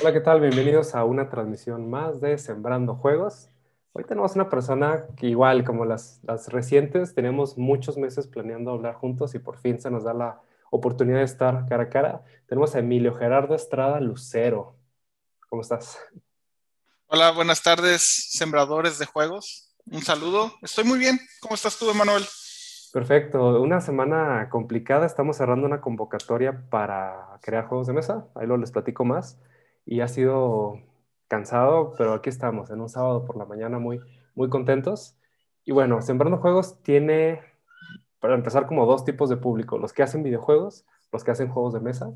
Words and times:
Hola, 0.00 0.12
¿qué 0.12 0.20
tal? 0.20 0.40
Bienvenidos 0.40 0.94
a 0.94 1.04
una 1.04 1.28
transmisión 1.28 1.90
más 1.90 2.20
de 2.20 2.38
Sembrando 2.38 2.94
Juegos. 2.94 3.48
Hoy 3.92 4.04
tenemos 4.04 4.36
una 4.36 4.48
persona 4.48 5.06
que 5.16 5.26
igual 5.26 5.64
como 5.64 5.84
las, 5.84 6.20
las 6.22 6.52
recientes, 6.52 7.16
tenemos 7.16 7.58
muchos 7.58 7.98
meses 7.98 8.28
planeando 8.28 8.70
hablar 8.70 8.94
juntos 8.94 9.34
y 9.34 9.40
por 9.40 9.58
fin 9.58 9.80
se 9.80 9.90
nos 9.90 10.04
da 10.04 10.14
la 10.14 10.40
oportunidad 10.70 11.18
de 11.18 11.24
estar 11.24 11.66
cara 11.68 11.84
a 11.84 11.88
cara. 11.88 12.22
Tenemos 12.46 12.76
a 12.76 12.78
Emilio 12.78 13.12
Gerardo 13.16 13.56
Estrada 13.56 13.98
Lucero. 13.98 14.76
¿Cómo 15.48 15.62
estás? 15.62 15.98
Hola, 17.08 17.32
buenas 17.32 17.60
tardes, 17.60 18.02
sembradores 18.30 19.00
de 19.00 19.06
juegos. 19.06 19.74
Un 19.84 20.02
saludo. 20.02 20.52
Estoy 20.62 20.84
muy 20.84 21.00
bien. 21.00 21.18
¿Cómo 21.40 21.56
estás 21.56 21.76
tú, 21.76 21.90
Emanuel? 21.90 22.24
Perfecto. 22.92 23.60
Una 23.60 23.80
semana 23.80 24.48
complicada. 24.48 25.06
Estamos 25.06 25.38
cerrando 25.38 25.66
una 25.66 25.80
convocatoria 25.80 26.68
para 26.70 27.40
crear 27.42 27.66
juegos 27.66 27.88
de 27.88 27.94
mesa. 27.94 28.28
Ahí 28.36 28.46
lo 28.46 28.56
les 28.56 28.70
platico 28.70 29.04
más. 29.04 29.38
Y 29.90 30.02
ha 30.02 30.08
sido 30.08 30.82
cansado, 31.28 31.94
pero 31.96 32.12
aquí 32.12 32.28
estamos, 32.28 32.68
en 32.68 32.82
un 32.82 32.90
sábado 32.90 33.24
por 33.24 33.38
la 33.38 33.46
mañana 33.46 33.78
muy, 33.78 34.00
muy 34.34 34.50
contentos. 34.50 35.16
Y 35.64 35.72
bueno, 35.72 36.02
Sembrando 36.02 36.36
Juegos 36.36 36.82
tiene, 36.82 37.40
para 38.20 38.34
empezar, 38.34 38.66
como 38.66 38.84
dos 38.84 39.06
tipos 39.06 39.30
de 39.30 39.38
público. 39.38 39.78
Los 39.78 39.94
que 39.94 40.02
hacen 40.02 40.22
videojuegos, 40.22 40.84
los 41.10 41.24
que 41.24 41.30
hacen 41.30 41.48
juegos 41.48 41.72
de 41.72 41.80
mesa. 41.80 42.12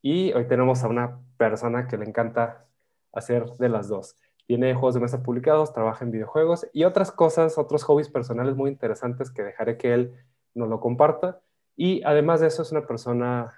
Y 0.00 0.32
hoy 0.32 0.46
tenemos 0.46 0.82
a 0.82 0.88
una 0.88 1.20
persona 1.36 1.88
que 1.88 1.98
le 1.98 2.06
encanta 2.06 2.64
hacer 3.12 3.44
de 3.58 3.68
las 3.68 3.88
dos. 3.88 4.16
Tiene 4.46 4.72
juegos 4.72 4.94
de 4.94 5.00
mesa 5.00 5.22
publicados, 5.22 5.74
trabaja 5.74 6.06
en 6.06 6.12
videojuegos 6.12 6.68
y 6.72 6.84
otras 6.84 7.12
cosas, 7.12 7.58
otros 7.58 7.82
hobbies 7.84 8.08
personales 8.08 8.56
muy 8.56 8.70
interesantes 8.70 9.30
que 9.30 9.42
dejaré 9.42 9.76
que 9.76 9.92
él 9.92 10.14
nos 10.54 10.70
lo 10.70 10.80
comparta. 10.80 11.42
Y 11.76 12.02
además 12.02 12.40
de 12.40 12.46
eso, 12.46 12.62
es 12.62 12.72
una 12.72 12.86
persona 12.86 13.52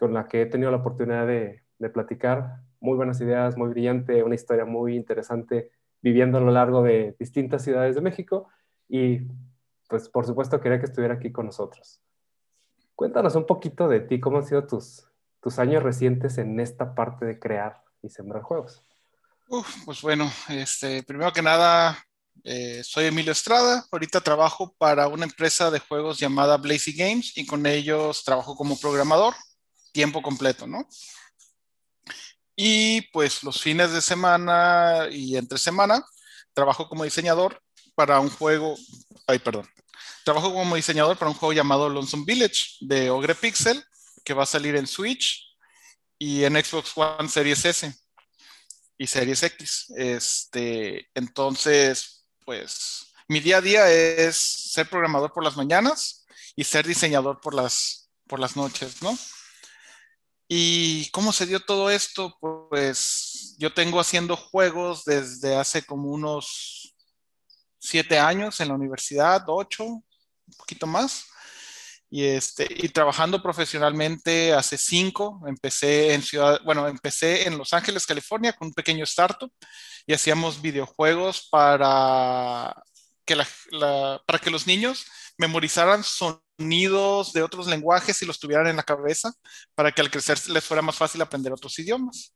con 0.00 0.12
la 0.12 0.26
que 0.26 0.42
he 0.42 0.46
tenido 0.46 0.72
la 0.72 0.78
oportunidad 0.78 1.28
de, 1.28 1.62
de 1.78 1.90
platicar. 1.90 2.60
Muy 2.84 2.98
buenas 2.98 3.18
ideas, 3.22 3.56
muy 3.56 3.70
brillante, 3.70 4.22
una 4.22 4.34
historia 4.34 4.66
muy 4.66 4.94
interesante 4.94 5.70
viviendo 6.02 6.36
a 6.36 6.42
lo 6.42 6.50
largo 6.50 6.82
de 6.82 7.16
distintas 7.18 7.64
ciudades 7.64 7.94
de 7.94 8.02
México. 8.02 8.50
Y 8.90 9.20
pues 9.88 10.10
por 10.10 10.26
supuesto 10.26 10.60
quería 10.60 10.78
que 10.78 10.84
estuviera 10.84 11.14
aquí 11.14 11.32
con 11.32 11.46
nosotros. 11.46 12.02
Cuéntanos 12.94 13.36
un 13.36 13.46
poquito 13.46 13.88
de 13.88 14.00
ti, 14.00 14.20
cómo 14.20 14.36
han 14.36 14.44
sido 14.44 14.66
tus, 14.66 15.08
tus 15.40 15.58
años 15.58 15.82
recientes 15.82 16.36
en 16.36 16.60
esta 16.60 16.94
parte 16.94 17.24
de 17.24 17.38
crear 17.38 17.82
y 18.02 18.10
sembrar 18.10 18.42
juegos. 18.42 18.84
Uf, 19.48 19.66
pues 19.86 20.02
bueno, 20.02 20.30
este, 20.50 21.02
primero 21.04 21.32
que 21.32 21.40
nada, 21.40 21.96
eh, 22.42 22.82
soy 22.84 23.06
Emilio 23.06 23.32
Estrada. 23.32 23.86
Ahorita 23.90 24.20
trabajo 24.20 24.74
para 24.76 25.08
una 25.08 25.24
empresa 25.24 25.70
de 25.70 25.78
juegos 25.78 26.18
llamada 26.18 26.58
Blazy 26.58 26.92
Games 26.94 27.32
y 27.34 27.46
con 27.46 27.64
ellos 27.64 28.24
trabajo 28.24 28.54
como 28.54 28.78
programador, 28.78 29.32
tiempo 29.90 30.20
completo, 30.20 30.66
¿no? 30.66 30.86
Y 32.56 33.02
pues 33.12 33.42
los 33.42 33.60
fines 33.60 33.92
de 33.92 34.00
semana 34.00 35.08
y 35.10 35.36
entre 35.36 35.58
semana 35.58 36.04
trabajo 36.52 36.88
como 36.88 37.04
diseñador 37.04 37.60
para 37.94 38.20
un 38.20 38.30
juego, 38.30 38.76
ay, 39.26 39.38
perdón, 39.38 39.68
trabajo 40.24 40.52
como 40.52 40.76
diseñador 40.76 41.18
para 41.18 41.30
un 41.30 41.36
juego 41.36 41.52
llamado 41.52 41.88
Lonesome 41.88 42.24
Village 42.26 42.76
de 42.80 43.10
Ogre 43.10 43.34
Pixel 43.34 43.84
que 44.24 44.34
va 44.34 44.44
a 44.44 44.46
salir 44.46 44.76
en 44.76 44.86
Switch 44.86 45.56
y 46.18 46.44
en 46.44 46.54
Xbox 46.54 46.92
One 46.96 47.28
Series 47.28 47.64
S 47.64 47.94
y 48.96 49.06
Series 49.06 49.42
X. 49.42 49.92
Este, 49.96 51.10
entonces, 51.14 52.26
pues 52.44 53.12
mi 53.28 53.40
día 53.40 53.58
a 53.58 53.60
día 53.60 53.90
es 53.90 54.36
ser 54.36 54.88
programador 54.88 55.32
por 55.32 55.44
las 55.44 55.56
mañanas 55.56 56.24
y 56.56 56.64
ser 56.64 56.86
diseñador 56.86 57.40
por 57.40 57.54
las, 57.54 58.10
por 58.26 58.40
las 58.40 58.56
noches, 58.56 59.02
¿no? 59.02 59.16
¿Y 60.48 61.10
cómo 61.10 61.32
se 61.32 61.46
dio 61.46 61.60
todo 61.60 61.90
esto? 61.90 62.36
Pues 62.40 63.54
yo 63.58 63.72
tengo 63.72 63.98
haciendo 63.98 64.36
juegos 64.36 65.04
desde 65.04 65.56
hace 65.56 65.84
como 65.84 66.10
unos 66.10 66.94
siete 67.78 68.18
años 68.18 68.60
en 68.60 68.68
la 68.68 68.74
universidad, 68.74 69.44
ocho, 69.46 69.84
un 69.84 70.04
poquito 70.58 70.86
más. 70.86 71.26
Y, 72.10 72.24
este, 72.24 72.68
y 72.70 72.90
trabajando 72.90 73.42
profesionalmente 73.42 74.52
hace 74.52 74.78
cinco, 74.78 75.40
empecé 75.46 76.14
en 76.14 76.22
ciudad, 76.22 76.60
bueno, 76.64 76.86
empecé 76.86 77.48
en 77.48 77.58
Los 77.58 77.72
Ángeles, 77.72 78.06
California, 78.06 78.52
con 78.52 78.68
un 78.68 78.74
pequeño 78.74 79.04
startup 79.04 79.50
y 80.06 80.12
hacíamos 80.12 80.62
videojuegos 80.62 81.48
para 81.50 82.74
que, 83.24 83.34
la, 83.34 84.22
para 84.26 84.38
que 84.38 84.50
los 84.50 84.66
niños 84.66 85.06
memorizaran 85.38 86.04
sonidos 86.04 87.32
de 87.32 87.42
otros 87.42 87.66
lenguajes 87.66 88.20
y 88.22 88.26
los 88.26 88.38
tuvieran 88.38 88.66
en 88.66 88.76
la 88.76 88.82
cabeza 88.82 89.32
para 89.74 89.92
que 89.92 90.00
al 90.00 90.10
crecer 90.10 90.38
les 90.48 90.64
fuera 90.64 90.82
más 90.82 90.96
fácil 90.96 91.20
aprender 91.22 91.52
otros 91.52 91.78
idiomas. 91.78 92.34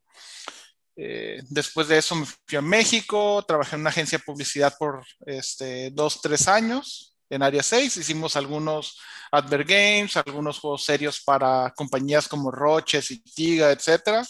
Eh, 0.95 1.41
después 1.49 1.87
de 1.87 1.97
eso 1.97 2.13
me 2.13 2.25
fui 2.25 2.57
a 2.57 2.61
México, 2.61 3.43
trabajé 3.47 3.75
en 3.75 3.81
una 3.81 3.89
agencia 3.89 4.17
de 4.17 4.23
publicidad 4.25 4.75
por 4.77 5.05
este, 5.25 5.91
dos, 5.91 6.21
tres 6.21 6.47
años 6.49 7.15
en 7.29 7.41
Área 7.41 7.63
6. 7.63 7.95
Hicimos 7.95 8.35
algunos 8.35 8.99
advert 9.31 9.69
games, 9.69 10.17
algunos 10.17 10.59
juegos 10.59 10.83
serios 10.83 11.21
para 11.21 11.71
compañías 11.75 12.27
como 12.27 12.51
Roches 12.51 13.11
y 13.11 13.21
Tiga, 13.21 13.71
etc. 13.71 14.25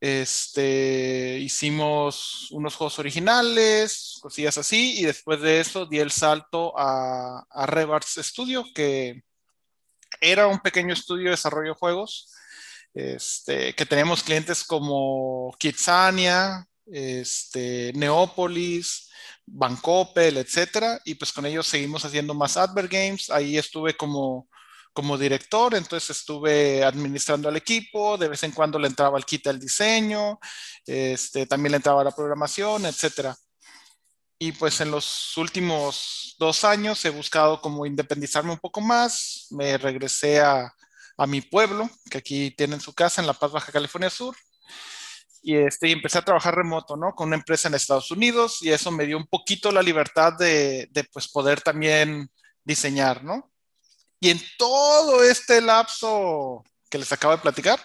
Este, 0.00 1.38
hicimos 1.40 2.48
unos 2.52 2.76
juegos 2.76 2.98
originales, 2.98 4.18
cosillas 4.20 4.56
así, 4.58 4.98
y 5.00 5.04
después 5.04 5.40
de 5.40 5.60
eso 5.60 5.86
di 5.86 5.98
el 5.98 6.12
salto 6.12 6.72
a, 6.78 7.44
a 7.50 8.00
Studio, 8.02 8.64
que 8.74 9.22
era 10.20 10.46
un 10.46 10.60
pequeño 10.60 10.92
estudio 10.92 11.24
de 11.24 11.30
desarrollo 11.30 11.70
de 11.70 11.78
juegos, 11.78 12.32
este, 12.94 13.74
que 13.74 13.86
teníamos 13.86 14.22
clientes 14.22 14.64
como 14.64 15.54
Kitsania, 15.58 16.66
este, 16.86 17.92
Neópolis, 17.94 19.10
Bancopel, 19.46 20.36
etcétera, 20.36 21.00
y 21.04 21.14
pues 21.14 21.32
con 21.32 21.46
ellos 21.46 21.66
seguimos 21.66 22.04
haciendo 22.04 22.34
más 22.34 22.56
advert 22.56 22.90
games. 22.90 23.30
Ahí 23.30 23.56
estuve 23.56 23.96
como, 23.96 24.48
como 24.98 25.16
director, 25.16 25.76
entonces 25.76 26.10
estuve 26.10 26.82
administrando 26.82 27.48
al 27.48 27.56
equipo, 27.56 28.18
de 28.18 28.28
vez 28.28 28.42
en 28.42 28.50
cuando 28.50 28.80
le 28.80 28.88
entraba 28.88 29.16
el 29.16 29.24
kit 29.24 29.46
al 29.46 29.60
diseño, 29.60 30.40
este, 30.84 31.46
también 31.46 31.70
le 31.70 31.76
entraba 31.76 32.02
la 32.02 32.10
programación, 32.10 32.84
etcétera. 32.84 33.36
Y 34.40 34.50
pues 34.50 34.80
en 34.80 34.90
los 34.90 35.36
últimos 35.36 36.34
dos 36.40 36.64
años 36.64 37.04
he 37.04 37.10
buscado 37.10 37.60
como 37.60 37.86
independizarme 37.86 38.50
un 38.50 38.58
poco 38.58 38.80
más, 38.80 39.46
me 39.50 39.78
regresé 39.78 40.40
a, 40.40 40.74
a 41.16 41.26
mi 41.28 41.42
pueblo, 41.42 41.88
que 42.10 42.18
aquí 42.18 42.50
tienen 42.50 42.80
su 42.80 42.92
casa 42.92 43.20
en 43.20 43.28
La 43.28 43.34
Paz, 43.34 43.52
Baja 43.52 43.70
California 43.70 44.10
Sur, 44.10 44.34
y, 45.42 45.54
este, 45.54 45.92
empecé 45.92 46.18
a 46.18 46.24
trabajar 46.24 46.56
remoto, 46.56 46.96
¿no? 46.96 47.14
Con 47.14 47.28
una 47.28 47.36
empresa 47.36 47.68
en 47.68 47.74
Estados 47.74 48.10
Unidos 48.10 48.58
y 48.62 48.70
eso 48.72 48.90
me 48.90 49.06
dio 49.06 49.16
un 49.16 49.28
poquito 49.28 49.70
la 49.70 49.80
libertad 49.80 50.32
de, 50.32 50.88
de 50.90 51.04
pues, 51.04 51.28
poder 51.28 51.60
también 51.60 52.28
diseñar, 52.64 53.22
¿no? 53.22 53.52
Y 54.20 54.30
en 54.30 54.40
todo 54.58 55.22
este 55.22 55.60
lapso 55.60 56.64
que 56.90 56.98
les 56.98 57.12
acabo 57.12 57.34
de 57.34 57.42
platicar, 57.42 57.80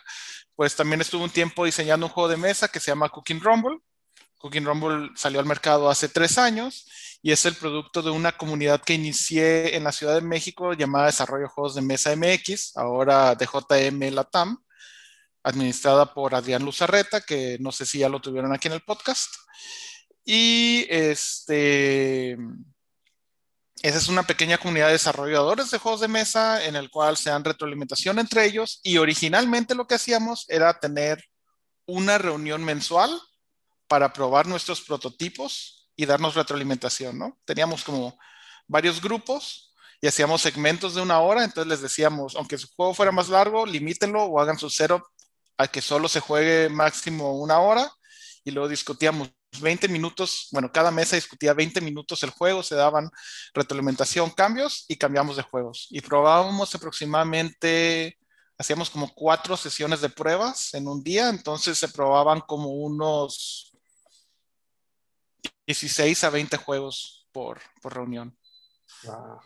pues 0.56 0.76
también 0.76 1.02
estuve 1.02 1.24
un 1.24 1.30
tiempo 1.30 1.66
diseñando 1.66 2.06
un 2.06 2.12
juego 2.12 2.30
de 2.30 2.38
mesa 2.38 2.68
que 2.68 2.80
se 2.80 2.92
llama 2.92 3.10
Cooking 3.10 3.42
Rumble. 3.42 3.80
Cooking 4.38 4.66
Rumble 4.66 5.12
salió 5.16 5.40
al 5.40 5.46
mercado 5.46 5.90
hace 5.90 6.10
tres 6.10 6.38
años 6.38 6.88
y 7.22 7.32
es 7.32 7.46
el 7.46 7.56
producto 7.56 8.02
de 8.02 8.12
una 8.12 8.34
comunidad 8.34 8.82
que 8.82 8.94
inicié 8.94 9.76
en 9.76 9.84
la 9.84 9.92
Ciudad 9.92 10.16
de 10.16 10.22
México 10.22 10.74
llamada 10.74 11.06
Desarrollo 11.06 11.48
Juegos 11.48 11.76
de 11.76 11.82
Mesa 11.82 12.16
MX, 12.16 12.76
ahora 12.76 13.36
de 13.36 13.46
JM 13.46 14.14
Latam 14.14 14.64
administrada 15.44 16.14
por 16.14 16.34
Adrián 16.34 16.64
Luzarreta, 16.64 17.22
que 17.22 17.58
no 17.60 17.72
sé 17.72 17.86
si 17.86 18.00
ya 18.00 18.10
lo 18.10 18.22
tuvieron 18.22 18.54
aquí 18.54 18.68
en 18.70 18.76
el 18.76 18.82
podcast. 18.82 19.30
Y 20.26 20.86
este, 20.90 22.38
esa 23.84 23.98
es 23.98 24.08
una 24.08 24.24
pequeña 24.24 24.58
comunidad 24.58 24.88
de 24.88 24.94
desarrolladores 24.94 25.70
de 25.70 25.78
juegos 25.78 26.00
de 26.00 26.08
mesa 26.08 26.64
en 26.66 26.78
el 26.78 26.90
cual 26.90 27.18
se 27.18 27.30
dan 27.30 27.44
retroalimentación 27.44 28.18
entre 28.18 28.46
ellos 28.46 28.80
y 28.82 28.98
originalmente 28.98 29.76
lo 29.76 29.88
que 29.88 29.96
hacíamos 29.96 30.46
era 30.48 30.80
tener 30.80 31.22
una 31.86 32.18
reunión 32.18 32.64
mensual 32.64 33.12
para 33.90 34.14
probar 34.14 34.48
nuestros 34.48 34.80
prototipos 34.80 35.90
y 35.98 36.06
darnos 36.06 36.34
retroalimentación, 36.34 37.20
¿no? 37.20 37.38
Teníamos 37.44 37.84
como 37.84 38.18
varios 38.68 39.02
grupos 39.02 39.76
y 40.00 40.08
hacíamos 40.08 40.42
segmentos 40.42 40.96
de 40.96 41.02
una 41.02 41.20
hora, 41.20 41.44
entonces 41.44 41.70
les 41.70 41.82
decíamos, 41.82 42.38
aunque 42.38 42.58
su 42.58 42.70
juego 42.74 42.94
fuera 42.94 43.12
más 43.12 43.28
largo, 43.28 43.66
limítenlo 43.66 44.24
o 44.24 44.40
hagan 44.40 44.58
su 44.58 44.70
setup 44.70 45.04
a 45.58 45.68
que 45.68 45.82
solo 45.82 46.08
se 46.08 46.22
juegue 46.22 46.70
máximo 46.70 47.38
una 47.38 47.60
hora 47.60 47.92
y 48.46 48.52
luego 48.52 48.70
discutíamos 48.70 49.30
20 49.62 49.88
minutos, 49.88 50.48
bueno, 50.52 50.72
cada 50.72 50.92
mesa 50.92 51.16
discutía 51.16 51.54
20 51.54 51.82
minutos 51.82 52.24
el 52.24 52.30
juego, 52.30 52.64
se 52.64 52.76
daban 52.76 53.10
retroalimentación, 53.54 54.32
cambios 54.32 54.86
y 54.88 54.98
cambiamos 54.98 55.38
de 55.38 55.44
juegos. 55.44 55.88
Y 55.90 56.02
probábamos 56.02 56.74
aproximadamente, 56.76 58.18
hacíamos 58.58 58.90
como 58.90 59.14
cuatro 59.14 59.58
sesiones 59.58 60.02
de 60.02 60.10
pruebas 60.10 60.74
en 60.74 60.88
un 60.88 61.04
día, 61.04 61.30
entonces 61.30 61.78
se 61.78 61.90
probaban 61.90 62.42
como 62.42 62.70
unos 62.70 63.72
16 65.68 66.24
a 66.24 66.30
20 66.30 66.58
juegos 66.58 67.28
por, 67.32 67.62
reunión. 67.84 68.38
Wow. 69.04 69.40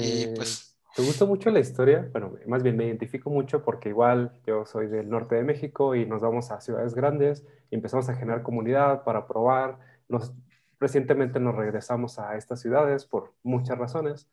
Y 0.00 0.26
pues 0.34 0.75
Me 0.98 1.04
gusta 1.04 1.26
mucho 1.26 1.50
la 1.50 1.60
historia, 1.60 2.08
bueno, 2.10 2.32
más 2.46 2.62
bien 2.62 2.74
me 2.74 2.86
identifico 2.86 3.28
mucho 3.28 3.62
porque 3.62 3.90
igual 3.90 4.32
yo 4.46 4.64
soy 4.64 4.86
del 4.86 5.10
norte 5.10 5.34
de 5.34 5.42
México 5.42 5.94
y 5.94 6.06
nos 6.06 6.22
vamos 6.22 6.50
a 6.50 6.60
ciudades 6.62 6.94
grandes 6.94 7.44
y 7.70 7.74
empezamos 7.74 8.08
a 8.08 8.14
generar 8.14 8.42
comunidad 8.42 9.04
para 9.04 9.26
probar. 9.26 9.78
Nos, 10.08 10.32
recientemente 10.80 11.38
nos 11.38 11.54
regresamos 11.54 12.18
a 12.18 12.36
estas 12.38 12.62
ciudades 12.62 13.04
por 13.04 13.34
muchas 13.42 13.76
razones 13.76 14.30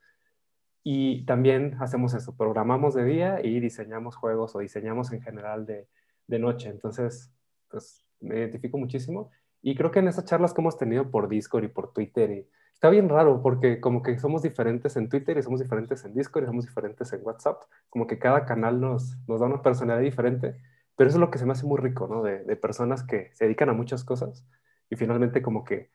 y 0.83 1.25
también 1.25 1.75
hacemos 1.81 2.13
eso, 2.13 2.37
programamos 2.37 2.93
de 2.93 3.03
día 3.03 3.41
y 3.43 3.59
diseñamos 3.59 4.15
juegos 4.15 4.55
o 4.55 4.59
diseñamos 4.59 5.11
en 5.11 5.21
general 5.21 5.65
de, 5.65 5.89
de 6.27 6.39
noche. 6.39 6.69
Entonces, 6.69 7.29
pues 7.69 8.05
me 8.21 8.37
identifico 8.37 8.77
muchísimo 8.77 9.31
y 9.61 9.75
creo 9.75 9.91
que 9.91 9.99
en 9.99 10.07
esas 10.07 10.23
charlas 10.23 10.53
que 10.53 10.61
hemos 10.61 10.77
tenido 10.77 11.11
por 11.11 11.27
Discord 11.27 11.65
y 11.65 11.67
por 11.67 11.91
Twitter 11.91 12.31
y 12.31 12.47
está 12.83 12.89
bien 12.89 13.07
raro 13.07 13.41
porque 13.41 13.79
como 13.79 14.03
que 14.03 14.19
somos 14.19 14.41
diferentes 14.41 14.97
en 14.97 15.07
Twitter 15.07 15.37
y 15.37 15.41
somos 15.41 15.61
diferentes 15.61 16.03
en 16.03 16.13
Discord 16.13 16.43
y 16.43 16.47
somos 16.47 16.65
diferentes 16.65 17.13
en 17.13 17.21
WhatsApp, 17.23 17.63
como 17.89 18.07
que 18.07 18.19
cada 18.19 18.43
canal 18.43 18.81
nos, 18.81 19.17
nos 19.25 19.39
da 19.39 19.45
una 19.45 19.61
personalidad 19.61 20.03
diferente, 20.03 20.57
pero 20.97 21.07
eso 21.07 21.15
es 21.15 21.21
lo 21.21 21.31
que 21.31 21.37
se 21.37 21.45
me 21.45 21.53
hace 21.53 21.65
muy 21.65 21.77
rico, 21.77 22.09
¿no? 22.09 22.21
De, 22.21 22.43
de 22.43 22.55
personas 22.57 23.01
que 23.01 23.29
se 23.35 23.45
dedican 23.45 23.69
a 23.69 23.73
muchas 23.73 24.03
cosas 24.03 24.45
y 24.89 24.97
finalmente 24.97 25.41
como 25.41 25.63
que, 25.63 25.91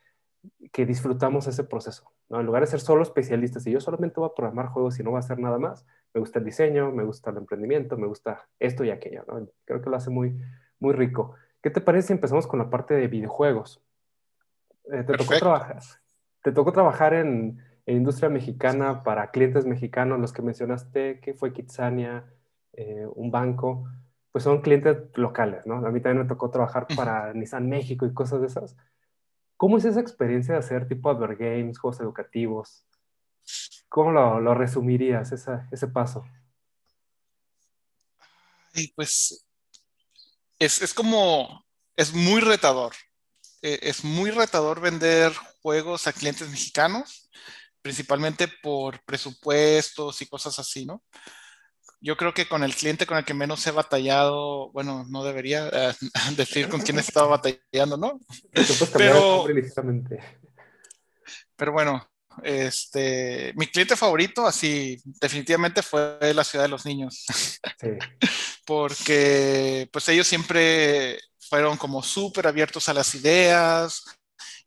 que 0.72 0.86
disfrutamos 0.86 1.46
ese 1.46 1.62
proceso, 1.62 2.10
¿no? 2.30 2.40
En 2.40 2.46
lugar 2.46 2.62
de 2.62 2.68
ser 2.68 2.80
solo 2.80 3.02
especialistas 3.02 3.66
y 3.66 3.70
yo 3.70 3.80
solamente 3.82 4.18
voy 4.18 4.30
a 4.30 4.34
programar 4.34 4.68
juegos 4.68 4.98
y 4.98 5.02
no 5.02 5.10
voy 5.10 5.18
a 5.18 5.20
hacer 5.20 5.38
nada 5.38 5.58
más, 5.58 5.84
me 6.14 6.20
gusta 6.20 6.38
el 6.38 6.46
diseño, 6.46 6.90
me 6.90 7.04
gusta 7.04 7.28
el 7.28 7.36
emprendimiento, 7.36 7.98
me 7.98 8.06
gusta 8.06 8.48
esto 8.58 8.82
y 8.82 8.88
aquello, 8.88 9.26
¿no? 9.28 9.46
Creo 9.66 9.82
que 9.82 9.90
lo 9.90 9.96
hace 9.96 10.08
muy, 10.08 10.40
muy 10.80 10.94
rico. 10.94 11.34
¿Qué 11.62 11.68
te 11.68 11.82
parece 11.82 12.06
si 12.06 12.12
empezamos 12.14 12.46
con 12.46 12.58
la 12.58 12.70
parte 12.70 12.94
de 12.94 13.08
videojuegos? 13.08 13.84
Eh, 14.90 15.04
te 15.04 15.18
tocó 15.18 15.34
trabajar 15.38 15.82
te 16.42 16.52
tocó 16.52 16.72
trabajar 16.72 17.14
en, 17.14 17.62
industria 17.86 18.28
mexicana 18.28 19.02
para 19.02 19.30
clientes 19.30 19.64
mexicanos, 19.64 20.20
los 20.20 20.34
que 20.34 20.42
mencionaste, 20.42 21.20
que 21.20 21.32
fue 21.32 21.54
Kitsania, 21.54 22.26
eh, 22.74 23.06
un 23.14 23.30
banco, 23.30 23.88
pues 24.30 24.44
son 24.44 24.60
clientes 24.60 24.98
locales, 25.14 25.66
¿no? 25.66 25.76
A 25.76 25.90
mí 25.90 26.00
también 26.02 26.24
me 26.24 26.28
tocó 26.28 26.50
trabajar 26.50 26.86
para 26.94 27.32
Nissan 27.32 27.66
México 27.66 28.04
y 28.04 28.12
cosas 28.12 28.42
de 28.42 28.48
esas. 28.48 28.76
¿Cómo 29.56 29.78
es 29.78 29.86
esa 29.86 30.00
experiencia 30.00 30.52
de 30.52 30.60
hacer 30.60 30.86
tipo 30.86 31.14
Games, 31.16 31.78
juegos 31.78 31.98
educativos? 32.00 32.84
¿Cómo 33.88 34.12
lo, 34.12 34.54
resumirías, 34.54 35.32
ese 35.32 35.88
paso? 35.88 36.26
Y 38.74 38.92
pues 38.92 39.46
es, 40.58 40.82
es 40.82 40.94
como, 40.94 41.64
es 41.96 42.12
muy 42.12 42.40
retador. 42.40 42.92
Eh, 43.62 43.78
es 43.82 44.04
muy 44.04 44.30
retador 44.30 44.80
vender 44.80 45.32
juegos 45.68 46.06
a 46.06 46.14
clientes 46.14 46.48
mexicanos, 46.48 47.30
principalmente 47.82 48.48
por 48.62 49.04
presupuestos 49.04 50.22
y 50.22 50.26
cosas 50.26 50.58
así, 50.58 50.86
¿no? 50.86 51.02
Yo 52.00 52.16
creo 52.16 52.32
que 52.32 52.48
con 52.48 52.62
el 52.62 52.74
cliente 52.74 53.04
con 53.04 53.18
el 53.18 53.24
que 53.26 53.34
menos 53.34 53.66
he 53.66 53.70
batallado, 53.70 54.72
bueno, 54.72 55.04
no 55.10 55.22
debería 55.24 55.68
eh, 55.70 55.92
decir 56.38 56.70
con 56.70 56.80
quién 56.80 56.96
he 56.96 57.02
estado 57.02 57.28
batallando, 57.28 57.98
¿no? 57.98 58.18
Pero, 58.94 59.44
pero 61.54 61.72
bueno, 61.72 62.08
este, 62.42 63.52
mi 63.54 63.66
cliente 63.66 63.94
favorito, 63.94 64.46
así, 64.46 64.98
definitivamente 65.20 65.82
fue 65.82 66.18
la 66.34 66.44
ciudad 66.44 66.64
de 66.64 66.70
los 66.70 66.86
niños. 66.86 67.26
Sí. 67.78 67.88
Porque, 68.64 69.86
pues 69.92 70.08
ellos 70.08 70.26
siempre 70.26 71.20
fueron 71.48 71.76
como 71.76 72.02
súper 72.02 72.46
abiertos 72.46 72.88
a 72.88 72.94
las 72.94 73.14
ideas. 73.14 74.04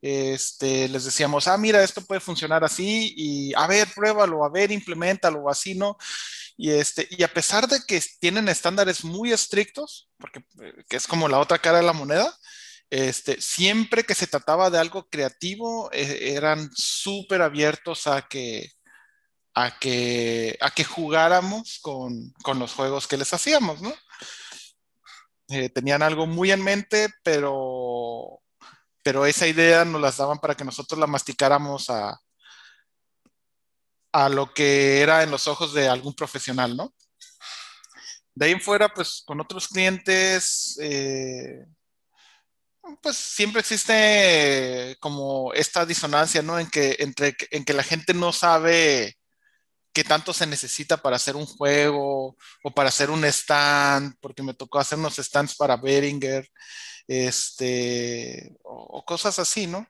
Este, 0.01 0.89
les 0.89 1.05
decíamos, 1.05 1.47
ah, 1.47 1.57
mira, 1.57 1.83
esto 1.83 2.01
puede 2.01 2.19
funcionar 2.19 2.63
así 2.63 3.13
y 3.15 3.53
a 3.55 3.67
ver, 3.67 3.87
pruébalo, 3.93 4.43
a 4.43 4.49
ver, 4.49 4.71
implementalo, 4.71 5.47
así, 5.49 5.75
¿no? 5.75 5.97
Y, 6.57 6.71
este, 6.71 7.07
y 7.11 7.23
a 7.23 7.33
pesar 7.33 7.67
de 7.67 7.79
que 7.87 8.01
tienen 8.19 8.49
estándares 8.49 9.03
muy 9.03 9.31
estrictos, 9.31 10.09
porque 10.17 10.39
eh, 10.61 10.83
que 10.89 10.97
es 10.97 11.07
como 11.07 11.27
la 11.27 11.39
otra 11.39 11.59
cara 11.59 11.77
de 11.77 11.83
la 11.83 11.93
moneda, 11.93 12.35
este, 12.89 13.39
siempre 13.39 14.03
que 14.03 14.15
se 14.15 14.27
trataba 14.27 14.69
de 14.69 14.79
algo 14.79 15.07
creativo, 15.09 15.89
eh, 15.93 16.33
eran 16.35 16.69
súper 16.75 17.41
abiertos 17.41 18.05
a 18.07 18.27
que, 18.27 18.71
a 19.53 19.79
que, 19.79 20.57
a 20.61 20.71
que 20.71 20.83
jugáramos 20.83 21.79
con, 21.81 22.33
con, 22.43 22.59
los 22.59 22.73
juegos 22.73 23.07
que 23.07 23.17
les 23.17 23.33
hacíamos, 23.33 23.81
¿no? 23.81 23.93
Eh, 25.49 25.69
tenían 25.69 26.01
algo 26.01 26.27
muy 26.27 26.51
en 26.51 26.63
mente, 26.63 27.09
pero, 27.23 28.40
pero 29.03 29.25
esa 29.25 29.47
idea 29.47 29.85
nos 29.85 30.01
las 30.01 30.17
daban 30.17 30.39
para 30.39 30.55
que 30.55 30.65
nosotros 30.65 30.99
la 30.99 31.07
masticáramos 31.07 31.89
a, 31.89 32.19
a 34.11 34.29
lo 34.29 34.53
que 34.53 35.01
era 35.01 35.23
en 35.23 35.31
los 35.31 35.47
ojos 35.47 35.73
de 35.73 35.87
algún 35.87 36.13
profesional, 36.13 36.75
¿no? 36.75 36.93
De 38.33 38.45
ahí 38.45 38.51
en 38.51 38.61
fuera, 38.61 38.89
pues 38.93 39.23
con 39.25 39.41
otros 39.41 39.67
clientes, 39.67 40.77
eh, 40.81 41.65
pues 43.01 43.17
siempre 43.17 43.61
existe 43.61 44.97
como 44.99 45.53
esta 45.53 45.85
disonancia, 45.85 46.41
¿no? 46.41 46.57
En 46.59 46.69
que, 46.69 46.95
entre, 46.99 47.35
en 47.51 47.65
que 47.65 47.73
la 47.73 47.83
gente 47.83 48.13
no 48.13 48.31
sabe 48.31 49.17
qué 49.93 50.03
tanto 50.03 50.33
se 50.33 50.47
necesita 50.47 50.97
para 50.97 51.17
hacer 51.17 51.35
un 51.35 51.45
juego 51.45 52.37
o 52.63 52.71
para 52.73 52.89
hacer 52.89 53.09
un 53.09 53.25
stand, 53.25 54.15
porque 54.21 54.43
me 54.43 54.53
tocó 54.53 54.79
hacer 54.79 54.97
unos 54.97 55.15
stands 55.15 55.55
para 55.55 55.77
Beringer, 55.77 56.47
este, 57.07 58.57
o, 58.63 59.03
cosas 59.05 59.39
así, 59.39 59.67
¿no? 59.67 59.87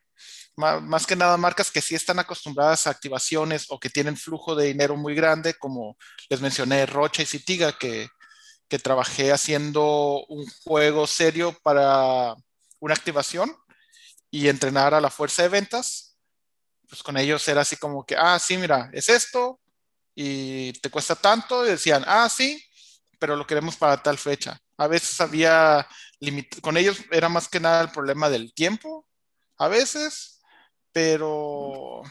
Más, 0.56 1.08
que 1.08 1.16
nada 1.16 1.38
marcas 1.38 1.72
que 1.72 1.82
sí 1.82 1.96
están 1.96 2.20
acostumbradas 2.20 2.86
a 2.86 2.92
activaciones 2.92 3.66
o 3.70 3.80
que 3.80 3.90
tienen 3.90 4.18
flujo 4.18 4.54
de 4.54 4.68
dinero 4.68 4.96
muy 4.96 5.16
grande, 5.16 5.56
como 5.56 5.98
les 6.30 6.42
mencioné, 6.42 6.86
Rocha 6.86 7.24
y 7.24 7.26
Citiga, 7.26 7.78
que, 7.78 8.10
que 8.68 8.78
trabajé 8.78 9.32
haciendo 9.32 10.26
un 10.28 10.46
juego 10.64 11.08
serio 11.08 11.58
para 11.64 12.36
una 12.80 12.94
activación 12.94 13.56
y 14.30 14.48
entrenar 14.50 14.94
a 14.94 15.02
la 15.02 15.10
fuerza 15.10 15.44
de 15.44 15.50
ventas. 15.50 16.18
Pues 16.88 17.02
con 17.02 17.18
ellos 17.18 17.48
era 17.48 17.62
así 17.62 17.78
como 17.78 18.06
que, 18.06 18.16
ah, 18.18 18.38
sí, 18.38 18.58
mira, 18.58 18.90
es 18.94 19.10
esto, 19.10 19.60
y 20.14 20.74
te 20.74 20.90
cuesta 20.90 21.16
tanto, 21.16 21.66
y 21.66 21.70
decían, 21.70 22.04
ah, 22.06 22.30
sí, 22.30 22.64
pero 23.20 23.36
lo 23.36 23.48
queremos 23.48 23.76
para 23.78 24.02
tal 24.02 24.18
fecha. 24.18 24.60
A 24.78 24.88
veces 24.88 25.20
había 25.22 25.88
con 26.62 26.78
ellos 26.78 27.04
era 27.12 27.30
más 27.30 27.48
que 27.48 27.60
nada 27.60 27.82
el 27.82 27.90
problema 27.90 28.30
del 28.30 28.54
tiempo, 28.54 29.06
a 29.58 29.68
veces, 29.68 30.42
pero 30.92 32.02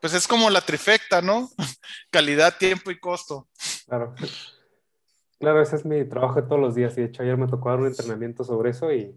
pues 0.00 0.14
es 0.14 0.26
como 0.26 0.48
la 0.50 0.60
trifecta, 0.60 1.20
¿no? 1.20 1.50
Calidad, 2.10 2.56
tiempo 2.56 2.90
y 2.90 2.98
costo. 2.98 3.48
Claro. 3.86 4.14
Claro, 5.38 5.62
ese 5.62 5.76
es 5.76 5.84
mi 5.84 6.04
trabajo 6.04 6.40
de 6.40 6.46
todos 6.46 6.60
los 6.60 6.74
días. 6.74 6.92
Y 6.94 7.00
de 7.00 7.06
hecho, 7.06 7.22
ayer 7.22 7.36
me 7.36 7.48
tocó 7.48 7.70
dar 7.70 7.80
un 7.80 7.86
entrenamiento 7.86 8.44
sobre 8.44 8.70
eso 8.70 8.92
y, 8.92 9.14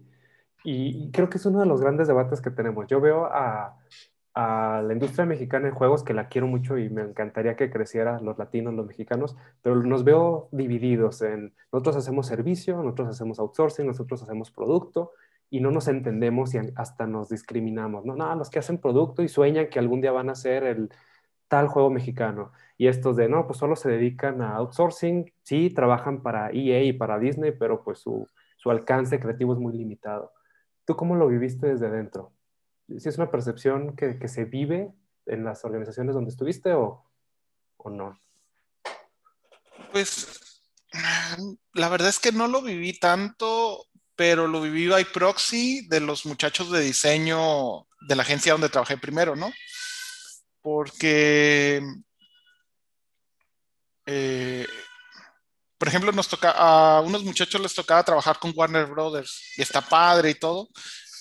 y 0.64 1.10
creo 1.10 1.28
que 1.28 1.38
es 1.38 1.46
uno 1.46 1.60
de 1.60 1.66
los 1.66 1.80
grandes 1.80 2.08
debates 2.08 2.40
que 2.40 2.50
tenemos. 2.50 2.86
Yo 2.86 3.00
veo 3.00 3.26
a, 3.26 3.78
a 4.34 4.82
la 4.84 4.92
industria 4.92 5.26
mexicana 5.26 5.66
de 5.66 5.72
juegos, 5.72 6.02
que 6.02 6.12
la 6.12 6.28
quiero 6.28 6.46
mucho 6.48 6.76
y 6.76 6.90
me 6.90 7.02
encantaría 7.02 7.56
que 7.56 7.70
creciera 7.70 8.20
los 8.20 8.36
latinos, 8.36 8.74
los 8.74 8.86
mexicanos, 8.86 9.36
pero 9.62 9.76
nos 9.76 10.04
veo 10.04 10.48
divididos 10.50 11.22
en 11.22 11.54
nosotros 11.72 11.96
hacemos 11.96 12.26
servicio, 12.26 12.82
nosotros 12.82 13.08
hacemos 13.08 13.38
outsourcing, 13.38 13.86
nosotros 13.86 14.22
hacemos 14.22 14.50
producto 14.50 15.12
y 15.50 15.60
no 15.60 15.70
nos 15.70 15.86
entendemos 15.88 16.54
y 16.54 16.58
hasta 16.76 17.06
nos 17.06 17.28
discriminamos. 17.28 18.04
No, 18.04 18.16
no, 18.16 18.34
los 18.34 18.50
que 18.50 18.58
hacen 18.58 18.78
producto 18.78 19.22
y 19.22 19.28
sueñan 19.28 19.68
que 19.68 19.78
algún 19.78 20.00
día 20.00 20.10
van 20.12 20.28
a 20.28 20.32
hacer 20.32 20.64
el 20.64 20.90
tal 21.48 21.68
juego 21.68 21.90
mexicano. 21.90 22.52
Y 22.76 22.88
estos 22.88 23.16
de, 23.16 23.28
no, 23.28 23.46
pues 23.46 23.58
solo 23.58 23.76
se 23.76 23.88
dedican 23.90 24.42
a 24.42 24.56
outsourcing, 24.56 25.32
sí, 25.42 25.70
trabajan 25.70 26.22
para 26.22 26.50
EA 26.50 26.82
y 26.82 26.92
para 26.92 27.18
Disney, 27.20 27.52
pero 27.52 27.84
pues 27.84 28.00
su, 28.00 28.26
su 28.56 28.70
alcance 28.70 29.20
creativo 29.20 29.52
es 29.52 29.60
muy 29.60 29.76
limitado. 29.76 30.32
¿Tú 30.84 30.96
cómo 30.96 31.14
lo 31.14 31.28
viviste 31.28 31.68
desde 31.68 31.90
dentro? 31.90 32.33
Si 32.88 33.08
es 33.08 33.16
una 33.16 33.30
percepción 33.30 33.96
que, 33.96 34.28
se 34.28 34.44
vive 34.44 34.92
en 35.26 35.44
las 35.44 35.64
organizaciones 35.64 36.14
donde 36.14 36.30
estuviste 36.30 36.72
o, 36.72 37.04
no? 37.84 38.18
Pues 39.92 40.62
la 41.72 41.88
verdad 41.88 42.08
es 42.08 42.18
que 42.18 42.32
no 42.32 42.46
lo 42.46 42.62
viví 42.62 42.98
tanto, 42.98 43.86
pero 44.16 44.46
lo 44.46 44.60
viví 44.60 44.88
by 44.88 45.04
proxy 45.06 45.86
de 45.88 46.00
los 46.00 46.24
muchachos 46.26 46.70
de 46.70 46.80
diseño 46.80 47.86
de 48.06 48.16
la 48.16 48.22
agencia 48.22 48.52
donde 48.52 48.68
trabajé 48.68 48.96
primero, 48.96 49.34
¿no? 49.34 49.52
Porque, 50.60 51.82
eh, 54.06 54.66
por 55.78 55.88
ejemplo, 55.88 56.12
nos 56.12 56.28
toca, 56.28 56.52
a 56.52 57.00
unos 57.00 57.24
muchachos 57.24 57.60
les 57.60 57.74
tocaba 57.74 58.02
trabajar 58.02 58.38
con 58.38 58.52
Warner 58.54 58.86
Brothers 58.86 59.52
y 59.56 59.62
está 59.62 59.80
padre 59.80 60.30
y 60.30 60.34
todo, 60.34 60.68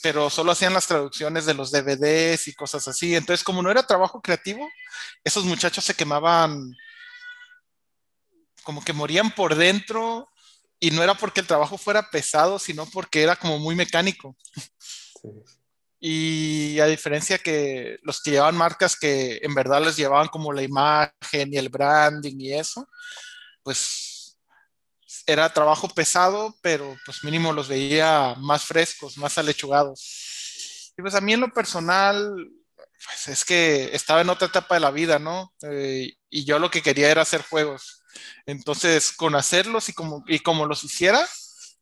pero 0.03 0.29
solo 0.29 0.51
hacían 0.51 0.73
las 0.73 0.85
traducciones 0.85 1.45
de 1.45 1.53
los 1.53 1.71
DVDs 1.71 2.49
y 2.49 2.53
cosas 2.53 2.85
así. 2.89 3.15
Entonces, 3.15 3.41
como 3.41 3.61
no 3.63 3.71
era 3.71 3.87
trabajo 3.87 4.21
creativo, 4.21 4.69
esos 5.23 5.45
muchachos 5.45 5.85
se 5.85 5.95
quemaban, 5.95 6.75
como 8.63 8.83
que 8.83 8.91
morían 8.91 9.33
por 9.33 9.55
dentro, 9.55 10.29
y 10.77 10.91
no 10.91 11.01
era 11.01 11.13
porque 11.13 11.39
el 11.39 11.47
trabajo 11.47 11.77
fuera 11.77 12.09
pesado, 12.11 12.59
sino 12.59 12.85
porque 12.87 13.23
era 13.23 13.37
como 13.37 13.57
muy 13.59 13.75
mecánico. 13.75 14.35
Y 16.01 16.77
a 16.81 16.85
diferencia 16.87 17.37
que 17.37 17.97
los 18.01 18.21
que 18.21 18.31
llevaban 18.31 18.57
marcas 18.57 18.97
que 18.97 19.39
en 19.41 19.55
verdad 19.55 19.81
les 19.81 19.95
llevaban 19.95 20.27
como 20.27 20.51
la 20.51 20.63
imagen 20.63 21.53
y 21.53 21.57
el 21.57 21.69
branding 21.69 22.35
y 22.37 22.51
eso, 22.51 22.89
pues 23.63 24.12
era 25.25 25.53
trabajo 25.53 25.87
pesado, 25.89 26.55
pero 26.61 26.97
pues 27.05 27.23
mínimo 27.23 27.53
los 27.53 27.67
veía 27.67 28.35
más 28.37 28.65
frescos, 28.65 29.17
más 29.17 29.37
alechugados. 29.37 30.93
Y 30.97 31.01
pues 31.01 31.15
a 31.15 31.21
mí 31.21 31.33
en 31.33 31.41
lo 31.41 31.49
personal, 31.51 32.33
pues 33.05 33.27
es 33.27 33.45
que 33.45 33.89
estaba 33.93 34.21
en 34.21 34.29
otra 34.29 34.47
etapa 34.47 34.75
de 34.75 34.81
la 34.81 34.91
vida, 34.91 35.19
¿no? 35.19 35.53
Eh, 35.63 36.13
y 36.29 36.45
yo 36.45 36.59
lo 36.59 36.69
que 36.71 36.81
quería 36.81 37.09
era 37.09 37.21
hacer 37.23 37.43
juegos. 37.43 38.03
Entonces, 38.45 39.11
con 39.11 39.35
hacerlos 39.35 39.89
y 39.89 39.93
como, 39.93 40.23
y 40.27 40.39
como 40.39 40.65
los 40.65 40.83
hiciera, 40.83 41.27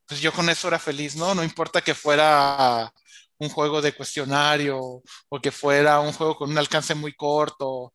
pues 0.08 0.22
yo 0.22 0.32
con 0.34 0.50
eso 0.50 0.68
era 0.68 0.80
feliz, 0.80 1.16
¿no? 1.16 1.36
No 1.36 1.44
importa 1.44 1.82
que 1.82 1.96
fuera 1.96 2.92
un 3.38 3.50
juego 3.50 3.82
de 3.82 3.94
cuestionario 3.94 4.80
o 5.30 5.42
que 5.42 5.52
fuera 5.52 6.00
un 6.00 6.14
juego 6.14 6.38
con 6.38 6.52
un 6.52 6.58
alcance 6.58 6.96
muy 6.96 7.14
corto 7.14 7.94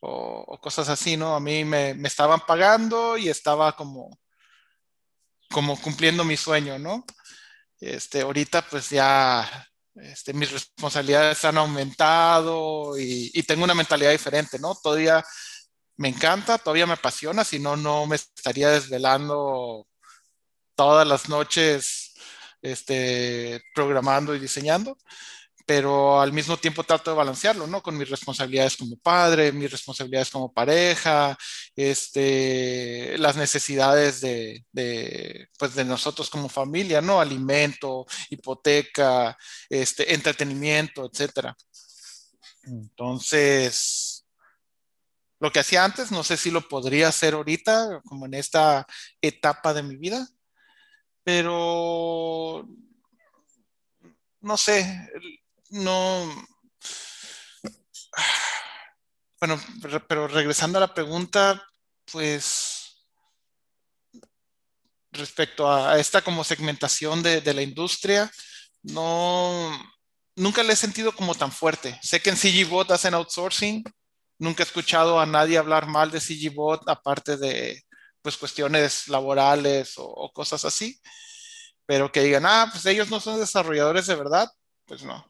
o, 0.00 0.58
cosas 0.60 0.88
así, 0.88 1.16
¿no? 1.16 1.34
A 1.34 1.40
mí 1.40 1.64
me, 1.64 1.94
me, 1.94 2.08
estaban 2.08 2.40
pagando 2.46 3.16
y 3.18 3.28
estaba 3.28 3.74
como, 3.76 4.10
como 5.50 5.80
cumpliendo 5.80 6.24
mi 6.24 6.36
sueño, 6.36 6.78
¿no? 6.78 7.04
Este, 7.80 8.22
ahorita 8.22 8.62
pues 8.68 8.90
ya 8.90 9.68
este, 9.94 10.32
mis 10.32 10.50
responsabilidades 10.50 11.44
han 11.44 11.58
aumentado 11.58 12.98
y, 12.98 13.42
tengo 13.44 13.64
una 13.64 13.74
mentalidad 13.74 14.10
diferente, 14.10 14.58
¿no? 14.58 14.74
Todavía 14.74 15.24
me 15.96 16.08
encanta, 16.08 16.58
todavía 16.58 16.86
me 16.86 16.92
apasiona, 16.94 17.44
si 17.44 17.58
no, 17.58 17.76
no 17.76 18.06
me 18.06 18.16
estaría 18.16 18.70
desvelando 18.70 19.86
todas 20.74 21.06
las 21.06 21.28
noches 21.28 22.14
este, 22.62 23.62
programando 23.74 24.34
y 24.34 24.38
diseñando, 24.38 24.96
pero 25.68 26.18
al 26.18 26.32
mismo 26.32 26.56
tiempo 26.56 26.82
trato 26.82 27.10
de 27.10 27.16
balancearlo, 27.18 27.66
¿no? 27.66 27.82
Con 27.82 27.98
mis 27.98 28.08
responsabilidades 28.08 28.74
como 28.74 28.96
padre, 28.96 29.52
mis 29.52 29.70
responsabilidades 29.70 30.30
como 30.30 30.50
pareja, 30.50 31.36
este, 31.76 33.18
las 33.18 33.36
necesidades 33.36 34.22
de, 34.22 34.64
pues 35.58 35.74
de 35.74 35.84
nosotros 35.84 36.30
como 36.30 36.48
familia, 36.48 37.02
¿no? 37.02 37.20
Alimento, 37.20 38.06
hipoteca, 38.30 39.36
este, 39.68 40.14
entretenimiento, 40.14 41.04
etcétera. 41.12 41.54
Entonces, 42.62 44.24
lo 45.38 45.52
que 45.52 45.60
hacía 45.60 45.84
antes, 45.84 46.10
no 46.10 46.24
sé 46.24 46.38
si 46.38 46.50
lo 46.50 46.66
podría 46.66 47.08
hacer 47.08 47.34
ahorita, 47.34 48.00
como 48.06 48.24
en 48.24 48.32
esta 48.32 48.86
etapa 49.20 49.74
de 49.74 49.82
mi 49.82 49.96
vida, 49.96 50.26
pero 51.22 52.66
no 54.40 54.56
sé, 54.56 55.10
no... 55.70 56.46
Bueno, 59.40 59.60
pero 60.08 60.26
regresando 60.26 60.78
a 60.78 60.80
la 60.80 60.94
pregunta, 60.94 61.62
pues 62.10 63.04
respecto 65.12 65.70
a, 65.70 65.98
esta 65.98 66.22
como 66.22 66.42
segmentación 66.44 67.22
de, 67.22 67.40
de, 67.40 67.54
la 67.54 67.62
industria, 67.62 68.30
no, 68.82 69.70
nunca 70.36 70.62
le 70.62 70.72
he 70.72 70.76
sentido 70.76 71.12
como 71.12 71.34
tan 71.34 71.52
fuerte. 71.52 71.98
Sé 72.02 72.20
que 72.20 72.30
en 72.30 72.36
CGBot 72.36 72.90
hacen 72.90 73.14
outsourcing, 73.14 73.84
nunca 74.38 74.62
he 74.62 74.66
escuchado 74.66 75.20
a 75.20 75.26
nadie 75.26 75.58
hablar 75.58 75.86
mal 75.86 76.10
de 76.10 76.20
CGBot 76.20 76.88
aparte 76.88 77.36
de, 77.36 77.82
pues 78.22 78.36
cuestiones 78.36 79.08
laborales 79.08 79.94
o, 79.96 80.30
cosas 80.32 80.64
así, 80.64 81.00
pero 81.86 82.10
que 82.12 82.22
digan, 82.22 82.46
ah, 82.46 82.68
pues 82.70 82.86
ellos 82.86 83.10
no 83.10 83.20
son 83.20 83.38
desarrolladores 83.40 84.06
de 84.06 84.14
verdad, 84.14 84.50
pues 84.86 85.02
no. 85.02 85.27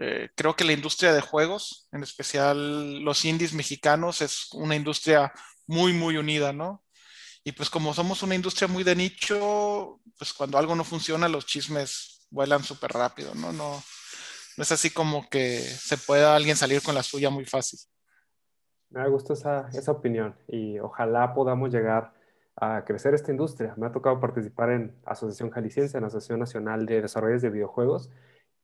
Eh, 0.00 0.30
creo 0.34 0.56
que 0.56 0.64
la 0.64 0.72
industria 0.72 1.12
de 1.12 1.20
juegos, 1.20 1.88
en 1.92 2.02
especial 2.02 3.00
los 3.00 3.24
indies 3.24 3.52
mexicanos, 3.52 4.22
es 4.22 4.48
una 4.52 4.76
industria 4.76 5.32
muy, 5.66 5.92
muy 5.92 6.16
unida, 6.16 6.52
¿no? 6.52 6.84
Y 7.44 7.52
pues 7.52 7.68
como 7.68 7.92
somos 7.92 8.22
una 8.22 8.34
industria 8.34 8.68
muy 8.68 8.84
de 8.84 8.96
nicho, 8.96 10.00
pues 10.18 10.32
cuando 10.32 10.58
algo 10.58 10.74
no 10.74 10.84
funciona, 10.84 11.28
los 11.28 11.46
chismes 11.46 12.26
vuelan 12.30 12.64
súper 12.64 12.90
rápido, 12.92 13.34
¿no? 13.34 13.52
¿no? 13.52 13.82
No 14.56 14.62
es 14.62 14.72
así 14.72 14.90
como 14.90 15.28
que 15.28 15.58
se 15.58 15.98
pueda 15.98 16.34
alguien 16.34 16.56
salir 16.56 16.82
con 16.82 16.94
la 16.94 17.02
suya 17.02 17.30
muy 17.30 17.44
fácil. 17.44 17.78
Me 18.90 19.08
gusta 19.08 19.32
esa, 19.32 19.68
esa 19.72 19.92
opinión 19.92 20.36
y 20.48 20.78
ojalá 20.78 21.34
podamos 21.34 21.70
llegar 21.70 22.14
a 22.56 22.84
crecer 22.84 23.14
esta 23.14 23.32
industria. 23.32 23.74
Me 23.76 23.86
ha 23.86 23.92
tocado 23.92 24.20
participar 24.20 24.70
en 24.70 24.96
Asociación 25.04 25.50
Jalisciense, 25.50 25.98
en 25.98 26.04
Asociación 26.04 26.38
Nacional 26.38 26.86
de 26.86 27.02
Desarrollos 27.02 27.42
de 27.42 27.50
Videojuegos, 27.50 28.10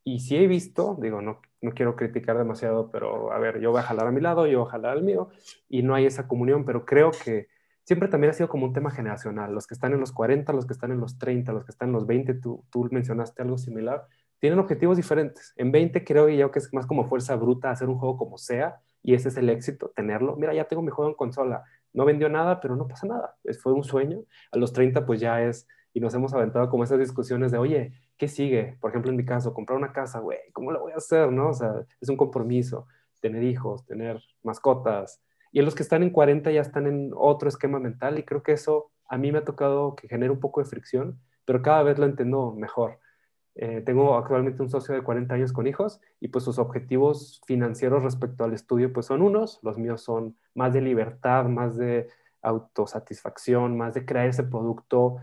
y 0.05 0.21
sí 0.21 0.37
he 0.37 0.47
visto, 0.47 0.97
digo, 1.01 1.21
no, 1.21 1.41
no 1.61 1.73
quiero 1.73 1.97
criticar 1.97 2.39
demasiado, 2.39 2.91
pero 2.91 3.33
a 3.33 3.39
ver, 3.39 3.61
yo 3.61 3.71
voy 3.71 3.81
a 3.81 3.85
jalar 3.85 4.07
a 4.07 4.13
mi 4.13 4.21
lado, 4.21 4.47
yo 4.47 4.61
voy 4.61 4.69
a 4.69 4.71
jalar 4.73 4.93
al 4.93 5.03
mío, 5.03 5.29
y 5.69 5.83
no 5.83 5.95
hay 5.95 6.07
esa 6.07 6.27
comunión, 6.27 6.65
pero 6.65 6.85
creo 6.85 7.11
que 7.11 7.49
siempre 7.85 8.09
también 8.09 8.31
ha 8.31 8.35
sido 8.35 8.49
como 8.49 8.67
un 8.67 8.73
tema 8.73 8.91
generacional. 8.91 9.53
Los 9.53 9.67
que 9.67 9.75
están 9.75 9.93
en 9.93 10.01
los 10.01 10.13
40, 10.13 10.53
los 10.53 10.67
que 10.67 10.73
están 10.73 10.93
en 10.93 11.01
los 11.01 11.19
30, 11.19 11.53
los 11.53 11.65
que 11.65 11.73
están 11.73 11.89
en 11.89 11.95
los 11.95 12.07
20, 12.07 12.35
tú, 12.35 12.65
tú 12.71 12.89
mencionaste 12.91 13.43
algo 13.43 13.59
similar, 13.59 14.07
tienen 14.39 14.59
objetivos 14.59 14.97
diferentes. 14.97 15.53
En 15.57 15.71
20 15.71 16.05
creo 16.05 16.29
yo 16.29 16.51
que 16.51 16.61
es 16.61 16.73
más 16.73 16.87
como 16.87 17.07
fuerza 17.09 17.37
bruta 17.37 17.71
hacer 17.71 17.89
un 17.89 17.99
juego 17.99 18.17
como 18.17 18.39
sea, 18.39 18.81
y 19.03 19.15
ese 19.15 19.29
es 19.29 19.37
el 19.37 19.49
éxito, 19.49 19.93
tenerlo. 19.95 20.37
Mira, 20.37 20.55
ya 20.55 20.65
tengo 20.65 20.83
mi 20.83 20.91
juego 20.91 21.11
en 21.11 21.17
consola. 21.17 21.65
No 21.93 22.05
vendió 22.05 22.29
nada, 22.29 22.61
pero 22.61 22.77
no 22.77 22.87
pasa 22.87 23.07
nada. 23.07 23.37
Fue 23.63 23.73
un 23.73 23.83
sueño. 23.83 24.21
A 24.53 24.59
los 24.59 24.73
30 24.73 25.05
pues 25.07 25.21
ya 25.21 25.43
es, 25.43 25.67
y 25.93 26.01
nos 26.01 26.15
hemos 26.15 26.33
aventado 26.35 26.69
como 26.71 26.85
esas 26.85 26.99
discusiones 26.99 27.51
de, 27.51 27.59
oye, 27.59 27.93
¿qué 28.21 28.29
sigue? 28.29 28.77
Por 28.83 28.91
ejemplo, 28.91 29.11
en 29.11 29.17
mi 29.17 29.25
caso, 29.25 29.55
comprar 29.55 29.79
una 29.79 29.93
casa, 29.93 30.19
güey, 30.21 30.39
¿cómo 30.53 30.73
lo 30.73 30.81
voy 30.81 30.93
a 30.93 30.97
hacer? 30.97 31.33
¿No? 31.33 31.49
O 31.49 31.55
sea, 31.55 31.87
es 32.03 32.09
un 32.11 32.19
compromiso, 32.19 32.87
tener 33.19 33.43
hijos, 33.43 33.87
tener 33.87 34.23
mascotas. 34.43 35.23
Y 35.53 35.59
en 35.61 35.65
los 35.65 35.75
que 35.75 35.83
están 35.83 36.03
en 36.03 36.11
40 36.11 36.51
ya 36.51 36.61
están 36.61 36.87
en 36.87 37.13
otro 37.17 37.49
esquema 37.49 37.81
mental 37.81 38.19
y 38.19 38.23
creo 38.23 38.43
que 38.43 38.53
eso 38.53 38.91
a 39.09 39.17
mí 39.17 39.33
me 39.33 39.39
ha 39.39 39.45
tocado 39.45 39.97
que 39.97 40.07
genere 40.07 40.31
un 40.31 40.39
poco 40.39 40.61
de 40.61 40.69
fricción, 40.69 41.19
pero 41.47 41.63
cada 41.63 41.83
vez 41.83 41.99
lo 41.99 42.05
entiendo 42.05 42.53
mejor. 42.53 42.99
Eh, 43.55 43.83
tengo 43.87 44.15
actualmente 44.19 44.63
un 44.63 44.69
socio 44.69 44.95
de 44.95 45.03
40 45.03 45.35
años 45.35 45.53
con 45.55 45.67
hijos 45.67 45.99
y 46.21 46.29
pues 46.29 46.45
sus 46.45 46.59
objetivos 46.59 47.41
financieros 47.47 48.03
respecto 48.03 48.45
al 48.45 48.53
estudio 48.53 48.93
pues 48.93 49.07
son 49.07 49.23
unos, 49.23 49.61
los 49.63 49.79
míos 49.79 50.03
son 50.03 50.37
más 50.55 50.75
de 50.75 50.83
libertad, 50.83 51.47
más 51.47 51.79
de 51.79 52.09
autosatisfacción, 52.43 53.79
más 53.79 53.95
de 53.95 54.05
crear 54.05 54.29
ese 54.29 54.45
producto 54.45 55.17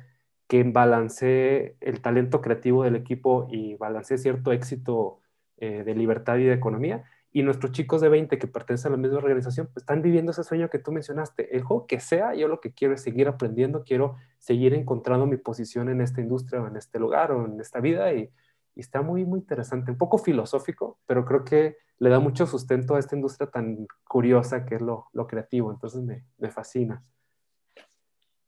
que 0.47 0.63
balancee 0.63 1.75
el 1.81 2.01
talento 2.01 2.41
creativo 2.41 2.83
del 2.83 2.95
equipo 2.95 3.47
y 3.51 3.75
balancee 3.75 4.17
cierto 4.17 4.51
éxito 4.51 5.19
eh, 5.57 5.83
de 5.83 5.95
libertad 5.95 6.37
y 6.37 6.45
de 6.45 6.53
economía 6.53 7.03
y 7.37 7.43
nuestros 7.43 7.71
chicos 7.71 8.01
de 8.01 8.09
20 8.09 8.39
que 8.39 8.47
pertenecen 8.47 8.91
a 8.91 8.95
la 8.95 9.01
misma 9.01 9.17
organización, 9.17 9.67
pues 9.67 9.83
están 9.83 10.01
viviendo 10.01 10.31
ese 10.31 10.43
sueño 10.43 10.69
que 10.69 10.79
tú 10.79 10.91
mencionaste. 10.91 11.55
El 11.55 11.61
juego 11.61 11.85
que 11.85 11.99
sea, 11.99 12.33
yo 12.33 12.47
lo 12.47 12.61
que 12.61 12.73
quiero 12.73 12.95
es 12.95 13.01
seguir 13.01 13.27
aprendiendo, 13.27 13.83
quiero 13.83 14.15
seguir 14.39 14.73
encontrando 14.73 15.27
mi 15.27 15.37
posición 15.37 15.89
en 15.89 16.01
esta 16.01 16.21
industria 16.21 16.63
o 16.63 16.67
en 16.67 16.77
este 16.77 16.97
lugar 16.99 17.31
o 17.31 17.45
en 17.45 17.59
esta 17.59 17.79
vida 17.79 18.11
y, 18.13 18.31
está 18.75 19.01
muy, 19.01 19.25
muy 19.25 19.39
interesante, 19.39 19.89
un 19.89 19.97
poco 19.97 20.19
filosófico, 20.19 20.99
pero 21.07 21.25
creo 21.25 21.43
que 21.43 21.77
le 21.97 22.09
da 22.11 22.19
mucho 22.19 22.45
sustento 22.45 22.93
a 22.93 22.99
esta 22.99 23.15
industria 23.15 23.49
tan 23.49 23.87
curiosa 24.07 24.65
que 24.65 24.75
es 24.75 24.81
lo, 24.81 25.07
lo 25.13 25.25
creativo, 25.25 25.71
entonces 25.71 26.03
me, 26.03 26.23
me 26.37 26.51
fascina. 26.51 27.03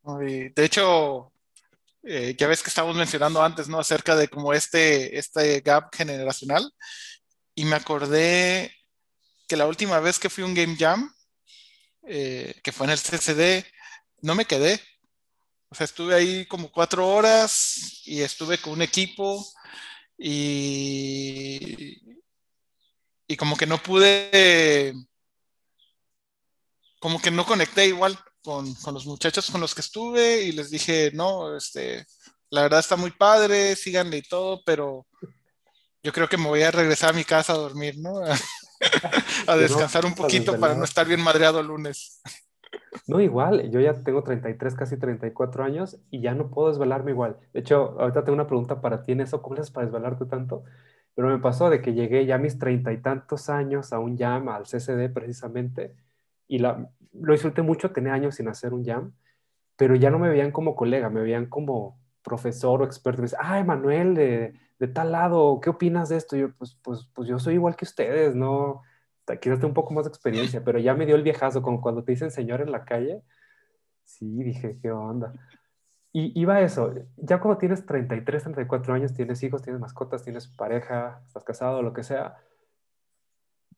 De 0.03 0.53
hecho, 0.63 1.31
eh, 2.03 2.35
ya 2.37 2.47
ves 2.47 2.63
que 2.63 2.69
estábamos 2.69 2.95
mencionando 2.95 3.43
antes, 3.43 3.67
¿no? 3.67 3.79
Acerca 3.79 4.15
de 4.15 4.27
como 4.29 4.53
este, 4.53 5.17
este 5.17 5.61
gap 5.61 5.93
generacional. 5.93 6.71
Y 7.55 7.65
me 7.65 7.75
acordé 7.75 8.73
que 9.47 9.57
la 9.57 9.67
última 9.67 9.99
vez 9.99 10.19
que 10.19 10.29
fui 10.29 10.43
a 10.43 10.47
un 10.47 10.53
Game 10.53 10.77
Jam, 10.77 11.13
eh, 12.07 12.59
que 12.63 12.71
fue 12.71 12.85
en 12.87 12.91
el 12.91 12.99
CCD, 12.99 13.65
no 14.21 14.35
me 14.35 14.45
quedé. 14.45 14.79
O 15.69 15.75
sea, 15.75 15.85
estuve 15.85 16.15
ahí 16.15 16.45
como 16.47 16.71
cuatro 16.71 17.07
horas 17.07 18.01
y 18.05 18.21
estuve 18.21 18.57
con 18.59 18.73
un 18.73 18.81
equipo 18.81 19.45
y, 20.17 22.01
y 23.27 23.37
como 23.37 23.55
que 23.57 23.67
no 23.67 23.77
pude, 23.81 24.93
como 26.99 27.21
que 27.21 27.31
no 27.31 27.45
conecté 27.45 27.85
igual 27.87 28.17
con, 28.43 28.73
con, 28.75 28.93
los 28.93 29.05
muchachos 29.05 29.49
con 29.51 29.61
los 29.61 29.75
que 29.75 29.81
estuve 29.81 30.43
y 30.43 30.51
les 30.51 30.69
dije, 30.69 31.11
no, 31.13 31.55
este, 31.55 32.05
la 32.49 32.63
verdad 32.63 32.79
está 32.79 32.95
muy 32.95 33.11
padre, 33.11 33.75
síganle 33.75 34.17
y 34.17 34.21
todo, 34.21 34.61
pero 34.65 35.05
yo 36.03 36.11
creo 36.11 36.27
que 36.27 36.37
me 36.37 36.47
voy 36.47 36.61
a 36.63 36.71
regresar 36.71 37.11
a 37.11 37.17
mi 37.17 37.23
casa 37.23 37.53
a 37.53 37.57
dormir, 37.57 37.95
¿no? 37.97 38.21
a 39.47 39.57
descansar 39.57 40.05
un 40.05 40.15
poquito 40.15 40.59
para 40.59 40.75
no 40.75 40.83
estar 40.83 41.07
bien 41.07 41.21
madreado 41.21 41.59
el 41.59 41.67
lunes. 41.67 42.21
No, 43.07 43.19
igual, 43.19 43.71
yo 43.71 43.79
ya 43.79 43.93
tengo 44.03 44.23
33, 44.23 44.75
casi 44.75 44.97
34 44.97 45.63
años 45.63 45.97
y 46.11 46.21
ya 46.21 46.33
no 46.35 46.49
puedo 46.49 46.69
desvelarme 46.69 47.11
igual. 47.11 47.37
De 47.53 47.59
hecho, 47.59 47.99
ahorita 47.99 48.23
tengo 48.23 48.35
una 48.35 48.47
pregunta 48.47 48.81
para 48.81 49.03
ti 49.03 49.11
en 49.11 49.21
eso, 49.21 49.41
¿cómo 49.41 49.55
haces 49.55 49.71
para 49.71 49.85
desvelarte 49.85 50.25
tanto? 50.25 50.63
Pero 51.15 51.29
me 51.29 51.39
pasó 51.39 51.69
de 51.69 51.81
que 51.81 51.93
llegué 51.93 52.25
ya 52.25 52.35
a 52.35 52.37
mis 52.37 52.59
treinta 52.59 52.93
y 52.93 53.01
tantos 53.01 53.49
años 53.49 53.91
a 53.93 53.99
un 53.99 54.17
jam, 54.17 54.47
al 54.49 54.65
CCD 54.65 55.11
precisamente, 55.11 55.95
y 56.47 56.59
la, 56.59 56.89
lo 57.13 57.33
disfruté 57.33 57.61
mucho, 57.61 57.91
tenía 57.91 58.13
años 58.13 58.35
sin 58.35 58.47
hacer 58.47 58.73
un 58.73 58.85
jam, 58.85 59.13
pero 59.75 59.95
ya 59.95 60.09
no 60.09 60.19
me 60.19 60.29
veían 60.29 60.51
como 60.51 60.75
colega, 60.75 61.09
me 61.09 61.21
veían 61.21 61.47
como 61.47 61.99
profesor 62.21 62.81
o 62.81 62.85
experto 62.85 63.21
me 63.21 63.27
dice, 63.27 63.37
ay, 63.39 63.63
Manuel, 63.63 64.13
de, 64.15 64.53
de 64.79 64.87
tal 64.87 65.11
lado, 65.11 65.59
¿qué 65.61 65.69
opinas 65.69 66.09
de 66.09 66.17
esto? 66.17 66.35
yo, 66.35 66.53
pues, 66.55 66.77
pues, 66.83 67.09
pues 67.13 67.27
yo 67.27 67.39
soy 67.39 67.55
igual 67.55 67.75
que 67.75 67.85
ustedes, 67.85 68.35
¿no? 68.35 68.81
Quizás 69.25 69.59
tengo 69.59 69.67
un 69.67 69.73
poco 69.73 69.93
más 69.93 70.05
de 70.05 70.09
experiencia, 70.09 70.63
pero 70.63 70.79
ya 70.79 70.95
me 70.95 71.05
dio 71.05 71.15
el 71.15 71.23
viejazo, 71.23 71.61
como 71.61 71.81
cuando 71.81 72.03
te 72.03 72.11
dicen 72.13 72.31
señor 72.31 72.61
en 72.61 72.71
la 72.71 72.83
calle. 72.83 73.21
Sí, 74.03 74.43
dije, 74.43 74.79
¿qué 74.81 74.91
onda? 74.91 75.33
Y 76.11 76.39
iba 76.39 76.61
eso, 76.61 76.93
ya 77.17 77.39
cuando 77.39 77.59
tienes 77.59 77.85
33, 77.85 78.43
34 78.43 78.93
años, 78.93 79.13
tienes 79.13 79.43
hijos, 79.43 79.61
tienes 79.61 79.79
mascotas, 79.79 80.23
tienes 80.23 80.47
pareja, 80.47 81.21
estás 81.27 81.43
casado, 81.43 81.83
lo 81.83 81.93
que 81.93 82.03
sea, 82.03 82.37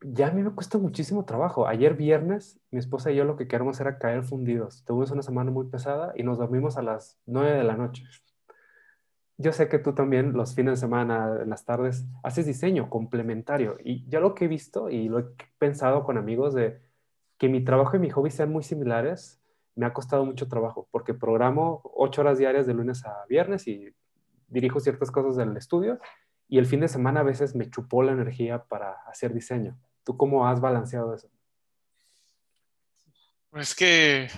ya 0.04 0.28
a 0.28 0.30
mí 0.32 0.42
me 0.42 0.50
cuesta 0.50 0.78
muchísimo 0.78 1.24
trabajo. 1.24 1.66
Ayer 1.66 1.94
viernes, 1.94 2.60
mi 2.70 2.78
esposa 2.78 3.10
y 3.10 3.16
yo 3.16 3.24
lo 3.24 3.36
que 3.36 3.48
queremos 3.48 3.80
era 3.80 3.98
caer 3.98 4.24
fundidos. 4.24 4.84
Tuvimos 4.84 5.10
una 5.10 5.22
semana 5.22 5.50
muy 5.50 5.66
pesada 5.66 6.12
y 6.16 6.22
nos 6.22 6.38
dormimos 6.38 6.76
a 6.76 6.82
las 6.82 7.18
9 7.26 7.52
de 7.52 7.64
la 7.64 7.76
noche. 7.76 8.04
Yo 9.38 9.52
sé 9.52 9.68
que 9.68 9.78
tú 9.78 9.94
también 9.94 10.34
los 10.34 10.54
fines 10.54 10.74
de 10.74 10.80
semana, 10.80 11.40
en 11.42 11.50
las 11.50 11.64
tardes, 11.64 12.04
haces 12.22 12.46
diseño 12.46 12.90
complementario. 12.90 13.76
Y 13.82 14.08
yo 14.08 14.20
lo 14.20 14.34
que 14.34 14.44
he 14.44 14.48
visto 14.48 14.90
y 14.90 15.08
lo 15.08 15.20
he 15.20 15.24
pensado 15.58 16.04
con 16.04 16.18
amigos 16.18 16.54
de 16.54 16.80
que 17.38 17.48
mi 17.48 17.64
trabajo 17.64 17.96
y 17.96 18.00
mi 18.00 18.10
hobby 18.10 18.30
sean 18.30 18.52
muy 18.52 18.62
similares, 18.62 19.40
me 19.74 19.86
ha 19.86 19.92
costado 19.92 20.24
mucho 20.24 20.48
trabajo 20.48 20.86
porque 20.90 21.14
programo 21.14 21.80
ocho 21.94 22.20
horas 22.20 22.38
diarias 22.38 22.66
de 22.66 22.74
lunes 22.74 23.04
a 23.06 23.24
viernes 23.28 23.66
y 23.66 23.94
dirijo 24.48 24.80
ciertas 24.80 25.10
cosas 25.10 25.36
del 25.36 25.56
estudio 25.56 25.98
y 26.46 26.58
el 26.58 26.66
fin 26.66 26.80
de 26.80 26.88
semana 26.88 27.20
a 27.20 27.22
veces 27.22 27.54
me 27.54 27.70
chupó 27.70 28.02
la 28.02 28.12
energía 28.12 28.64
para 28.64 28.92
hacer 29.06 29.32
diseño. 29.32 29.78
¿Tú 30.04 30.16
cómo 30.16 30.46
has 30.46 30.60
balanceado 30.60 31.14
eso? 31.14 31.28
Pues 33.50 33.74
que, 33.74 34.30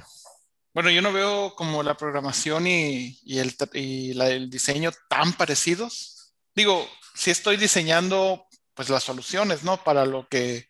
bueno, 0.72 0.90
yo 0.90 1.00
no 1.00 1.12
veo 1.12 1.54
como 1.54 1.82
la 1.82 1.96
programación 1.96 2.66
y, 2.66 3.18
el, 3.26 3.54
el 3.72 4.50
diseño 4.50 4.90
tan 5.08 5.32
parecidos. 5.34 6.34
Digo, 6.54 6.86
si 7.14 7.30
estoy 7.30 7.56
diseñando 7.56 8.46
pues 8.74 8.90
las 8.90 9.04
soluciones, 9.04 9.62
¿no? 9.62 9.82
Para 9.82 10.04
lo 10.04 10.28
que, 10.28 10.68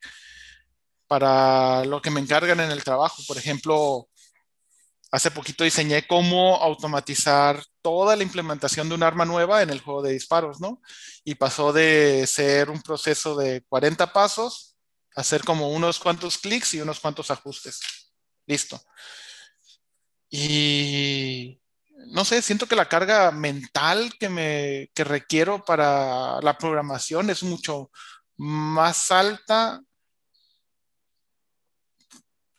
para 1.06 1.84
lo 1.84 2.02
que 2.02 2.10
me 2.10 2.20
encargan 2.20 2.60
en 2.60 2.70
el 2.70 2.84
trabajo. 2.84 3.22
Por 3.26 3.38
ejemplo, 3.38 4.08
hace 5.10 5.30
poquito 5.30 5.64
diseñé 5.64 6.06
cómo 6.06 6.56
automatizar 6.56 7.64
toda 7.80 8.14
la 8.14 8.22
implementación 8.22 8.88
de 8.88 8.94
un 8.94 9.02
arma 9.02 9.24
nueva 9.24 9.62
en 9.62 9.70
el 9.70 9.80
juego 9.80 10.02
de 10.02 10.12
disparos, 10.12 10.60
¿no? 10.60 10.82
Y 11.24 11.36
pasó 11.36 11.72
de 11.72 12.26
ser 12.26 12.68
un 12.68 12.82
proceso 12.82 13.36
de 13.36 13.62
40 13.68 14.12
pasos 14.12 14.73
hacer 15.14 15.44
como 15.44 15.70
unos 15.70 15.98
cuantos 15.98 16.38
clics 16.38 16.74
y 16.74 16.80
unos 16.80 17.00
cuantos 17.00 17.30
ajustes. 17.30 17.80
Listo. 18.46 18.80
Y 20.30 21.60
no 22.08 22.24
sé, 22.24 22.42
siento 22.42 22.66
que 22.66 22.76
la 22.76 22.88
carga 22.88 23.30
mental 23.30 24.12
que 24.18 24.28
me 24.28 24.90
que 24.94 25.04
requiero 25.04 25.64
para 25.64 26.40
la 26.40 26.58
programación 26.58 27.30
es 27.30 27.42
mucho 27.42 27.90
más 28.36 29.10
alta. 29.10 29.80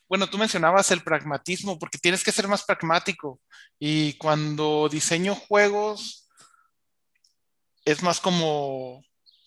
Bueno, 0.07 0.27
tú 0.27 0.37
mencionabas 0.37 0.91
el 0.91 1.03
pragmatismo, 1.03 1.77
porque 1.79 1.97
tienes 1.97 2.23
que 2.23 2.31
ser 2.31 2.47
más 2.47 2.63
pragmático. 2.63 3.41
Y 3.79 4.13
cuando 4.13 4.87
diseño 4.89 5.35
juegos, 5.35 6.29
es 7.83 8.01
más 8.03 8.19
como, 8.19 9.03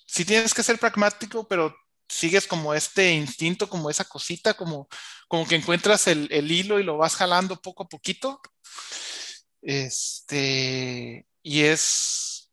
si 0.06 0.24
tienes 0.24 0.54
que 0.54 0.62
ser 0.62 0.78
pragmático, 0.78 1.46
pero 1.48 1.74
sigues 2.08 2.46
como 2.46 2.74
este 2.74 3.12
instinto, 3.12 3.68
como 3.68 3.90
esa 3.90 4.04
cosita, 4.04 4.54
como, 4.54 4.88
como 5.28 5.46
que 5.46 5.56
encuentras 5.56 6.06
el, 6.06 6.28
hilo 6.50 6.80
y 6.80 6.84
lo 6.84 6.96
vas 6.96 7.16
jalando 7.16 7.60
poco 7.60 7.84
a 7.84 7.88
poquito. 7.88 8.40
Este, 9.62 11.26
y 11.42 11.62
es, 11.62 12.50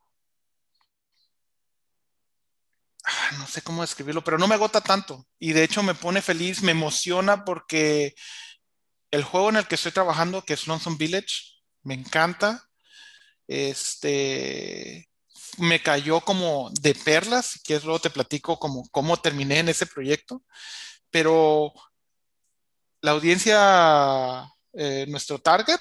ah, 3.06 3.32
no 3.40 3.48
sé 3.48 3.62
cómo 3.62 3.82
describirlo, 3.82 4.24
pero 4.24 4.38
no 4.38 4.48
me 4.48 4.56
agota 4.56 4.82
tanto. 4.82 5.28
Y 5.40 5.54
de 5.54 5.64
hecho 5.64 5.84
me 5.84 5.96
pone 5.96 6.22
feliz, 6.22 6.62
me 6.62 6.72
emociona 6.72 7.46
porque 7.46 8.16
el 9.12 9.24
juego 9.24 9.50
en 9.50 9.58
el 9.58 9.68
que 9.68 9.76
estoy 9.76 9.92
trabajando, 9.92 10.44
que 10.44 10.54
es 10.54 10.68
Lonesome 10.68 10.98
Village, 10.98 11.62
me 11.84 11.94
encanta. 11.94 12.68
Este, 13.48 15.10
me 15.58 15.82
cayó 15.82 16.22
como 16.22 16.70
de 16.82 16.96
perlas, 16.96 17.60
que 17.64 17.76
es 17.76 17.84
luego 17.84 18.00
te 18.00 18.10
platico 18.10 18.60
como 18.60 18.88
cómo 18.90 19.18
terminé 19.18 19.60
en 19.60 19.70
ese 19.70 19.86
proyecto, 19.86 20.44
pero 21.10 21.74
la 23.02 23.12
audiencia, 23.12 24.52
eh, 24.74 25.06
nuestro 25.08 25.40
target, 25.40 25.80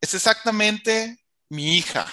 es 0.00 0.14
exactamente 0.14 1.18
mi 1.48 1.76
hija, 1.76 2.06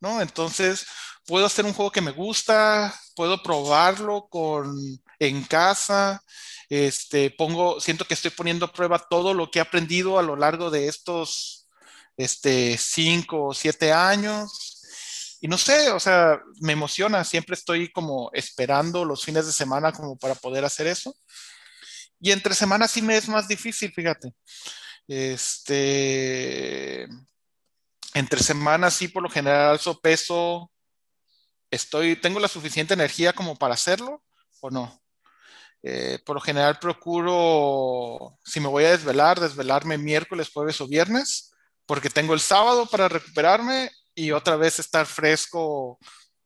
¿no? 0.00 0.20
Entonces, 0.20 0.86
puedo 1.26 1.46
hacer 1.46 1.64
un 1.64 1.72
juego 1.72 1.90
que 1.90 2.00
me 2.00 2.10
gusta, 2.10 2.94
puedo 3.14 3.42
probarlo 3.42 4.28
con, 4.28 4.76
en 5.18 5.44
casa, 5.44 6.22
este, 6.68 7.30
pongo, 7.30 7.80
siento 7.80 8.04
que 8.04 8.14
estoy 8.14 8.30
poniendo 8.30 8.66
a 8.66 8.72
prueba 8.72 8.98
todo 8.98 9.34
lo 9.34 9.50
que 9.50 9.58
he 9.58 9.62
aprendido 9.62 10.18
a 10.18 10.22
lo 10.22 10.36
largo 10.36 10.70
de 10.70 10.88
estos, 10.88 11.68
este, 12.16 12.76
cinco 12.78 13.46
o 13.46 13.54
siete 13.54 13.92
años, 13.92 14.79
y 15.40 15.48
no 15.48 15.56
sé, 15.56 15.90
o 15.90 15.98
sea, 15.98 16.38
me 16.60 16.74
emociona, 16.74 17.24
siempre 17.24 17.54
estoy 17.54 17.90
como 17.90 18.30
esperando 18.34 19.06
los 19.06 19.24
fines 19.24 19.46
de 19.46 19.52
semana 19.52 19.90
como 19.90 20.18
para 20.18 20.34
poder 20.34 20.66
hacer 20.66 20.86
eso. 20.86 21.16
Y 22.20 22.32
entre 22.32 22.54
semanas 22.54 22.90
sí 22.90 23.00
me 23.00 23.16
es 23.16 23.28
más 23.28 23.48
difícil, 23.48 23.90
fíjate. 23.92 24.34
Este, 25.08 27.08
entre 28.12 28.42
semanas 28.42 28.94
sí 28.94 29.08
por 29.08 29.22
lo 29.22 29.30
general 29.30 29.70
alzo 29.70 29.98
peso, 29.98 30.70
estoy, 31.70 32.16
tengo 32.16 32.38
la 32.38 32.48
suficiente 32.48 32.92
energía 32.92 33.32
como 33.32 33.56
para 33.56 33.74
hacerlo 33.74 34.22
o 34.60 34.70
no. 34.70 35.00
Eh, 35.82 36.18
por 36.26 36.36
lo 36.36 36.42
general 36.42 36.78
procuro, 36.78 38.38
si 38.44 38.60
me 38.60 38.68
voy 38.68 38.84
a 38.84 38.90
desvelar, 38.90 39.40
desvelarme 39.40 39.96
miércoles, 39.96 40.50
jueves 40.52 40.78
o 40.82 40.86
viernes, 40.86 41.52
porque 41.86 42.10
tengo 42.10 42.34
el 42.34 42.40
sábado 42.40 42.84
para 42.84 43.08
recuperarme 43.08 43.90
y 44.20 44.32
otra 44.32 44.56
vez 44.56 44.78
estar 44.78 45.06
fresco 45.06 45.98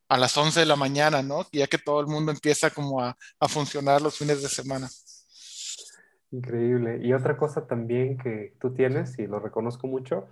a 0.08 0.16
las 0.16 0.37
11 0.37 0.60
de 0.60 0.66
la 0.66 0.76
mañana, 0.76 1.22
¿no? 1.22 1.44
Ya 1.52 1.66
que 1.66 1.78
todo 1.78 2.00
el 2.00 2.06
mundo 2.06 2.30
empieza 2.30 2.70
como 2.70 3.00
a, 3.00 3.16
funcionar 3.48 4.00
los 4.00 4.16
fines 4.16 4.42
de 4.42 4.48
semana. 4.48 4.88
Increíble. 6.30 7.00
Y 7.02 7.12
otra 7.12 7.37
cosa 7.37 7.66
también 7.66 8.16
que 8.16 8.54
tú 8.60 8.72
tienes, 8.72 9.18
y 9.18 9.26
lo 9.26 9.40
reconozco 9.40 9.88
mucho, 9.88 10.28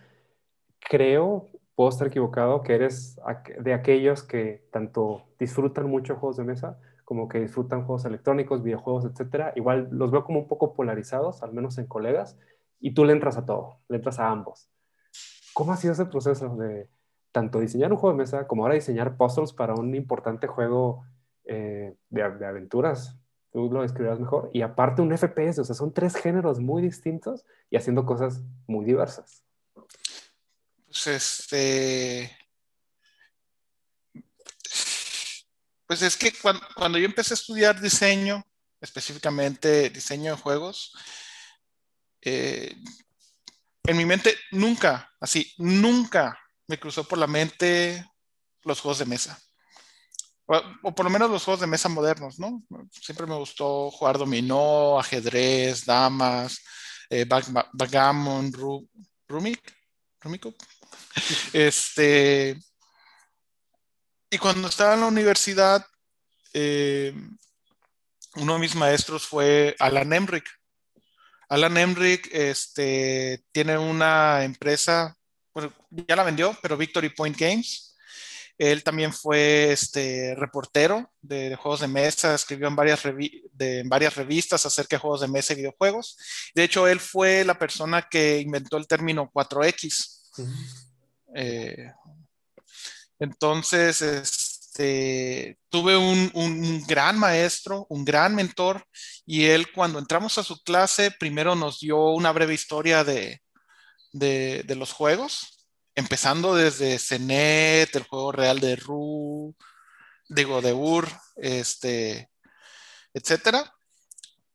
creo, 0.78 1.50
puedo 1.74 1.90
estar 1.90 2.06
equivocado, 2.06 2.62
que 2.62 2.74
eres 2.74 3.16
de 3.58 3.74
aquellos 3.74 4.22
que 4.22 4.68
tanto 4.70 5.24
disfrutan 5.38 5.90
mucho 5.90 6.16
juegos 6.16 6.36
de 6.36 6.44
mesa 6.44 6.78
como 7.04 7.28
que 7.28 7.40
disfrutan 7.40 7.84
juegos 7.84 8.04
electrónicos, 8.04 8.62
videojuegos, 8.62 9.04
etcétera. 9.04 9.52
Igual 9.56 9.88
los 9.90 10.12
veo 10.12 10.24
como 10.24 10.38
un 10.38 10.48
poco 10.48 10.74
polarizados, 10.74 11.42
al 11.42 11.52
menos 11.52 11.76
en 11.78 11.86
colegas, 11.86 12.38
y 12.78 12.94
tú 12.94 13.04
le 13.04 13.12
entras 13.12 13.36
a 13.36 13.44
todo, 13.44 13.80
le 13.88 13.96
entras 13.96 14.20
a 14.20 14.30
ambos. 14.30 14.70
¿Cómo 15.52 15.72
ha 15.72 15.76
sido 15.76 15.92
ese 15.92 16.06
proceso 16.06 16.56
de, 16.56 16.88
tanto 17.32 17.60
diseñar 17.60 17.90
un 17.90 17.98
juego 17.98 18.16
de 18.16 18.22
mesa 18.22 18.46
como 18.46 18.62
ahora 18.62 18.74
diseñar 18.74 19.16
puzzles 19.16 19.52
para 19.52 19.74
un 19.74 19.94
importante 19.94 20.46
juego 20.46 21.04
eh, 21.44 21.96
de, 22.10 22.22
aventuras. 22.22 23.16
Tú 23.50 23.70
lo 23.70 23.82
describirás 23.82 24.20
mejor. 24.20 24.50
Y 24.52 24.62
aparte 24.62 25.02
un 25.02 25.16
FPS, 25.16 25.58
o 25.58 25.64
sea, 25.64 25.74
son 25.74 25.92
tres 25.92 26.14
géneros 26.14 26.60
muy 26.60 26.82
distintos 26.82 27.44
y 27.70 27.76
haciendo 27.76 28.06
cosas 28.06 28.42
muy 28.66 28.84
diversas. 28.84 29.42
Pues 30.86 31.06
este... 31.06 32.36
Pues 35.86 36.00
es 36.00 36.16
que 36.16 36.32
cuando, 36.74 36.98
yo 36.98 37.04
empecé 37.04 37.34
a 37.34 37.36
estudiar 37.36 37.78
diseño, 37.78 38.42
específicamente 38.80 39.90
diseño 39.90 40.34
de 40.34 40.40
juegos, 40.40 40.94
eh, 42.22 42.74
en 43.84 43.96
mi 43.98 44.06
mente 44.06 44.34
nunca, 44.52 45.12
así, 45.20 45.52
nunca 45.58 46.41
me 46.72 46.80
cruzó 46.80 47.04
por 47.04 47.18
la 47.18 47.26
mente 47.26 48.02
los 48.64 48.80
juegos 48.80 48.98
de 48.98 49.04
mesa. 49.04 49.38
O, 50.46 50.94
por 50.94 51.04
lo 51.04 51.10
menos 51.10 51.30
los 51.30 51.44
juegos 51.44 51.60
de 51.60 51.66
mesa 51.66 51.90
modernos, 51.90 52.38
¿no? 52.38 52.62
Siempre 52.90 53.26
me 53.26 53.36
gustó 53.36 53.90
jugar 53.90 54.16
dominó, 54.16 54.98
ajedrez, 54.98 55.84
damas, 55.84 56.62
eh, 57.10 57.26
backgammon, 57.74 58.50
rumik, 59.28 59.60
Este, 61.52 62.58
y 64.30 64.38
cuando 64.38 64.68
estaba 64.68 64.94
en 64.94 65.00
la 65.00 65.06
universidad, 65.08 65.86
eh, 66.54 67.14
uno 68.36 68.54
de 68.54 68.60
mis 68.60 68.74
maestros 68.74 69.26
fue 69.26 69.76
Alan 69.78 70.10
Emrick. 70.10 70.48
Alan 71.50 71.76
Emrick 71.76 72.30
este, 72.32 73.44
tiene 73.52 73.76
una 73.76 74.42
empresa 74.42 75.18
bueno, 75.54 75.72
ya 75.90 76.16
la 76.16 76.24
vendió, 76.24 76.56
pero 76.62 76.76
Victory 76.76 77.10
Point 77.10 77.36
Games. 77.36 77.92
Él 78.58 78.84
también 78.84 79.12
fue 79.12 79.72
este, 79.72 80.34
reportero 80.36 81.10
de, 81.20 81.56
juegos 81.56 81.80
de 81.80 81.88
mesa, 81.88 82.34
escribió 82.34 82.68
en 82.68 82.76
varias, 82.76 83.02
de, 83.52 83.82
varias 83.86 84.14
revistas 84.14 84.64
acerca 84.66 84.96
de 84.96 85.00
juegos 85.00 85.22
de 85.22 85.28
mesa 85.28 85.52
y 85.52 85.56
videojuegos. 85.56 86.18
De 86.54 86.64
hecho, 86.64 86.86
él 86.86 87.00
fue 87.00 87.44
la 87.44 87.58
persona 87.58 88.06
que 88.08 88.40
inventó 88.40 88.76
el 88.76 88.86
término 88.86 89.30
4X. 89.32 90.20
Eh, 91.34 91.92
Entonces, 93.18 94.02
este, 94.02 95.58
tuve 95.68 95.96
un, 95.96 96.30
un, 96.34 96.82
gran 96.86 97.18
maestro, 97.18 97.86
un 97.88 98.04
gran 98.04 98.34
mentor, 98.34 98.84
y 99.24 99.46
él 99.46 99.72
cuando 99.72 99.98
entramos 99.98 100.38
a 100.38 100.44
su 100.44 100.62
clase, 100.62 101.10
primero 101.10 101.54
nos 101.54 101.80
dio 101.80 102.10
una 102.10 102.32
breve 102.32 102.54
historia 102.54 103.02
de, 103.02 103.40
de, 104.12 104.64
los 104.76 104.92
juegos, 104.92 105.66
empezando 105.94 106.54
desde 106.54 106.98
CENET, 106.98 107.94
el 107.96 108.04
juego 108.04 108.32
real 108.32 108.60
de 108.60 108.76
Ru, 108.76 109.54
digo, 110.28 110.60
de 110.62 110.72
Ur, 110.72 111.08
este, 111.36 112.30
etcétera, 113.14 113.72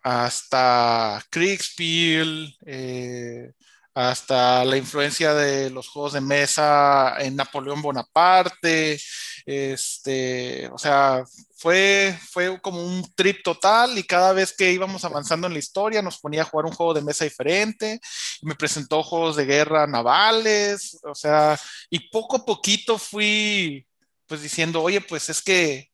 hasta 0.01 1.23
Kriegspiel, 1.29 2.55
eh, 2.65 3.51
hasta 3.93 4.63
la 4.63 4.77
influencia 4.77 5.33
de 5.33 5.71
los 5.71 5.89
juegos 5.89 6.13
de 6.13 6.21
mesa 6.21 7.15
en 7.19 7.35
Napoleón 7.35 7.81
Bonaparte, 7.81 8.99
este, 9.47 10.67
o 10.73 10.77
sea, 10.77 11.23
fue, 11.55 12.19
fue 12.31 12.59
como 12.59 12.83
un 12.83 13.01
trip 13.15 13.41
total 13.43 13.97
y 13.97 14.03
cada 14.03 14.33
vez 14.33 14.53
que 14.53 14.73
íbamos 14.73 15.05
avanzando 15.05 15.47
en 15.47 15.53
la 15.53 15.59
historia 15.59 16.01
nos 16.01 16.19
ponía 16.19 16.41
a 16.41 16.45
jugar 16.45 16.65
un 16.65 16.73
juego 16.73 16.93
de 16.93 17.01
mesa 17.01 17.23
diferente, 17.23 18.01
me 18.41 18.55
presentó 18.55 19.01
juegos 19.03 19.37
de 19.37 19.45
guerra 19.45 19.87
navales, 19.87 20.99
o 21.01 21.15
sea, 21.15 21.57
y 21.89 22.09
poco 22.09 22.35
a 22.35 22.45
poquito 22.45 22.97
fui 22.97 23.87
pues 24.25 24.41
diciendo, 24.41 24.83
oye, 24.83 24.99
pues 24.99 25.29
es 25.29 25.41
que 25.41 25.91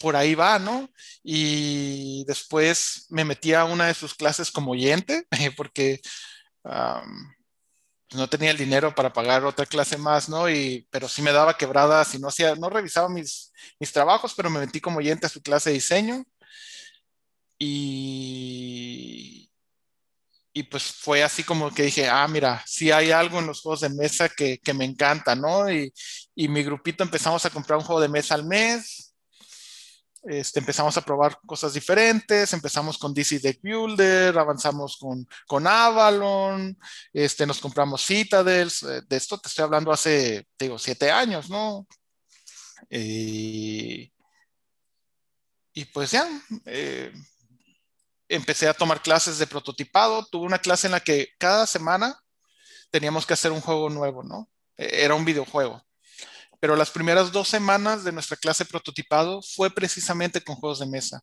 por 0.00 0.16
ahí 0.16 0.34
va, 0.34 0.58
¿no? 0.58 0.90
Y 1.22 2.24
después 2.26 3.06
me 3.10 3.24
metí 3.24 3.52
a 3.54 3.64
una 3.64 3.86
de 3.86 3.94
sus 3.94 4.12
clases 4.12 4.50
como 4.50 4.72
oyente, 4.72 5.24
porque 5.56 6.00
no 8.14 8.28
tenía 8.28 8.50
el 8.50 8.56
dinero 8.56 8.94
para 8.94 9.12
pagar 9.12 9.44
otra 9.44 9.66
clase 9.66 9.96
más, 9.98 10.28
¿no? 10.28 10.48
Y, 10.48 10.86
pero 10.90 11.08
sí 11.08 11.22
me 11.22 11.32
daba 11.32 11.56
quebradas 11.56 12.14
y 12.14 12.18
no 12.18 12.28
hacía, 12.28 12.54
no 12.54 12.70
revisaba 12.70 13.08
mis, 13.08 13.52
mis 13.80 13.92
trabajos, 13.92 14.34
pero 14.34 14.50
me 14.50 14.60
metí 14.60 14.80
como 14.80 14.98
oyente 14.98 15.26
a 15.26 15.28
su 15.30 15.42
clase 15.42 15.70
de 15.70 15.74
diseño. 15.74 16.24
Y, 17.58 19.50
y 20.52 20.62
pues 20.64 20.84
fue 20.84 21.22
así 21.22 21.42
como 21.44 21.72
que 21.72 21.84
dije, 21.84 22.08
ah, 22.08 22.28
mira, 22.28 22.62
sí 22.66 22.90
hay 22.90 23.10
algo 23.10 23.38
en 23.38 23.46
los 23.46 23.60
juegos 23.62 23.80
de 23.80 23.88
mesa 23.90 24.28
que, 24.28 24.58
que 24.58 24.74
me 24.74 24.84
encanta, 24.84 25.34
¿no? 25.34 25.70
Y, 25.70 25.92
y 26.34 26.48
mi 26.48 26.62
grupito 26.62 27.02
empezamos 27.04 27.44
a 27.44 27.50
comprar 27.50 27.78
un 27.78 27.84
juego 27.84 28.00
de 28.00 28.08
mesa 28.08 28.34
al 28.34 28.44
mes 28.44 29.05
este, 30.28 30.60
empezamos 30.60 30.96
a 30.96 31.02
probar 31.02 31.38
cosas 31.46 31.74
diferentes, 31.74 32.52
empezamos 32.52 32.98
con 32.98 33.14
DC 33.14 33.38
Deck 33.38 33.60
Builder, 33.62 34.36
avanzamos 34.38 34.96
con, 34.96 35.26
con 35.46 35.66
Avalon, 35.66 36.76
este, 37.12 37.46
nos 37.46 37.60
compramos 37.60 38.04
Citadels, 38.04 38.82
eh, 38.82 39.02
de 39.06 39.16
esto 39.16 39.38
te 39.38 39.48
estoy 39.48 39.64
hablando 39.64 39.92
hace, 39.92 40.46
digo, 40.58 40.78
siete 40.78 41.10
años, 41.10 41.48
¿no? 41.48 41.86
Y, 42.90 44.12
y 45.72 45.84
pues 45.86 46.10
ya, 46.10 46.28
eh, 46.64 47.12
empecé 48.28 48.68
a 48.68 48.74
tomar 48.74 49.02
clases 49.02 49.38
de 49.38 49.46
prototipado, 49.46 50.26
tuve 50.26 50.46
una 50.46 50.58
clase 50.58 50.88
en 50.88 50.92
la 50.92 51.00
que 51.00 51.28
cada 51.38 51.66
semana 51.66 52.18
teníamos 52.90 53.26
que 53.26 53.34
hacer 53.34 53.52
un 53.52 53.60
juego 53.60 53.90
nuevo, 53.90 54.22
¿no? 54.24 54.50
E, 54.76 55.04
era 55.04 55.14
un 55.14 55.24
videojuego 55.24 55.85
pero 56.66 56.74
las 56.74 56.90
primeras 56.90 57.30
dos 57.30 57.46
semanas 57.46 58.02
de 58.02 58.10
nuestra 58.10 58.36
clase 58.36 58.64
prototipado 58.64 59.40
fue 59.40 59.70
precisamente 59.70 60.40
con 60.40 60.56
juegos 60.56 60.80
de 60.80 60.86
mesa. 60.86 61.20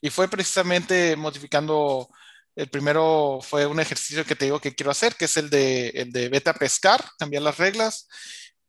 Y 0.00 0.08
fue 0.08 0.28
precisamente 0.28 1.16
modificando, 1.16 2.08
el 2.54 2.70
primero 2.70 3.40
fue 3.42 3.66
un 3.66 3.80
ejercicio 3.80 4.24
que 4.24 4.36
te 4.36 4.44
digo 4.44 4.60
que 4.60 4.76
quiero 4.76 4.92
hacer, 4.92 5.16
que 5.16 5.24
es 5.24 5.36
el 5.36 5.50
de, 5.50 5.88
el 5.88 6.12
de 6.12 6.28
vete 6.28 6.50
a 6.50 6.54
pescar, 6.54 7.04
cambiar 7.18 7.42
las 7.42 7.58
reglas. 7.58 8.06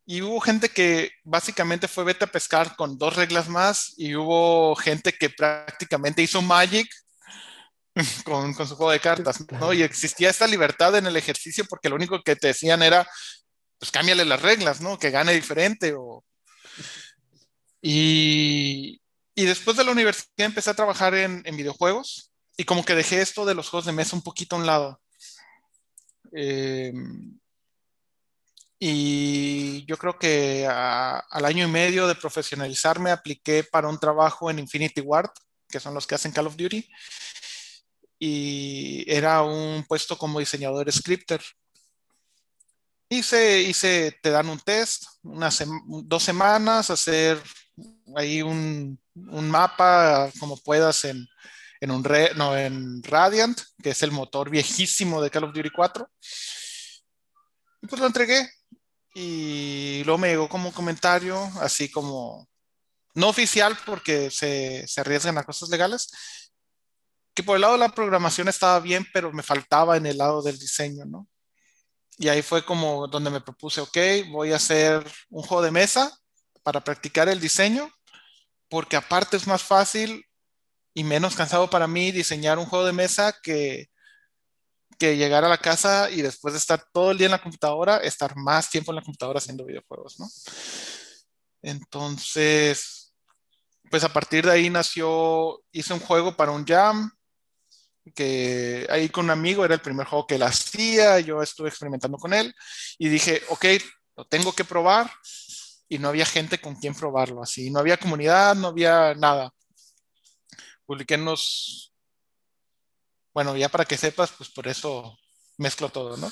Y 0.04 0.24
hubo 0.24 0.40
gente 0.40 0.70
que 0.70 1.12
básicamente 1.24 1.88
fue 1.88 2.06
vete 2.06 2.26
a 2.26 2.32
pescar 2.32 2.76
con 2.76 2.98
dos 2.98 3.16
reglas 3.16 3.48
más 3.48 3.94
y 3.96 4.16
hubo 4.16 4.76
gente 4.78 5.14
que 5.14 5.30
prácticamente 5.30 6.24
hizo 6.24 6.42
Magic 6.42 6.90
con, 8.26 8.56
con, 8.56 8.68
su 8.68 8.76
juego 8.76 8.92
de 8.92 9.00
cartas, 9.00 9.46
¿no? 9.52 9.74
Y 9.74 9.84
existía 9.84 10.32
esta 10.32 10.48
libertad 10.48 10.96
en 10.96 11.06
el 11.06 11.18
ejercicio 11.18 11.66
porque 11.70 11.88
lo 11.88 11.98
único 11.98 12.20
que 12.24 12.36
te 12.36 12.48
decían 12.48 12.82
era, 12.82 13.08
pues 13.80 13.92
cámbiale 13.92 14.26
las 14.26 14.42
reglas, 14.42 14.82
¿no? 14.82 15.00
Que 15.00 15.10
gane 15.10 15.34
diferente 15.34 15.94
o... 15.98 16.24
Y, 17.82 19.02
y 19.34 19.46
después 19.46 19.78
de 19.78 19.86
la 19.86 19.92
universidad 19.92 20.28
empecé 20.38 20.70
a 20.70 20.76
trabajar 20.76 21.16
en, 21.16 21.42
en, 21.46 21.56
videojuegos 21.56 22.34
y 22.58 22.66
como 22.66 22.84
que 22.84 22.94
dejé 22.94 23.22
esto 23.22 23.46
de 23.46 23.56
los 23.56 23.70
juegos 23.70 23.86
de 23.86 23.94
mesa 23.94 24.18
un 24.18 24.22
poquito 24.22 24.56
a 24.56 24.60
un 24.60 24.66
lado. 24.66 25.02
Eh, 26.34 26.92
y 28.78 29.86
yo 29.86 29.98
creo 29.98 30.18
que 30.18 30.66
a, 30.70 31.20
al 31.20 31.46
año 31.46 31.66
y 31.68 31.72
medio 31.72 32.08
de 32.08 32.16
profesionalizarme 32.16 33.12
apliqué 33.12 33.64
para 33.64 33.88
un 33.88 34.00
trabajo 34.00 34.50
en 34.50 34.60
Infinity 34.60 35.02
Ward, 35.02 35.32
que 35.70 35.80
son 35.80 35.94
los 35.94 36.06
que 36.06 36.16
hacen 36.16 36.32
Call 36.32 36.48
of 36.48 36.56
Duty, 36.56 36.90
y 38.20 39.06
era 39.08 39.42
un 39.42 39.86
puesto 39.88 40.18
como 40.18 40.40
diseñador 40.40 40.92
scripter. 40.92 41.42
Hice, 43.10 43.62
hice, 43.62 44.20
te 44.22 44.30
dan 44.30 44.50
un 44.50 44.60
test, 44.60 45.04
unas 45.24 45.64
dos 46.04 46.22
semanas, 46.22 46.92
hacer 46.92 47.42
ahí 48.16 48.44
un, 48.44 49.00
un 49.16 49.50
mapa 49.50 50.30
como 50.40 50.58
puedas 50.58 51.06
en, 51.06 51.28
en 51.82 51.92
un 51.92 52.06
no, 52.36 52.56
en 52.56 53.02
Radiant, 53.02 53.60
que 53.82 53.92
es 53.92 54.04
el 54.04 54.12
motor 54.12 54.50
viejísimo 54.50 55.22
de 55.22 55.32
Call 55.32 55.46
of 55.46 55.54
Duty 55.54 55.70
4. 55.72 56.10
Y 57.82 57.88
pues 57.88 58.00
lo 58.00 58.08
entregué. 58.08 58.48
Y 59.16 60.04
luego 60.04 60.20
me 60.20 60.30
llegó 60.30 60.48
como 60.48 60.72
comentario, 60.72 61.42
así 61.62 61.90
como 61.90 62.48
no 63.16 63.30
oficial 63.30 63.78
porque 63.86 64.30
se, 64.30 64.88
se 64.88 65.02
arriesgan 65.02 65.38
a 65.38 65.44
cosas 65.44 65.70
legales, 65.70 66.10
que 67.34 67.44
por 67.44 67.56
el 67.56 67.62
lado 67.62 67.74
de 67.74 67.80
la 67.80 67.90
programación 67.90 68.48
estaba 68.48 68.80
bien, 68.80 69.08
pero 69.12 69.32
me 69.32 69.44
faltaba 69.44 69.98
en 69.98 70.06
el 70.06 70.18
lado 70.18 70.42
del 70.42 70.60
diseño, 70.60 71.06
¿no? 71.06 71.28
Y 72.22 72.28
ahí 72.28 72.42
fue 72.42 72.66
como 72.66 73.08
donde 73.08 73.30
me 73.30 73.40
propuse, 73.40 73.80
ok, 73.80 73.98
voy 74.30 74.52
a 74.52 74.58
hacer 74.58 75.10
un 75.30 75.42
juego 75.42 75.64
de 75.64 75.72
mesa 75.72 76.12
para 76.64 76.84
practicar 76.84 77.30
el 77.30 77.40
diseño, 77.40 77.90
porque 78.68 78.98
aparte 78.98 79.38
es 79.38 79.48
más 79.48 79.64
fácil 79.64 80.26
y 80.94 81.06
menos 81.06 81.38
cansado 81.38 81.70
para 81.70 81.88
mí 81.88 82.12
diseñar 82.12 82.60
un 82.60 82.66
juego 82.66 82.86
de 82.86 82.92
mesa 82.92 83.34
que, 83.42 83.90
que 84.98 85.16
llegar 85.16 85.46
a 85.46 85.50
la 85.50 85.60
casa 85.60 86.12
y 86.12 86.22
después 86.22 86.54
de 86.54 86.58
estar 86.58 86.84
todo 86.92 87.12
el 87.12 87.18
día 87.18 87.28
en 87.28 87.32
la 87.32 87.42
computadora, 87.42 88.00
estar 88.00 88.36
más 88.36 88.70
tiempo 88.70 88.92
en 88.92 88.98
la 88.98 89.02
computadora 89.02 89.38
haciendo 89.38 89.64
videojuegos, 89.64 90.20
¿no? 90.20 90.28
Entonces, 91.62 93.16
pues 93.90 94.04
a 94.04 94.12
partir 94.12 94.46
de 94.46 94.52
ahí 94.52 94.70
nació, 94.70 95.64
hice 95.72 95.94
un 95.94 96.02
juego 96.02 96.36
para 96.36 96.52
un 96.52 96.66
jam, 96.66 97.10
que 98.14 98.88
ahí 98.90 99.10
con 99.10 99.26
un 99.26 99.32
amigo 99.32 99.66
era 99.66 99.76
el 99.76 99.82
primer 99.82 100.08
juego 100.08 100.28
que 100.28 100.36
él 100.36 100.44
hacía, 100.44 101.20
yo 101.20 101.42
estuve 101.42 101.70
experimentando 101.70 102.18
con 102.18 102.34
él 102.34 102.54
y 102.98 103.10
dije, 103.10 103.42
ok, 103.50 103.66
lo 104.16 104.26
tengo 104.26 104.54
que 104.54 104.64
probar 104.64 105.12
y 105.88 105.98
no 105.98 106.10
había 106.10 106.26
gente 106.26 106.60
con 106.60 106.76
quien 106.76 106.94
probarlo, 106.94 107.42
así, 107.42 107.72
no 107.72 107.80
había 107.80 107.98
comunidad, 107.98 108.56
no 108.56 108.68
había 108.68 109.16
nada. 109.16 109.52
Publiqué 110.86 111.16
unos, 111.16 111.94
bueno, 113.34 113.56
ya 113.56 113.70
para 113.70 113.86
que 113.86 113.98
sepas, 113.98 114.32
pues 114.32 114.50
por 114.50 114.68
eso 114.68 115.18
mezclo 115.58 115.90
todo, 115.90 116.18
¿no? 116.18 116.32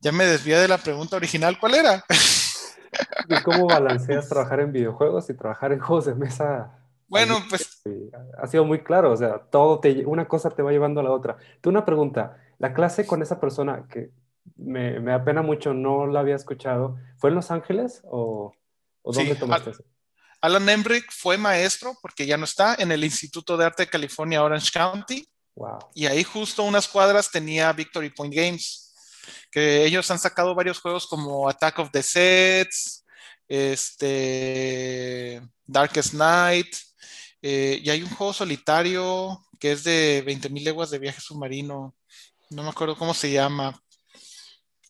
Ya 0.00 0.10
me 0.10 0.26
desvié 0.26 0.58
de 0.58 0.68
la 0.68 0.78
pregunta 0.78 1.16
original, 1.16 1.58
¿cuál 1.58 1.74
era? 1.74 2.04
cómo 3.44 3.66
balanceas 3.66 4.28
trabajar 4.28 4.60
en 4.60 4.72
videojuegos 4.72 5.30
y 5.30 5.34
trabajar 5.34 5.72
en 5.72 5.80
juegos 5.80 6.06
de 6.06 6.14
mesa 6.14 6.78
bueno, 7.12 7.44
pues... 7.46 7.71
ha 8.38 8.46
sido 8.46 8.64
muy 8.64 8.82
claro, 8.82 9.12
o 9.12 9.16
sea, 9.16 9.38
todo 9.50 9.80
te, 9.80 10.06
una 10.06 10.28
cosa 10.28 10.50
te 10.50 10.62
va 10.62 10.70
llevando 10.70 11.00
a 11.00 11.04
la 11.04 11.10
otra. 11.10 11.36
Tú 11.60 11.70
una 11.70 11.84
pregunta, 11.84 12.38
la 12.58 12.72
clase 12.74 13.06
con 13.06 13.22
esa 13.22 13.40
persona 13.40 13.86
que 13.90 14.10
me, 14.56 15.00
me 15.00 15.12
da 15.12 15.24
pena 15.24 15.42
mucho, 15.42 15.74
no 15.74 16.06
la 16.06 16.20
había 16.20 16.36
escuchado, 16.36 16.96
¿fue 17.16 17.30
en 17.30 17.36
Los 17.36 17.50
Ángeles 17.50 18.02
o, 18.04 18.52
o 19.02 19.12
dónde 19.12 19.34
tomaste 19.34 19.70
eso? 19.70 19.84
Alan 20.40 20.68
Embrick 20.68 21.10
fue 21.12 21.38
maestro, 21.38 21.96
porque 22.02 22.26
ya 22.26 22.36
no 22.36 22.44
está, 22.44 22.74
en 22.76 22.90
el 22.90 23.04
Instituto 23.04 23.56
de 23.56 23.64
Arte 23.64 23.84
de 23.84 23.90
California, 23.90 24.42
Orange 24.42 24.70
County. 24.72 25.24
Wow. 25.54 25.78
Y 25.94 26.06
ahí 26.06 26.24
justo 26.24 26.64
unas 26.64 26.88
cuadras 26.88 27.30
tenía 27.30 27.72
Victory 27.72 28.10
Point 28.10 28.34
Games, 28.34 28.92
que 29.52 29.84
ellos 29.84 30.10
han 30.10 30.18
sacado 30.18 30.54
varios 30.54 30.80
juegos 30.80 31.06
como 31.06 31.48
Attack 31.48 31.78
of 31.78 31.90
the 31.92 32.02
Sets, 32.02 33.04
este, 33.46 35.40
Darkest 35.64 36.14
Night, 36.14 36.74
eh, 37.42 37.80
y 37.82 37.90
hay 37.90 38.02
un 38.02 38.10
juego 38.10 38.32
solitario 38.32 39.44
que 39.58 39.72
es 39.72 39.84
de 39.84 40.24
20.000 40.24 40.62
leguas 40.62 40.90
de 40.90 40.98
viaje 40.98 41.20
submarino. 41.20 41.94
No 42.50 42.62
me 42.62 42.70
acuerdo 42.70 42.96
cómo 42.96 43.14
se 43.14 43.30
llama. 43.30 43.80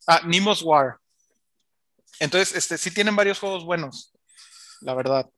Ah, 0.06 0.20
Nemo's 0.24 0.62
War. 0.62 0.98
Entonces, 2.20 2.54
este, 2.56 2.78
sí 2.78 2.90
tienen 2.90 3.16
varios 3.16 3.38
juegos 3.38 3.64
buenos, 3.64 4.12
la 4.80 4.94
verdad. 4.94 5.28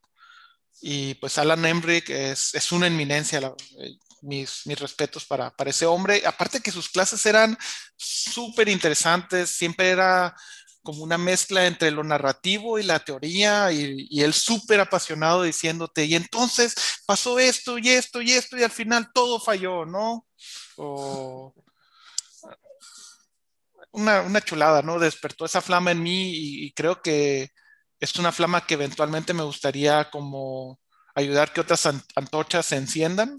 Y 0.81 1.15
pues 1.15 1.39
Alan 1.39 1.65
Embrick 1.65 2.11
es, 2.11 2.55
es 2.55 2.73
una 2.73 2.89
eminencia. 2.89 3.55
Eh, 3.79 3.97
mis, 4.23 4.67
mis, 4.67 4.79
respetos 4.81 5.25
para, 5.27 5.51
para 5.51 5.71
ese 5.71 5.87
hombre. 5.87 6.23
Aparte 6.27 6.61
que 6.61 6.71
sus 6.71 6.89
clases 6.89 7.25
eran 7.27 7.57
súper 7.97 8.69
interesantes, 8.69 9.51
siempre 9.51 9.91
era 9.91 10.35
como 10.85 11.03
una 11.03 11.19
mezcla 11.19 11.67
entre 11.67 11.91
lo 11.91 12.05
narrativo 12.05 12.79
y 12.79 12.85
la 12.85 13.01
teoría 13.01 13.73
y, 13.73 14.07
y 14.09 14.23
él 14.23 14.35
súper 14.35 14.79
apasionado 14.81 15.43
diciéndote, 15.43 16.05
y 16.05 16.15
entonces 16.15 16.75
pasó 17.07 17.39
esto 17.41 17.79
y 17.79 17.89
esto 17.89 18.23
y 18.23 18.33
esto 18.33 18.57
y 18.57 18.63
al 18.63 18.71
final 18.71 19.11
todo 19.13 19.41
falló, 19.41 19.85
¿no? 19.85 20.27
O 20.77 21.53
una, 23.95 24.23
una 24.23 24.41
chulada, 24.41 24.83
¿no? 24.83 24.99
Despertó 24.99 25.45
esa 25.47 25.63
flama 25.63 25.93
en 25.93 26.03
mí 26.03 26.33
y, 26.35 26.73
creo 26.73 27.01
que 27.01 27.51
es 28.01 28.17
una 28.17 28.33
flama 28.33 28.67
que 28.67 28.75
eventualmente 28.75 29.33
me 29.33 29.45
gustaría 29.45 30.11
como 30.11 30.81
ayudar 31.15 31.53
que 31.53 31.61
otras 31.61 31.87
antorchas 31.87 32.67
se 32.67 32.77
enciendan 32.77 33.39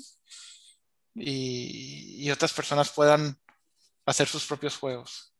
y, 1.13 2.25
y, 2.25 2.31
otras 2.31 2.53
personas 2.53 2.89
puedan 2.89 3.37
hacer 4.05 4.27
sus 4.27 4.45
propios 4.45 4.77
juegos. 4.77 5.33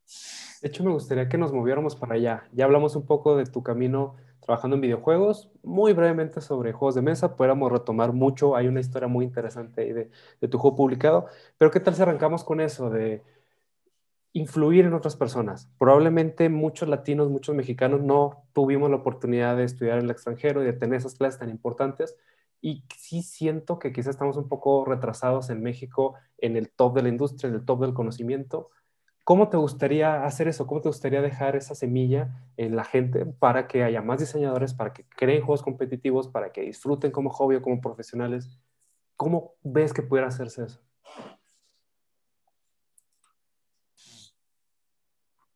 De 0.66 0.70
hecho, 0.70 0.82
me 0.82 0.90
gustaría 0.90 1.28
que 1.28 1.38
nos 1.38 1.52
moviéramos 1.52 1.94
para 1.94 2.16
allá. 2.16 2.48
Ya 2.52 2.64
hablamos 2.64 2.96
un 2.96 3.06
poco 3.06 3.36
de 3.36 3.46
tu 3.46 3.62
camino 3.62 4.16
trabajando 4.40 4.74
en 4.74 4.80
videojuegos, 4.80 5.48
muy 5.62 5.92
brevemente 5.92 6.40
sobre 6.40 6.72
juegos 6.72 6.96
de 6.96 7.02
mesa, 7.02 7.36
pudiéramos 7.36 7.70
retomar 7.70 8.12
mucho, 8.12 8.56
hay 8.56 8.66
una 8.66 8.80
historia 8.80 9.06
muy 9.06 9.24
interesante 9.24 9.82
ahí 9.82 9.92
de, 9.92 10.10
de 10.40 10.48
tu 10.48 10.58
juego 10.58 10.74
publicado, 10.74 11.26
pero 11.56 11.70
¿qué 11.70 11.78
tal 11.78 11.94
si 11.94 12.02
arrancamos 12.02 12.42
con 12.42 12.60
eso 12.60 12.90
de 12.90 13.22
influir 14.32 14.86
en 14.86 14.94
otras 14.94 15.14
personas. 15.14 15.70
Probablemente 15.78 16.48
muchos 16.48 16.88
latinos, 16.88 17.30
muchos 17.30 17.54
mexicanos 17.54 18.02
no 18.02 18.42
tuvimos 18.52 18.90
la 18.90 18.96
oportunidad 18.96 19.56
de 19.56 19.62
estudiar 19.62 19.98
en 19.98 20.06
el 20.06 20.10
extranjero 20.10 20.62
y 20.62 20.66
de 20.66 20.72
tener 20.72 20.98
esas 20.98 21.14
clases 21.14 21.38
tan 21.38 21.48
importantes. 21.48 22.16
Y 22.60 22.82
sí 22.96 23.22
siento 23.22 23.78
que 23.78 23.92
quizás 23.92 24.16
estamos 24.16 24.36
un 24.36 24.48
poco 24.48 24.84
retrasados 24.84 25.48
en 25.48 25.62
México 25.62 26.14
en 26.38 26.56
el 26.56 26.70
top 26.70 26.96
de 26.96 27.02
la 27.02 27.08
industria, 27.08 27.50
en 27.50 27.54
el 27.54 27.64
top 27.64 27.82
del 27.82 27.94
conocimiento. 27.94 28.70
¿Cómo 29.26 29.48
te 29.48 29.56
gustaría 29.56 30.24
hacer 30.24 30.46
eso? 30.46 30.68
¿Cómo 30.68 30.80
te 30.80 30.88
gustaría 30.88 31.20
dejar 31.20 31.56
esa 31.56 31.74
semilla 31.74 32.48
en 32.56 32.76
la 32.76 32.84
gente 32.84 33.26
para 33.26 33.66
que 33.66 33.82
haya 33.82 34.00
más 34.00 34.20
diseñadores, 34.20 34.72
para 34.72 34.92
que 34.92 35.04
creen 35.08 35.42
juegos 35.42 35.64
competitivos, 35.64 36.28
para 36.28 36.52
que 36.52 36.60
disfruten 36.60 37.10
como 37.10 37.30
hobby 37.30 37.56
o 37.56 37.60
como 37.60 37.80
profesionales? 37.80 38.48
¿Cómo 39.16 39.54
ves 39.64 39.92
que 39.92 40.02
pudiera 40.02 40.28
hacerse 40.28 40.66
eso? 40.66 40.80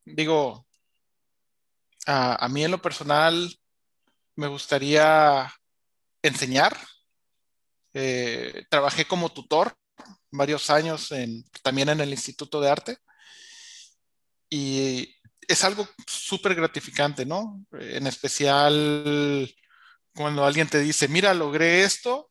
digo, 0.05 0.67
a, 2.07 2.49
mí 2.49 2.65
en 2.65 2.73
lo 2.73 2.83
personal 2.83 3.57
me 4.35 4.49
gustaría 4.49 5.49
enseñar. 6.23 6.77
Eh, 7.95 8.65
trabajé 8.69 9.05
como 9.05 9.29
tutor 9.29 9.73
varios 10.33 10.71
años 10.71 11.15
también 11.63 11.89
en 11.91 12.01
el 12.01 12.11
Instituto 12.11 12.61
de 12.61 12.69
Arte 12.69 12.99
y 14.51 15.17
es 15.49 15.65
algo 15.65 15.89
súper 16.07 16.55
gratificante, 16.55 17.25
¿no? 17.25 17.65
En 17.73 18.07
especial 18.07 19.53
cuando 20.15 20.45
alguien 20.45 20.69
te 20.69 20.81
dice, 20.81 21.09
mira, 21.09 21.33
logré 21.33 21.85
esto 21.85 22.31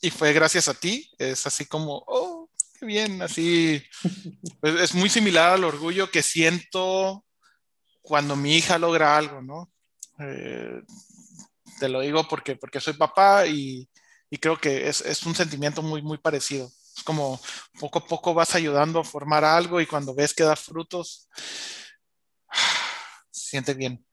y 0.00 0.10
fue 0.10 0.32
gracias 0.32 0.68
a 0.68 0.74
ti, 0.74 1.10
es 1.18 1.46
así 1.46 1.66
como, 1.66 2.04
oh, 2.06 2.50
qué 2.78 2.86
bien, 2.86 3.22
así. 3.22 3.82
Pues, 4.60 4.74
es 4.80 4.94
muy 4.94 5.08
similar 5.08 5.52
al 5.54 5.64
orgullo 5.64 6.10
que 6.10 6.22
siento 6.22 7.24
cuando 8.02 8.34
mi 8.34 8.56
hija 8.56 8.78
logra 8.78 9.16
algo, 9.16 9.40
¿no? 9.40 9.70
Eh, 10.18 10.82
te 11.78 11.88
lo 11.88 12.00
digo 12.00 12.26
porque, 12.26 12.56
porque 12.56 12.80
soy 12.80 12.94
papá 12.94 13.46
y, 13.46 13.88
y 14.30 14.38
creo 14.38 14.58
que 14.58 14.88
es, 14.88 15.00
es, 15.02 15.22
un 15.24 15.34
sentimiento 15.34 15.80
muy, 15.82 16.02
muy 16.02 16.18
parecido. 16.18 16.70
Es 16.98 17.04
como 17.04 17.40
poco 17.78 18.00
a 18.00 18.06
poco 18.06 18.34
vas 18.34 18.56
ayudando 18.56 18.98
a 18.98 19.04
formar 19.04 19.44
algo 19.44 19.80
y 19.80 19.86
cuando 19.86 20.14
ves 20.14 20.34
que 20.34 20.42
da 20.42 20.56
frutos, 20.56 21.28
se 23.30 23.50
siente 23.50 23.74
bien. 23.74 24.04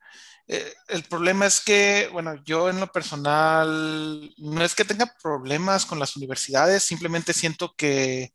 Eh, 0.48 0.72
el 0.90 1.04
problema 1.04 1.48
es 1.48 1.60
que, 1.60 2.08
bueno, 2.14 2.36
yo 2.46 2.70
en 2.70 2.80
lo 2.80 2.92
personal, 2.92 4.32
no 4.38 4.64
es 4.64 4.76
que 4.76 4.86
tenga 4.86 5.12
problemas 5.22 5.86
con 5.88 5.98
las 5.98 6.16
universidades, 6.16 6.84
simplemente 6.84 7.34
siento 7.34 7.74
que 7.76 8.34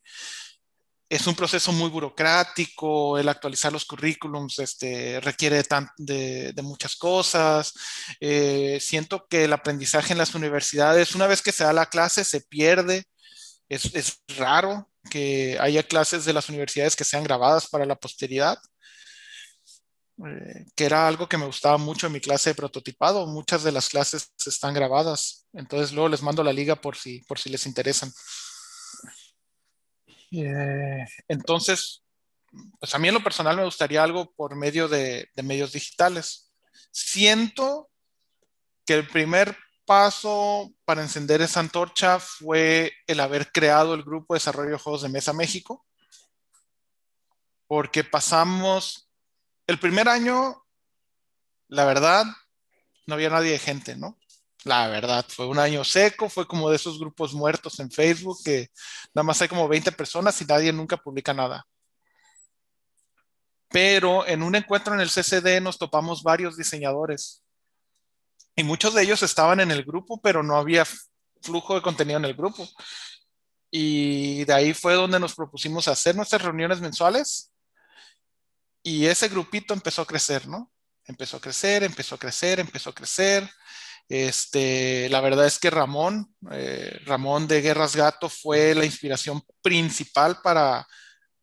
es 1.09 1.27
un 1.27 1.35
proceso 1.37 1.73
muy 1.73 1.91
burocrático, 1.91 3.19
el 3.19 3.29
actualizar 3.29 3.73
los 3.73 3.85
currículums 3.85 4.59
este, 4.61 5.21
requiere 5.21 5.63
de, 5.99 6.53
de, 6.53 6.63
muchas 6.63 6.95
cosas. 6.97 7.75
Eh, 8.21 8.79
siento 8.81 9.27
que 9.29 9.45
el 9.45 9.53
aprendizaje 9.53 10.13
en 10.13 10.19
las 10.19 10.35
universidades, 10.37 11.17
una 11.17 11.27
vez 11.27 11.43
que 11.43 11.53
se 11.53 11.65
da 11.65 11.73
la 11.73 11.87
clase, 11.87 12.25
se 12.25 12.41
pierde. 12.43 13.07
Es, 13.71 13.95
es 13.95 14.23
raro 14.37 14.91
que 15.09 15.57
haya 15.61 15.83
clases 15.83 16.27
de 16.27 16.35
las 16.35 16.49
universidades 16.51 16.97
que 16.97 17.05
sean 17.05 17.25
grabadas 17.25 17.69
para 17.69 17.87
la 17.87 17.97
posteridad. 17.97 18.59
Eh, 20.27 20.67
que 20.77 20.85
era 20.85 21.09
algo 21.09 21.27
que 21.27 21.39
me 21.39 21.47
gustaba 21.47 21.79
mucho 21.79 22.07
en 22.07 22.13
mi 22.13 22.21
clase 22.21 22.51
de 22.51 22.55
prototipado. 22.55 23.27
Muchas 23.27 23.63
de 23.63 23.73
las 23.73 23.89
clases 23.89 24.33
están 24.45 24.75
grabadas, 24.75 25.47
entonces 25.55 25.93
luego 25.93 26.11
les 26.11 26.21
mando 26.21 26.45
la 26.45 26.53
liga 26.53 26.77
por 26.77 26.97
si, 26.97 27.21
por 27.23 27.39
si 27.39 27.49
les 27.49 27.65
interesan. 27.65 28.13
Eh, 30.33 31.07
entonces, 31.29 32.03
pues 32.79 32.95
a 32.95 32.99
mí 32.99 33.09
en 33.09 33.15
lo 33.15 33.25
personal 33.25 33.57
me 33.57 33.65
gustaría 33.65 34.03
algo 34.03 34.33
por 34.35 34.57
medio 34.57 34.89
de, 34.89 35.29
de 35.35 35.43
medios 35.43 35.73
digitales. 35.73 36.53
Siento 36.91 37.89
que 38.85 38.95
el 38.95 39.07
primer 39.07 39.57
paso 39.91 40.73
para 40.85 41.03
encender 41.03 41.43
esa 41.43 41.59
antorcha 41.59 42.21
fue 42.21 42.93
el 43.09 43.19
haber 43.19 43.51
creado 43.51 43.93
el 43.93 44.05
grupo 44.05 44.35
de 44.35 44.39
desarrollo 44.39 44.71
de 44.71 44.79
juegos 44.79 45.03
de 45.03 45.09
mesa 45.09 45.33
México, 45.33 45.85
porque 47.67 48.05
pasamos 48.05 49.11
el 49.67 49.81
primer 49.81 50.09
año, 50.09 50.65
la 51.67 51.87
verdad, 51.87 52.25
no 53.09 53.15
había 53.15 53.31
nadie 53.31 53.51
de 53.51 53.59
gente, 53.59 53.97
¿no? 53.97 54.17
La 54.63 54.87
verdad, 54.87 55.27
fue 55.29 55.49
un 55.49 55.59
año 55.59 55.83
seco, 55.83 56.29
fue 56.29 56.47
como 56.47 56.71
de 56.71 56.77
esos 56.77 57.01
grupos 57.01 57.35
muertos 57.35 57.81
en 57.81 57.91
Facebook 57.91 58.39
que 58.45 58.71
nada 59.13 59.25
más 59.25 59.43
hay 59.43 59.49
como 59.49 59.67
20 59.67 59.91
personas 59.91 60.41
y 60.41 60.45
nadie 60.45 60.73
nunca 60.73 60.99
publica 60.99 61.35
nada. 61.35 61.67
Pero 63.69 64.25
en 64.25 64.45
un 64.45 64.55
encuentro 64.55 64.95
en 64.95 65.01
el 65.01 65.11
CCD 65.11 65.61
nos 65.61 65.79
topamos 65.79 66.23
varios 66.23 66.57
diseñadores 66.57 67.43
y 68.61 68.65
muchos 68.65 68.95
de 68.95 69.03
ellos 69.03 69.23
estaban 69.23 69.61
en 69.61 69.71
el 69.71 69.85
grupo, 69.85 70.21
pero 70.21 70.43
no 70.43 70.57
había 70.57 70.85
flujo 71.43 71.75
de 71.75 71.83
contenido 71.83 72.19
en 72.19 72.27
el 72.27 72.35
grupo. 72.35 72.69
Y 73.71 74.45
de 74.45 74.53
ahí 74.53 74.75
fue 74.75 74.95
donde 74.95 75.19
nos 75.19 75.35
propusimos 75.35 75.89
hacer 75.89 76.15
nuestras 76.15 76.43
reuniones 76.43 76.81
mensuales 76.81 77.53
y 78.83 79.07
ese 79.07 79.29
grupito 79.29 79.73
empezó 79.73 80.03
a 80.03 80.07
crecer, 80.07 80.47
¿no? 80.47 80.71
Empezó 81.05 81.39
a 81.39 81.41
crecer, 81.41 81.83
empezó 81.85 82.15
a 82.15 82.19
crecer, 82.19 82.61
empezó 82.61 82.91
a 82.91 82.95
crecer. 82.95 83.49
Este, 84.09 85.09
la 85.09 85.21
verdad 85.21 85.47
es 85.47 85.59
que 85.59 85.71
Ramón, 85.71 86.35
eh, 86.51 87.01
Ramón 87.07 87.47
de 87.47 87.63
Guerras 87.63 87.97
Gato 87.97 88.29
fue 88.29 88.75
la 88.75 88.85
inspiración 88.85 89.43
principal 89.63 90.41
para, 90.43 90.87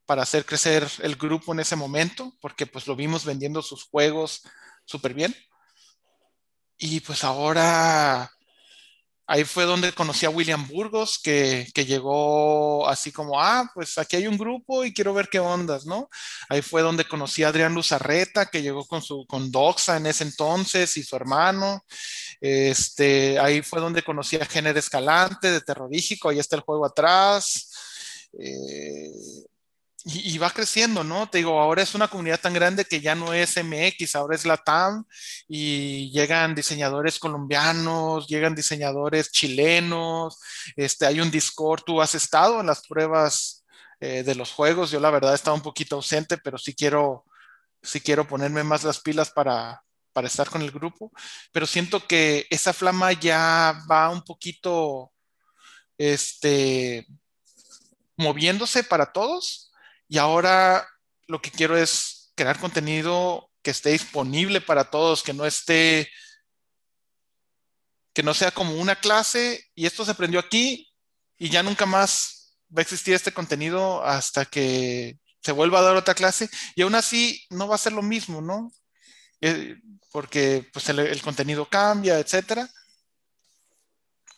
para 0.05 0.23
hacer 0.23 0.45
crecer 0.45 0.87
el 0.99 1.15
grupo 1.15 1.53
en 1.53 1.61
ese 1.61 1.75
momento, 1.75 2.33
porque 2.41 2.67
pues 2.67 2.85
lo 2.87 2.95
vimos 2.95 3.25
vendiendo 3.25 3.61
sus 3.61 3.85
juegos 3.85 4.43
súper 4.85 5.13
bien. 5.13 5.35
Y 6.77 6.99
pues 6.99 7.23
ahora 7.23 8.31
ahí 9.27 9.43
fue 9.43 9.65
donde 9.65 9.91
conocí 9.91 10.25
a 10.25 10.29
William 10.29 10.67
Burgos, 10.67 11.19
que, 11.21 11.67
que, 11.73 11.85
llegó 11.85 12.87
así 12.87 13.11
como, 13.11 13.39
ah, 13.41 13.69
pues 13.73 13.97
aquí 13.97 14.15
hay 14.15 14.27
un 14.27 14.37
grupo 14.37 14.85
y 14.85 14.93
quiero 14.93 15.13
ver 15.13 15.27
qué 15.29 15.39
ondas, 15.39 15.85
¿no? 15.85 16.09
Ahí 16.49 16.61
fue 16.61 16.81
donde 16.81 17.05
conocí 17.05 17.43
a 17.43 17.49
Adrián 17.49 17.73
Luzarreta, 17.73 18.45
que 18.45 18.61
llegó 18.61 18.85
con 18.85 19.01
su 19.01 19.25
con 19.27 19.51
Doxa 19.51 19.97
en 19.97 20.07
ese 20.07 20.23
entonces 20.23 20.95
y 20.97 21.03
su 21.03 21.15
hermano. 21.15 21.83
Este, 22.39 23.37
ahí 23.39 23.61
fue 23.61 23.81
donde 23.81 24.03
conocí 24.03 24.37
a 24.37 24.45
Género 24.45 24.79
Escalante 24.79 25.51
de 25.51 25.61
Terrorífico, 25.61 26.29
ahí 26.29 26.39
está 26.39 26.55
el 26.55 26.61
juego 26.61 26.85
atrás. 26.85 27.69
Eh, 28.39 29.11
y, 30.05 30.35
y, 30.35 30.37
va 30.37 30.51
creciendo, 30.51 31.03
¿no? 31.03 31.29
Te 31.29 31.39
digo, 31.39 31.59
ahora 31.59 31.81
es 31.81 31.95
una 31.95 32.07
comunidad 32.07 32.39
tan 32.39 32.53
grande 32.53 32.85
que 32.85 33.01
ya 33.01 33.15
no 33.15 33.33
es 33.33 33.57
MX, 33.57 34.15
ahora 34.15 34.35
es 34.35 34.45
la 34.45 34.57
TAM 34.57 35.05
y 35.47 36.11
llegan 36.11 36.55
diseñadores 36.55 37.19
colombianos, 37.19 38.27
llegan 38.27 38.55
diseñadores 38.55 39.31
chilenos, 39.31 40.39
este, 40.75 41.05
hay 41.07 41.19
un 41.19 41.31
Discord, 41.31 41.81
tú 41.83 42.01
has 42.01 42.15
estado 42.15 42.59
en 42.61 42.67
las 42.67 42.85
pruebas 42.87 43.65
eh, 43.99 44.23
de 44.23 44.35
los 44.35 44.51
juegos, 44.51 44.91
yo 44.91 44.99
la 44.99 45.09
verdad 45.09 45.31
he 45.33 45.35
estado 45.35 45.55
un 45.55 45.63
poquito 45.63 45.95
ausente, 45.95 46.37
pero 46.37 46.57
sí 46.57 46.75
quiero, 46.75 47.25
sí 47.81 47.99
quiero 47.99 48.27
ponerme 48.27 48.63
más 48.63 48.83
las 48.83 48.99
pilas 48.99 49.31
para, 49.31 49.81
para 50.13 50.27
estar 50.27 50.49
con 50.49 50.61
el 50.61 50.71
grupo, 50.71 51.11
pero 51.51 51.65
siento 51.65 52.05
que 52.05 52.45
esa 52.49 52.73
flama 52.73 53.13
ya 53.13 53.81
va 53.89 54.09
un 54.09 54.21
poquito, 54.21 55.11
este, 55.97 57.07
moviéndose 58.15 58.83
para 58.83 59.11
todos 59.11 59.66
y 60.07 60.17
ahora 60.17 60.87
lo 61.27 61.41
que 61.41 61.51
quiero 61.51 61.77
es 61.77 62.31
crear 62.35 62.59
contenido 62.59 63.49
que 63.61 63.71
esté 63.71 63.91
disponible 63.91 64.61
para 64.61 64.89
todos, 64.89 65.23
que 65.23 65.33
no 65.33 65.45
esté, 65.45 66.09
que 68.13 68.23
no 68.23 68.33
sea 68.33 68.51
como 68.51 68.75
una 68.75 68.95
clase 68.95 69.65
y 69.75 69.85
esto 69.85 70.05
se 70.05 70.11
aprendió 70.11 70.39
aquí 70.39 70.91
y 71.37 71.49
ya 71.49 71.63
nunca 71.63 71.85
más 71.85 72.57
va 72.75 72.81
a 72.81 72.83
existir 72.83 73.13
este 73.13 73.33
contenido 73.33 74.03
hasta 74.03 74.45
que 74.45 75.17
se 75.41 75.51
vuelva 75.51 75.79
a 75.79 75.83
dar 75.83 75.95
otra 75.95 76.15
clase 76.15 76.49
y 76.75 76.81
aún 76.81 76.95
así 76.95 77.45
no 77.49 77.67
va 77.67 77.75
a 77.75 77.79
ser 77.79 77.93
lo 77.93 78.01
mismo, 78.01 78.41
¿no? 78.41 78.71
eh, 79.41 79.77
porque 80.11 80.67
pues, 80.73 80.89
el, 80.89 81.21
contenido 81.21 81.67
cambia, 81.67 82.19
etcétera. 82.19 82.69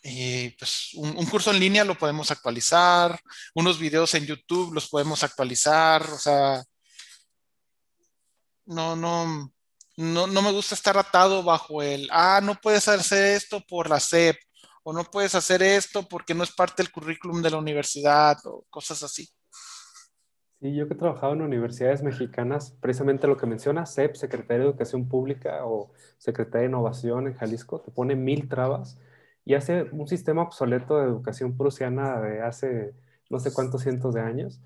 Y 0.02 0.50
pues 0.50 0.92
un, 0.94 1.26
curso 1.26 1.50
en 1.50 1.60
línea 1.60 1.84
lo 1.84 1.94
podemos 1.94 2.30
actualizar, 2.30 3.20
unos 3.54 3.78
videos 3.78 4.14
en 4.14 4.24
YouTube 4.24 4.72
los 4.72 4.88
podemos 4.88 5.22
actualizar, 5.22 6.02
o 6.02 6.18
sea, 6.18 6.62
no, 8.64 8.96
no, 8.96 9.52
no, 9.98 10.26
no 10.26 10.42
me 10.42 10.52
gusta 10.52 10.74
estar 10.74 10.96
atado 10.96 11.42
bajo 11.42 11.82
el, 11.82 12.08
ah, 12.12 12.40
no 12.42 12.54
puedes 12.54 12.88
hacer 12.88 13.36
esto 13.36 13.60
por 13.68 13.90
la 13.90 14.00
SEP, 14.00 14.36
o 14.84 14.94
no 14.94 15.04
puedes 15.04 15.34
hacer 15.34 15.62
esto 15.62 16.08
porque 16.08 16.34
no 16.34 16.44
es 16.44 16.52
parte 16.52 16.82
del 16.82 16.92
currículum 16.92 17.42
de 17.42 17.50
la 17.50 17.58
universidad, 17.58 18.38
o 18.44 18.64
cosas 18.70 19.02
así. 19.02 19.28
Sí, 20.60 20.74
yo 20.74 20.88
que 20.88 20.94
he 20.94 20.96
trabajado 20.96 21.34
en 21.34 21.42
universidades 21.42 22.02
mexicanas, 22.02 22.72
precisamente 22.80 23.26
lo 23.26 23.36
que 23.36 23.46
menciona 23.46 23.86
SEP, 23.86 24.14
Secretaría 24.14 24.58
de 24.58 24.70
Educación 24.70 25.08
Pública 25.08 25.64
o 25.64 25.92
Secretaría 26.16 26.60
de 26.60 26.68
Innovación 26.68 27.26
en 27.26 27.34
Jalisco, 27.34 27.80
te 27.80 27.90
pone 27.90 28.14
mil 28.14 28.48
trabas 28.48 28.98
y 29.50 29.54
hace 29.54 29.88
un 29.90 30.06
sistema 30.06 30.42
obsoleto 30.42 31.00
de 31.00 31.06
educación 31.06 31.56
prusiana 31.56 32.20
de 32.20 32.40
hace 32.40 32.94
no 33.30 33.40
sé 33.40 33.52
cuántos 33.52 33.82
cientos 33.82 34.14
de 34.14 34.20
años, 34.20 34.60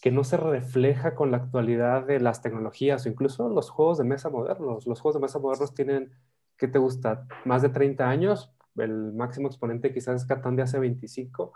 que 0.00 0.10
no 0.10 0.24
se 0.24 0.38
refleja 0.38 1.14
con 1.14 1.30
la 1.30 1.36
actualidad 1.36 2.06
de 2.06 2.20
las 2.20 2.40
tecnologías 2.40 3.04
o 3.04 3.10
incluso 3.10 3.50
los 3.50 3.68
juegos 3.68 3.98
de 3.98 4.04
mesa 4.04 4.30
modernos. 4.30 4.86
Los 4.86 4.98
juegos 4.98 5.16
de 5.16 5.20
mesa 5.20 5.40
modernos 5.40 5.74
tienen, 5.74 6.12
¿qué 6.56 6.68
te 6.68 6.78
gusta? 6.78 7.26
Más 7.44 7.60
de 7.60 7.68
30 7.68 8.08
años, 8.08 8.50
el 8.78 9.12
máximo 9.12 9.46
exponente 9.46 9.92
quizás 9.92 10.22
es 10.22 10.26
Catán 10.26 10.56
de 10.56 10.62
hace 10.62 10.78
25 10.78 11.52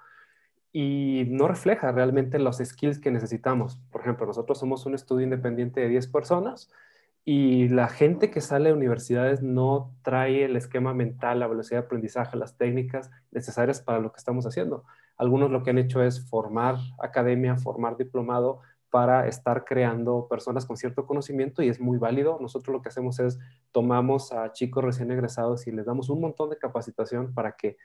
y 0.70 1.25
no 1.31 1.49
refleja 1.49 1.90
realmente 1.90 2.38
los 2.38 2.59
skills 2.59 2.99
que 2.99 3.11
necesitamos. 3.11 3.79
Por 3.92 4.03
ejemplo, 4.03 4.27
nosotros 4.27 4.59
somos 4.59 4.85
un 4.85 4.94
estudio 4.94 5.25
independiente 5.25 5.81
de 5.81 5.88
10 5.88 6.09
personas 6.09 6.70
y 7.24 7.68
la 7.68 7.88
gente 7.88 8.30
que 8.30 8.42
sale 8.42 8.68
de 8.68 8.74
universidades 8.74 9.42
no 9.42 9.94
trae 10.02 10.44
el 10.44 10.56
esquema 10.56 10.92
mental, 10.92 11.40
la 11.40 11.46
velocidad 11.46 11.80
de 11.80 11.87
aprendizaje, 11.87 12.37
las 12.37 12.58
técnicas 12.58 13.10
necesarias 13.30 13.80
para 13.80 13.98
lo 13.98 14.12
que 14.12 14.18
estamos 14.18 14.46
haciendo. 14.46 14.84
Algunos 15.16 15.50
lo 15.50 15.62
que 15.62 15.70
han 15.70 15.78
hecho 15.78 16.02
es 16.02 16.28
formar 16.28 16.76
academia, 17.02 17.56
formar 17.56 17.96
diplomado 17.96 18.60
para 18.90 19.26
estar 19.26 19.64
creando 19.64 20.28
personas 20.28 20.66
con 20.66 20.76
cierto 20.76 21.06
conocimiento 21.06 21.62
y 21.62 21.68
es 21.68 21.80
muy 21.80 21.98
válido. 21.98 22.38
Nosotros 22.40 22.72
lo 22.72 22.82
que 22.82 22.90
hacemos 22.90 23.18
es 23.18 23.38
tomamos 23.72 24.30
a 24.30 24.52
chicos 24.52 24.84
recién 24.84 25.10
egresados 25.10 25.66
y 25.66 25.72
les 25.72 25.87
damos 25.87 26.10
un 26.10 26.20
montón 26.20 26.50
de 26.50 26.58
capacitación 26.58 27.32
para 27.32 27.52
que 27.52 27.76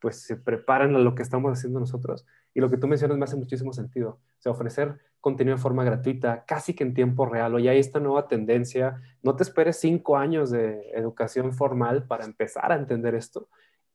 pues 0.00 0.22
se 0.22 0.36
preparen 0.36 0.94
a 0.96 0.98
lo 0.98 1.14
que 1.14 1.22
estamos 1.22 1.52
haciendo 1.52 1.78
nosotros. 1.78 2.26
Y 2.54 2.60
lo 2.60 2.70
que 2.70 2.76
tú 2.76 2.86
mencionas 2.86 3.18
me 3.18 3.24
hace 3.24 3.36
muchísimo 3.36 3.72
sentido. 3.72 4.20
O 4.38 4.42
sea, 4.42 4.52
ofrecer 4.52 4.98
contenido 5.20 5.56
de 5.56 5.62
forma 5.62 5.84
gratuita, 5.84 6.44
casi 6.46 6.74
que 6.74 6.84
en 6.84 6.94
tiempo 6.94 7.26
real. 7.26 7.54
Oye, 7.54 7.68
hay 7.68 7.78
esta 7.78 8.00
nueva 8.00 8.26
tendencia. 8.26 9.00
No 9.22 9.36
te 9.36 9.42
esperes 9.42 9.78
cinco 9.78 10.16
años 10.16 10.50
de 10.50 10.90
educación 10.94 11.52
formal 11.52 12.06
para 12.06 12.24
empezar 12.24 12.72
a 12.72 12.76
entender 12.76 13.14
esto. 13.14 13.48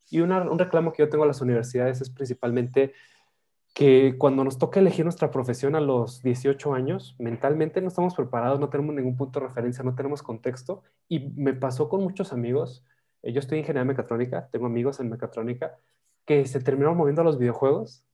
Y 0.08 0.20
un 0.20 0.58
reclamo 0.58 0.92
que 0.92 1.02
yo 1.02 1.08
tengo 1.08 1.24
a 1.24 1.26
las 1.26 1.40
universidades 1.40 2.00
es 2.00 2.10
principalmente 2.10 2.92
que 3.74 4.16
cuando 4.16 4.42
nos 4.42 4.56
toca 4.56 4.80
elegir 4.80 5.04
nuestra 5.04 5.30
profesión 5.30 5.74
a 5.74 5.80
los 5.80 6.22
18 6.22 6.72
años, 6.72 7.14
mentalmente 7.18 7.82
no 7.82 7.88
estamos 7.88 8.14
preparados, 8.14 8.58
no 8.58 8.70
tenemos 8.70 8.94
ningún 8.94 9.18
punto 9.18 9.38
de 9.38 9.48
referencia, 9.48 9.84
no 9.84 9.94
tenemos 9.94 10.22
contexto. 10.22 10.82
Y 11.08 11.28
me 11.36 11.52
pasó 11.52 11.88
con 11.88 12.02
muchos 12.02 12.32
amigos. 12.32 12.84
Eh, 13.22 13.32
yo 13.32 13.40
estoy 13.40 13.58
en 13.58 13.64
ingeniería 13.64 13.84
mecatrónica, 13.84 14.48
tengo 14.50 14.66
amigos 14.66 15.00
en 15.00 15.10
mecatrónica 15.10 15.76
que 16.26 16.44
se 16.46 16.60
terminaron 16.60 16.96
moviendo 16.96 17.22
a 17.22 17.24
los 17.24 17.38
videojuegos 17.38 18.04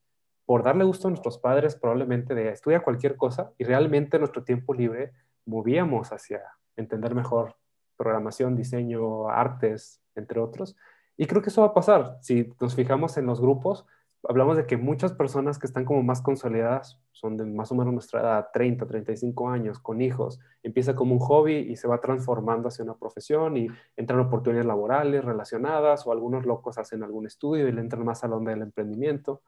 por 0.44 0.62
darle 0.62 0.84
gusto 0.84 1.08
a 1.08 1.10
nuestros 1.10 1.38
padres, 1.38 1.76
probablemente 1.76 2.34
de 2.34 2.50
estudiar 2.50 2.82
cualquier 2.82 3.16
cosa, 3.16 3.52
y 3.58 3.64
realmente 3.64 4.18
nuestro 4.18 4.44
tiempo 4.44 4.74
libre 4.74 5.12
movíamos 5.46 6.12
hacia 6.12 6.42
entender 6.76 7.14
mejor 7.14 7.56
programación, 7.96 8.56
diseño, 8.56 9.28
artes, 9.28 10.00
entre 10.14 10.40
otros. 10.40 10.76
Y 11.16 11.26
creo 11.26 11.42
que 11.42 11.50
eso 11.50 11.62
va 11.62 11.68
a 11.68 11.74
pasar. 11.74 12.18
Si 12.20 12.52
nos 12.60 12.74
fijamos 12.74 13.16
en 13.16 13.26
los 13.26 13.40
grupos, 13.40 13.86
hablamos 14.28 14.56
de 14.56 14.66
que 14.66 14.76
muchas 14.76 15.12
personas 15.12 15.58
que 15.58 15.66
están 15.66 15.84
como 15.84 16.02
más 16.02 16.22
consolidadas, 16.22 17.00
son 17.12 17.36
de 17.36 17.44
más 17.44 17.70
o 17.72 17.74
menos 17.74 17.92
nuestra 17.92 18.20
edad, 18.20 18.48
30, 18.52 18.86
35 18.86 19.48
años, 19.48 19.78
con 19.78 20.00
hijos, 20.00 20.40
empieza 20.62 20.94
como 20.94 21.14
un 21.14 21.20
hobby 21.20 21.56
y 21.56 21.76
se 21.76 21.88
va 21.88 22.00
transformando 22.00 22.68
hacia 22.68 22.84
una 22.84 22.94
profesión 22.94 23.56
y 23.56 23.68
entran 23.96 24.20
oportunidades 24.20 24.66
laborales 24.66 25.24
relacionadas 25.24 26.06
o 26.06 26.12
algunos 26.12 26.46
locos 26.46 26.78
hacen 26.78 27.02
algún 27.02 27.26
estudio 27.26 27.68
y 27.68 27.72
le 27.72 27.80
entran 27.80 28.04
más 28.04 28.24
al 28.24 28.32
onda 28.32 28.52
del 28.52 28.62
emprendimiento. 28.62 29.42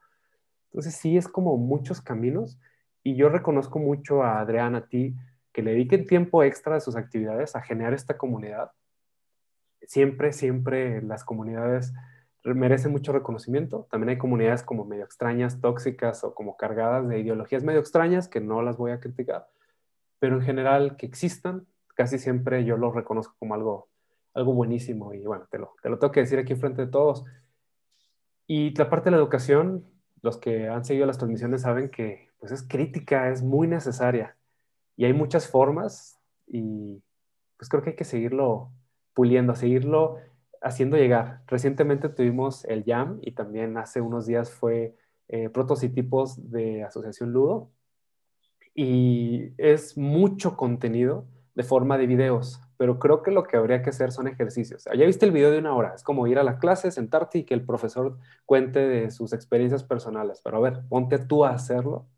Entonces 0.70 0.94
sí 0.94 1.16
es 1.16 1.28
como 1.28 1.56
muchos 1.56 2.00
caminos 2.00 2.58
y 3.02 3.16
yo 3.16 3.28
reconozco 3.28 3.78
mucho 3.78 4.22
a 4.22 4.40
Adrián, 4.40 4.74
a 4.74 4.86
ti, 4.86 5.14
que 5.52 5.62
le 5.62 5.72
dediquen 5.72 6.06
tiempo 6.06 6.42
extra 6.42 6.74
de 6.74 6.80
sus 6.80 6.96
actividades 6.96 7.54
a 7.54 7.62
generar 7.62 7.94
esta 7.94 8.16
comunidad 8.16 8.72
siempre, 9.86 10.32
siempre 10.32 11.02
las 11.02 11.24
comunidades 11.24 11.92
merecen 12.44 12.92
mucho 12.92 13.12
reconocimiento. 13.12 13.86
También 13.90 14.10
hay 14.10 14.18
comunidades 14.18 14.62
como 14.62 14.84
medio 14.84 15.04
extrañas, 15.04 15.60
tóxicas 15.60 16.24
o 16.24 16.34
como 16.34 16.56
cargadas 16.56 17.08
de 17.08 17.20
ideologías 17.20 17.64
medio 17.64 17.80
extrañas 17.80 18.28
que 18.28 18.40
no 18.40 18.60
las 18.60 18.76
voy 18.76 18.90
a 18.90 19.00
criticar, 19.00 19.48
pero 20.18 20.36
en 20.36 20.42
general 20.42 20.96
que 20.96 21.06
existan, 21.06 21.66
casi 21.94 22.18
siempre 22.18 22.64
yo 22.64 22.76
lo 22.76 22.92
reconozco 22.92 23.34
como 23.38 23.54
algo, 23.54 23.88
algo 24.34 24.52
buenísimo 24.52 25.14
y 25.14 25.24
bueno, 25.24 25.46
te 25.50 25.58
lo, 25.58 25.74
te 25.82 25.88
lo 25.88 25.98
tengo 25.98 26.12
que 26.12 26.20
decir 26.20 26.38
aquí 26.38 26.54
frente 26.54 26.84
de 26.84 26.90
todos. 26.90 27.24
Y 28.46 28.74
la 28.76 28.90
parte 28.90 29.06
de 29.06 29.12
la 29.12 29.22
educación, 29.22 29.86
los 30.20 30.36
que 30.36 30.68
han 30.68 30.84
seguido 30.84 31.06
las 31.06 31.16
transmisiones 31.16 31.62
saben 31.62 31.88
que 31.88 32.28
pues 32.38 32.52
es 32.52 32.62
crítica, 32.62 33.30
es 33.30 33.42
muy 33.42 33.66
necesaria 33.66 34.36
y 34.96 35.06
hay 35.06 35.14
muchas 35.14 35.48
formas 35.48 36.18
y 36.46 37.02
pues 37.56 37.70
creo 37.70 37.82
que 37.82 37.90
hay 37.90 37.96
que 37.96 38.04
seguirlo 38.04 38.70
puliendo, 39.14 39.54
seguirlo 39.54 40.18
haciendo 40.64 40.96
llegar. 40.96 41.42
Recientemente 41.46 42.08
tuvimos 42.08 42.64
el 42.64 42.84
Jam 42.84 43.18
y 43.22 43.32
también 43.32 43.76
hace 43.76 44.00
unos 44.00 44.26
días 44.26 44.50
fue 44.50 44.96
eh, 45.28 45.48
prototipos 45.50 46.50
de 46.50 46.82
Asociación 46.82 47.32
Ludo. 47.32 47.70
Y 48.74 49.52
es 49.58 49.96
mucho 49.96 50.56
contenido 50.56 51.26
de 51.54 51.62
forma 51.62 51.96
de 51.96 52.08
videos, 52.08 52.60
pero 52.76 52.98
creo 52.98 53.22
que 53.22 53.30
lo 53.30 53.44
que 53.44 53.56
habría 53.56 53.82
que 53.82 53.90
hacer 53.90 54.10
son 54.10 54.26
ejercicios. 54.26 54.84
Ya 54.96 55.06
viste 55.06 55.26
el 55.26 55.30
video 55.32 55.52
de 55.52 55.58
una 55.58 55.76
hora, 55.76 55.94
es 55.94 56.02
como 56.02 56.26
ir 56.26 56.40
a 56.40 56.42
la 56.42 56.58
clase, 56.58 56.90
sentarte 56.90 57.38
y 57.38 57.44
que 57.44 57.54
el 57.54 57.64
profesor 57.64 58.18
cuente 58.44 58.80
de 58.80 59.12
sus 59.12 59.32
experiencias 59.32 59.84
personales, 59.84 60.40
pero 60.42 60.56
a 60.56 60.60
ver, 60.60 60.82
ponte 60.88 61.18
tú 61.18 61.44
a 61.44 61.50
hacerlo. 61.50 62.08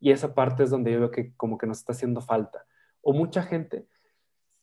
Y 0.00 0.12
esa 0.12 0.34
parte 0.34 0.62
es 0.62 0.70
donde 0.70 0.92
yo 0.92 1.00
veo 1.00 1.10
que 1.10 1.34
como 1.36 1.58
que 1.58 1.66
nos 1.66 1.80
está 1.80 1.92
haciendo 1.92 2.22
falta. 2.22 2.64
O 3.02 3.12
mucha 3.12 3.42
gente 3.42 3.86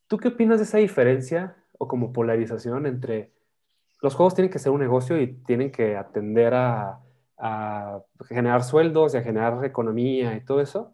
¿Tú 0.07 0.17
qué 0.17 0.27
opinas 0.27 0.59
de 0.59 0.65
esa 0.65 0.77
diferencia 0.77 1.55
o 1.77 1.87
como 1.87 2.13
polarización 2.13 2.85
entre 2.85 3.31
los 4.01 4.15
juegos 4.15 4.35
tienen 4.35 4.51
que 4.51 4.59
ser 4.59 4.71
un 4.71 4.81
negocio 4.81 5.19
y 5.19 5.33
tienen 5.45 5.71
que 5.71 5.97
atender 5.97 6.53
a, 6.53 7.01
generar 8.29 8.63
sueldos 8.63 9.13
y 9.13 9.17
a 9.17 9.21
generar 9.21 9.63
economía 9.65 10.35
y 10.35 10.45
todo 10.45 10.61
eso? 10.61 10.93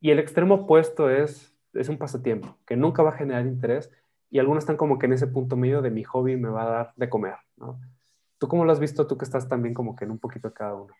Y 0.00 0.10
el 0.10 0.18
extremo 0.18 0.54
opuesto 0.56 1.10
es, 1.10 1.54
es 1.72 1.88
un 1.88 1.98
pasatiempo 1.98 2.58
que 2.66 2.76
nunca 2.76 3.02
va 3.02 3.10
a 3.10 3.16
generar 3.16 3.46
interés 3.46 3.90
y 4.30 4.38
algunos 4.38 4.62
están 4.62 4.76
como 4.76 4.98
que 4.98 5.06
en 5.06 5.14
ese 5.14 5.26
punto 5.26 5.56
medio 5.56 5.82
de 5.82 5.90
mi 5.90 6.04
hobby 6.04 6.36
me 6.36 6.48
va 6.48 6.62
a 6.62 6.70
dar 6.70 6.92
de 6.96 7.08
comer, 7.08 7.36
¿no? 7.56 7.80
¿Tú 8.38 8.48
cómo 8.48 8.64
lo 8.64 8.72
has 8.72 8.80
visto 8.80 9.06
tú 9.06 9.18
que 9.18 9.24
estás 9.24 9.48
también 9.48 9.74
como 9.74 9.94
que 9.94 10.04
en 10.04 10.12
un 10.12 10.18
poquito 10.18 10.48
de 10.48 10.54
cada 10.54 10.74
uno? 10.74 10.94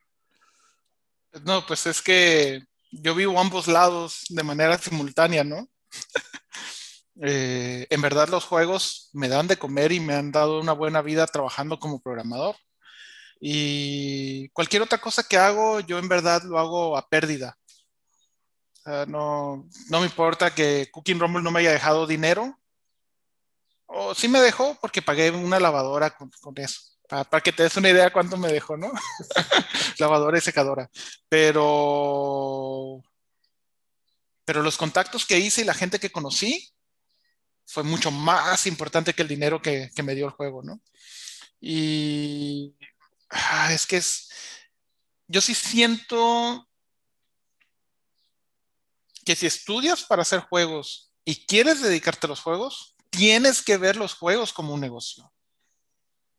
No, 1.44 1.64
pues 1.66 1.86
es 1.86 2.02
que 2.02 2.62
yo 2.90 3.14
vivo 3.14 3.40
ambos 3.40 3.66
lados 3.66 4.26
de 4.28 4.42
manera 4.42 4.76
simultánea, 4.76 5.44
¿no? 5.44 5.68
Eh, 7.22 7.86
en 7.90 8.00
verdad 8.00 8.28
los 8.28 8.44
juegos 8.44 9.10
me 9.12 9.28
dan 9.28 9.46
de 9.46 9.58
comer 9.58 9.92
y 9.92 10.00
me 10.00 10.14
han 10.14 10.32
dado 10.32 10.58
una 10.60 10.72
buena 10.72 11.02
vida 11.02 11.26
trabajando 11.26 11.78
como 11.78 12.00
programador. 12.00 12.56
Y 13.40 14.48
cualquier 14.50 14.82
otra 14.82 14.98
cosa 14.98 15.22
que 15.22 15.36
hago, 15.36 15.80
yo 15.80 15.98
en 15.98 16.08
verdad 16.08 16.42
lo 16.44 16.58
hago 16.58 16.96
a 16.96 17.08
pérdida. 17.08 17.56
no, 19.06 19.68
no 19.88 20.00
me 20.00 20.06
importa 20.06 20.54
que 20.54 20.88
Cooking 20.90 21.20
Rumble 21.20 21.42
no 21.42 21.50
me 21.50 21.60
haya 21.60 21.72
dejado 21.72 22.06
dinero. 22.06 22.58
O 23.86 24.14
sí 24.14 24.28
me 24.28 24.40
dejó 24.40 24.76
porque 24.80 25.02
pagué 25.02 25.30
una 25.30 25.60
lavadora 25.60 26.10
con, 26.16 26.30
eso. 26.56 26.80
Para, 27.08 27.24
para, 27.24 27.42
que 27.42 27.52
te 27.52 27.64
des 27.64 27.76
una 27.76 27.90
idea 27.90 28.12
cuánto 28.12 28.36
me 28.36 28.52
dejó, 28.52 28.76
¿no? 28.76 28.92
lavadora 29.98 30.38
y 30.38 30.40
secadora. 30.40 30.88
Pero, 31.28 33.02
pero 34.44 34.62
los 34.62 34.76
contactos 34.76 35.26
que 35.26 35.38
hice 35.38 35.62
y 35.62 35.64
la 35.64 35.74
gente 35.74 35.98
que 35.98 36.12
conocí, 36.12 36.72
fue 37.70 37.84
mucho 37.84 38.10
más 38.10 38.66
importante 38.66 39.14
que 39.14 39.22
el 39.22 39.28
dinero 39.28 39.62
que, 39.62 39.90
me 40.02 40.14
dio 40.14 40.26
el 40.26 40.32
juego, 40.32 40.62
¿no? 40.62 40.80
Y 41.60 42.74
ah, 43.30 43.72
es 43.72 43.86
que 43.86 43.98
es, 43.98 44.28
yo 45.28 45.40
sí 45.40 45.54
siento 45.54 46.68
que 49.24 49.36
si 49.36 49.46
estudias 49.46 50.02
para 50.02 50.22
hacer 50.22 50.40
juegos 50.40 51.12
y 51.24 51.46
quieres 51.46 51.80
dedicarte 51.80 52.26
a 52.26 52.30
los 52.30 52.40
juegos, 52.40 52.96
tienes 53.10 53.62
que 53.62 53.76
ver 53.76 53.96
los 53.96 54.14
juegos 54.14 54.52
como 54.52 54.74
un 54.74 54.80
negocio. 54.80 55.32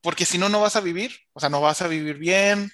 Porque 0.01 0.25
si 0.25 0.37
no, 0.37 0.49
no 0.49 0.59
vas 0.59 0.75
a 0.75 0.81
vivir, 0.81 1.17
o 1.31 1.39
sea, 1.39 1.47
no 1.47 1.61
vas 1.61 1.81
a 1.81 1.87
vivir 1.87 2.17
bien, 2.17 2.73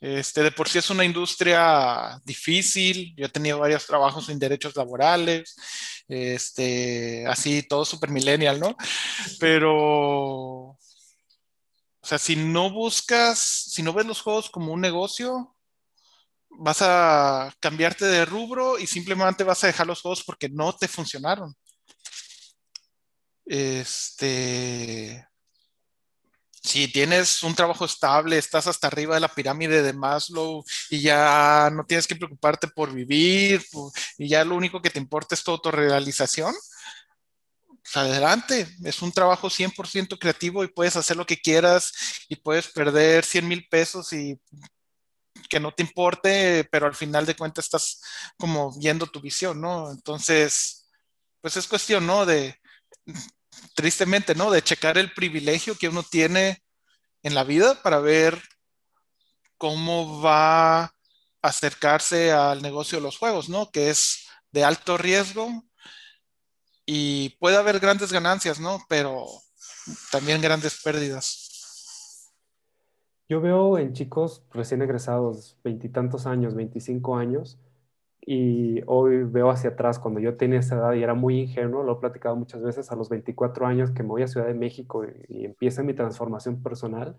Este, 0.00 0.42
de 0.42 0.52
por 0.52 0.68
sí 0.68 0.78
es 0.78 0.90
una 0.90 1.04
industria 1.04 2.20
difícil. 2.24 3.14
Yo 3.16 3.26
he 3.26 3.30
tenido 3.30 3.58
varios 3.58 3.86
trabajos 3.86 4.28
en 4.28 4.38
derechos 4.38 4.76
laborales, 4.76 5.56
este, 6.08 7.26
así 7.26 7.62
todo 7.62 7.84
super 7.84 8.10
millennial, 8.10 8.60
¿no? 8.60 8.76
Pero, 9.40 9.72
o 9.72 10.78
sea, 12.02 12.18
si 12.18 12.36
no 12.36 12.70
buscas, 12.70 13.38
si 13.38 13.82
no 13.82 13.92
ves 13.92 14.06
los 14.06 14.20
juegos 14.20 14.50
como 14.50 14.72
un 14.72 14.80
negocio, 14.80 15.56
vas 16.50 16.82
a 16.82 17.52
cambiarte 17.60 18.04
de 18.04 18.24
rubro 18.24 18.78
y 18.78 18.86
simplemente 18.86 19.44
vas 19.44 19.64
a 19.64 19.68
dejar 19.68 19.86
los 19.86 20.02
juegos 20.02 20.22
porque 20.24 20.48
no 20.48 20.74
te 20.74 20.88
funcionaron. 20.88 21.54
Este, 23.46 25.26
si 26.64 26.88
tienes 26.88 27.42
un 27.42 27.54
trabajo 27.54 27.84
estable, 27.84 28.38
estás 28.38 28.66
hasta 28.66 28.86
arriba 28.86 29.14
de 29.14 29.20
la 29.20 29.28
pirámide 29.28 29.82
de 29.82 29.92
Maslow 29.92 30.64
y 30.88 31.02
ya 31.02 31.70
no 31.70 31.84
tienes 31.84 32.06
que 32.06 32.16
preocuparte 32.16 32.68
por 32.68 32.90
vivir 32.92 33.62
y 34.16 34.28
ya 34.28 34.44
lo 34.46 34.56
único 34.56 34.80
que 34.80 34.88
te 34.88 34.98
importa 34.98 35.34
es 35.34 35.44
tu 35.44 35.50
autorrealización, 35.50 36.54
pues 37.82 37.96
adelante, 37.98 38.66
es 38.82 39.02
un 39.02 39.12
trabajo 39.12 39.50
100% 39.50 40.18
creativo 40.18 40.64
y 40.64 40.68
puedes 40.68 40.96
hacer 40.96 41.18
lo 41.18 41.26
que 41.26 41.38
quieras 41.38 41.92
y 42.30 42.36
puedes 42.36 42.68
perder 42.68 43.26
100 43.26 43.46
mil 43.46 43.68
pesos 43.68 44.10
y 44.14 44.40
que 45.50 45.60
no 45.60 45.70
te 45.74 45.82
importe, 45.82 46.66
pero 46.72 46.86
al 46.86 46.94
final 46.94 47.26
de 47.26 47.36
cuentas 47.36 47.66
estás 47.66 48.00
como 48.38 48.72
viendo 48.78 49.06
tu 49.06 49.20
visión, 49.20 49.60
¿no? 49.60 49.90
Entonces, 49.90 50.88
pues 51.42 51.58
es 51.58 51.68
cuestión, 51.68 52.06
¿no? 52.06 52.24
De, 52.24 52.58
tristemente, 53.74 54.34
¿no? 54.34 54.50
De 54.50 54.62
checar 54.62 54.98
el 54.98 55.12
privilegio 55.12 55.76
que 55.76 55.88
uno 55.88 56.02
tiene 56.02 56.62
en 57.22 57.34
la 57.34 57.44
vida 57.44 57.82
para 57.82 57.98
ver 57.98 58.40
cómo 59.58 60.20
va 60.20 60.82
a 60.84 60.94
acercarse 61.42 62.32
al 62.32 62.62
negocio 62.62 62.98
de 62.98 63.02
los 63.02 63.18
juegos, 63.18 63.48
¿no? 63.48 63.70
Que 63.70 63.90
es 63.90 64.26
de 64.52 64.64
alto 64.64 64.96
riesgo 64.96 65.64
y 66.86 67.30
puede 67.40 67.56
haber 67.56 67.80
grandes 67.80 68.12
ganancias, 68.12 68.60
¿no? 68.60 68.84
Pero 68.88 69.26
también 70.10 70.40
grandes 70.40 70.80
pérdidas. 70.82 72.32
Yo 73.28 73.40
veo 73.40 73.78
en 73.78 73.94
chicos 73.94 74.42
recién 74.52 74.82
egresados, 74.82 75.56
veintitantos 75.64 76.26
años, 76.26 76.54
veinticinco 76.54 77.16
años, 77.16 77.58
y 78.26 78.80
hoy 78.86 79.24
veo 79.24 79.50
hacia 79.50 79.70
atrás, 79.70 79.98
cuando 79.98 80.18
yo 80.18 80.36
tenía 80.36 80.60
esa 80.60 80.76
edad 80.76 80.94
y 80.94 81.02
era 81.02 81.12
muy 81.14 81.40
ingenuo, 81.40 81.82
lo 81.82 81.92
he 81.92 82.00
platicado 82.00 82.36
muchas 82.36 82.62
veces, 82.62 82.90
a 82.90 82.96
los 82.96 83.10
24 83.10 83.66
años 83.66 83.90
que 83.90 84.02
me 84.02 84.08
voy 84.08 84.22
a 84.22 84.28
Ciudad 84.28 84.46
de 84.46 84.54
México 84.54 85.04
y, 85.28 85.44
empieza 85.44 85.82
mi 85.82 85.92
transformación 85.92 86.62
personal, 86.62 87.16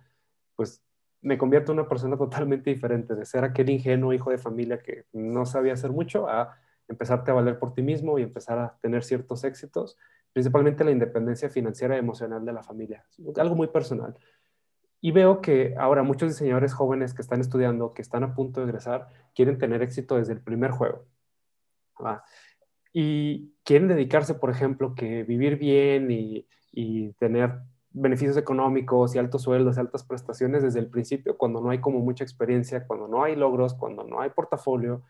pues 0.56 0.84
me 1.22 1.38
convierto 1.38 1.72
en 1.72 1.80
una 1.80 1.88
persona 1.88 2.18
totalmente 2.18 2.72
diferente, 2.72 3.14
de 3.16 3.26
ser 3.26 3.44
aquel 3.44 3.70
ingenuo 3.70 4.14
hijo 4.14 4.32
de 4.32 4.40
familia 4.40 4.80
que 4.80 5.06
no 5.14 5.46
sabía 5.46 5.74
hacer 5.74 5.92
mucho, 5.92 6.28
a 6.28 6.58
empezarte 6.88 7.32
a 7.32 7.36
valer 7.36 7.60
por 7.60 7.74
ti 7.74 7.84
mismo 7.84 8.18
y 8.18 8.24
empezar 8.24 8.58
a 8.58 8.78
tener 8.82 9.04
ciertos 9.04 9.44
éxitos, 9.44 9.98
principalmente 10.34 10.84
la 10.84 10.92
independencia 10.92 11.50
financiera 11.50 11.96
y 11.96 12.00
emocional 12.00 12.44
de 12.46 12.54
la 12.54 12.64
familia, 12.64 13.06
algo 13.38 13.56
muy 13.56 13.68
personal. 13.68 14.18
Y 15.06 15.12
veo 15.12 15.40
que 15.40 15.76
ahora 15.78 16.02
muchos 16.02 16.30
diseñadores 16.30 16.74
jóvenes 16.74 17.14
que 17.14 17.22
están 17.22 17.40
estudiando, 17.40 17.94
que 17.94 18.02
están 18.02 18.24
a 18.24 18.34
punto 18.34 18.60
de 18.60 18.66
egresar, 18.66 19.08
quieren 19.36 19.60
tener 19.60 19.84
éxito 19.84 20.16
desde 20.16 20.34
el 20.34 20.42
primer 20.42 20.72
juego. 20.72 21.06
Y 22.92 23.54
quieren 23.64 23.88
dedicarse, 23.88 24.34
por 24.34 24.50
ejemplo, 24.50 24.96
que 24.96 25.22
vivir 25.22 25.60
bien 25.60 26.10
y, 26.10 26.48
y 26.72 27.14
tener 27.20 27.54
beneficios 27.92 28.36
económicos 28.36 29.14
y 29.14 29.20
altos 29.20 29.44
sueldos, 29.44 29.78
altas 29.78 30.04
prestaciones 30.04 30.64
desde 30.64 30.80
el 30.80 30.88
principio, 30.88 31.38
cuando 31.38 31.62
no 31.62 31.70
hay 31.70 31.82
como 31.82 32.00
mucha 32.00 32.24
experiencia, 32.24 32.88
cuando 32.88 33.08
no 33.08 33.24
hay 33.24 33.36
logros, 33.36 33.76
cuando 33.76 34.06
no 34.06 34.22
hay 34.22 34.32
portafolio. 34.32 35.04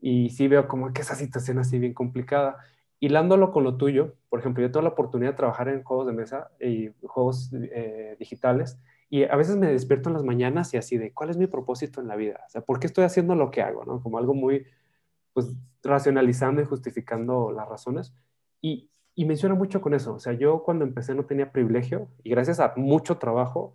Y 0.00 0.30
sí 0.30 0.46
veo 0.46 0.68
como 0.68 0.92
que 0.92 1.02
esa 1.02 1.16
situación 1.16 1.58
así 1.58 1.80
bien 1.80 1.92
complicada. 1.92 2.58
Hilándolo 3.00 3.50
con 3.50 3.64
lo 3.64 3.78
tuyo, 3.78 4.14
por 4.28 4.38
ejemplo, 4.38 4.62
yo 4.62 4.70
tengo 4.70 4.84
la 4.84 4.92
oportunidad 4.92 5.32
de 5.32 5.36
trabajar 5.38 5.68
en 5.70 5.82
juegos 5.82 6.06
de 6.06 6.12
mesa 6.12 6.52
y 6.60 6.90
juegos 7.02 7.50
eh, 7.52 8.14
digitales 8.20 8.78
y 9.10 9.24
a 9.24 9.36
veces 9.36 9.56
me 9.56 9.68
despierto 9.68 10.08
en 10.08 10.14
las 10.14 10.24
mañanas 10.24 10.72
y 10.74 10.76
así 10.76 10.98
de, 10.98 11.12
¿cuál 11.12 11.30
es 11.30 11.36
mi 11.36 11.46
propósito 11.46 12.00
en 12.00 12.08
la 12.08 12.16
vida? 12.16 12.40
O 12.46 12.50
sea, 12.50 12.62
¿por 12.62 12.80
qué 12.80 12.86
estoy 12.86 13.04
haciendo 13.04 13.34
lo 13.34 13.50
que 13.50 13.62
hago? 13.62 13.84
¿no? 13.84 14.02
Como 14.02 14.18
algo 14.18 14.34
muy, 14.34 14.66
pues, 15.32 15.54
racionalizando 15.82 16.62
y 16.62 16.64
justificando 16.64 17.52
las 17.52 17.68
razones. 17.68 18.14
Y, 18.60 18.90
y 19.14 19.24
menciona 19.26 19.54
mucho 19.54 19.80
con 19.80 19.94
eso. 19.94 20.14
O 20.14 20.18
sea, 20.18 20.32
yo 20.32 20.62
cuando 20.62 20.84
empecé 20.84 21.14
no 21.14 21.26
tenía 21.26 21.52
privilegio 21.52 22.08
y 22.22 22.30
gracias 22.30 22.60
a 22.60 22.72
mucho 22.76 23.18
trabajo, 23.18 23.74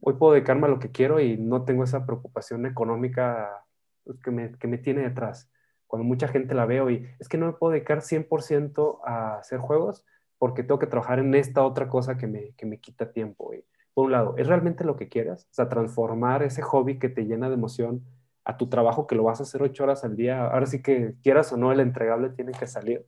hoy 0.00 0.14
puedo 0.14 0.34
dedicarme 0.34 0.66
a 0.66 0.70
lo 0.70 0.78
que 0.78 0.90
quiero 0.90 1.20
y 1.20 1.36
no 1.36 1.64
tengo 1.64 1.84
esa 1.84 2.06
preocupación 2.06 2.66
económica 2.66 3.64
pues, 4.04 4.20
que 4.20 4.30
me, 4.30 4.52
que 4.52 4.68
me 4.68 4.78
tiene 4.78 5.02
detrás. 5.02 5.50
Cuando 5.86 6.06
mucha 6.06 6.28
gente 6.28 6.54
la 6.54 6.66
veo 6.66 6.90
y 6.90 7.08
es 7.18 7.28
que 7.28 7.38
no 7.38 7.46
me 7.46 7.52
puedo 7.52 7.72
dedicar 7.72 8.02
100% 8.02 9.00
a 9.04 9.38
hacer 9.38 9.58
juegos 9.58 10.04
porque 10.38 10.62
tengo 10.62 10.78
que 10.78 10.86
trabajar 10.86 11.18
en 11.18 11.34
esta 11.34 11.64
otra 11.64 11.88
cosa 11.88 12.16
que 12.16 12.26
me, 12.26 12.52
que 12.52 12.66
me 12.66 12.78
quita 12.78 13.10
tiempo. 13.10 13.54
Y, 13.54 13.64
por 13.96 14.04
un 14.04 14.12
lado, 14.12 14.34
¿es 14.36 14.46
realmente 14.46 14.84
lo 14.84 14.94
que 14.94 15.08
quieras? 15.08 15.46
O 15.50 15.54
sea, 15.54 15.70
transformar 15.70 16.42
ese 16.42 16.60
hobby 16.60 16.98
que 16.98 17.08
te 17.08 17.24
llena 17.24 17.48
de 17.48 17.54
emoción 17.54 18.04
a 18.44 18.58
tu 18.58 18.68
trabajo 18.68 19.06
que 19.06 19.14
lo 19.14 19.22
vas 19.22 19.40
a 19.40 19.44
hacer 19.44 19.62
ocho 19.62 19.84
horas 19.84 20.04
al 20.04 20.16
día. 20.16 20.48
Ahora 20.48 20.66
sí 20.66 20.82
que 20.82 21.14
quieras 21.22 21.50
o 21.54 21.56
no, 21.56 21.72
el 21.72 21.80
entregable 21.80 22.28
tiene 22.28 22.52
que 22.52 22.66
salir. 22.66 23.06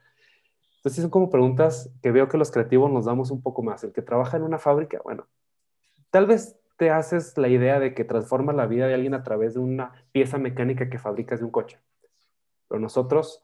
Entonces, 0.77 1.03
son 1.03 1.11
como 1.11 1.29
preguntas 1.29 1.91
que 2.01 2.11
veo 2.11 2.29
que 2.29 2.39
los 2.39 2.51
creativos 2.51 2.91
nos 2.91 3.05
damos 3.05 3.31
un 3.31 3.43
poco 3.43 3.63
más. 3.63 3.85
El 3.85 3.93
que 3.93 4.01
trabaja 4.01 4.39
en 4.39 4.45
una 4.45 4.59
fábrica, 4.59 4.99
bueno, 5.05 5.27
tal 6.09 6.25
vez 6.25 6.57
te 6.79 6.91
haces 6.91 7.37
la 7.37 7.49
idea 7.49 7.81
de 7.81 7.93
que 7.93 8.05
transforma 8.05 8.55
la 8.55 8.65
vida 8.65 8.87
de 8.87 8.95
alguien 8.95 9.13
a 9.13 9.23
través 9.23 9.53
de 9.53 9.61
una 9.61 9.93
pieza 10.11 10.39
mecánica 10.39 10.89
que 10.89 10.99
fabricas 10.99 11.41
de 11.41 11.45
un 11.45 11.51
coche. 11.51 11.79
Pero 12.67 12.81
nosotros, 12.81 13.43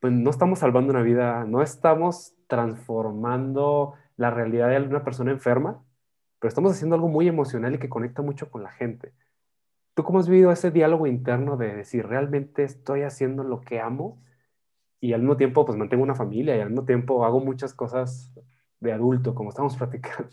pues 0.00 0.12
no 0.12 0.28
estamos 0.28 0.58
salvando 0.58 0.90
una 0.90 1.02
vida, 1.02 1.44
no 1.44 1.62
estamos 1.62 2.34
transformando 2.48 3.94
la 4.16 4.32
realidad 4.32 4.70
de 4.70 4.88
una 4.88 5.04
persona 5.04 5.30
enferma, 5.30 5.83
pero 6.44 6.50
estamos 6.50 6.72
haciendo 6.72 6.94
algo 6.94 7.08
muy 7.08 7.26
emocional 7.26 7.74
y 7.74 7.78
que 7.78 7.88
conecta 7.88 8.20
mucho 8.20 8.50
con 8.50 8.62
la 8.62 8.70
gente. 8.70 9.14
¿Tú 9.94 10.04
cómo 10.04 10.18
has 10.18 10.28
vivido 10.28 10.52
ese 10.52 10.70
diálogo 10.70 11.06
interno 11.06 11.56
de 11.56 11.74
decir, 11.74 12.06
realmente 12.06 12.64
estoy 12.64 13.00
haciendo 13.00 13.44
lo 13.44 13.62
que 13.62 13.80
amo 13.80 14.22
y 15.00 15.14
al 15.14 15.22
mismo 15.22 15.38
tiempo 15.38 15.64
pues 15.64 15.78
mantengo 15.78 16.02
una 16.02 16.14
familia 16.14 16.54
y 16.54 16.60
al 16.60 16.68
mismo 16.68 16.84
tiempo 16.84 17.24
hago 17.24 17.40
muchas 17.40 17.72
cosas 17.72 18.30
de 18.78 18.92
adulto, 18.92 19.34
como 19.34 19.48
estamos 19.48 19.74
platicando? 19.78 20.28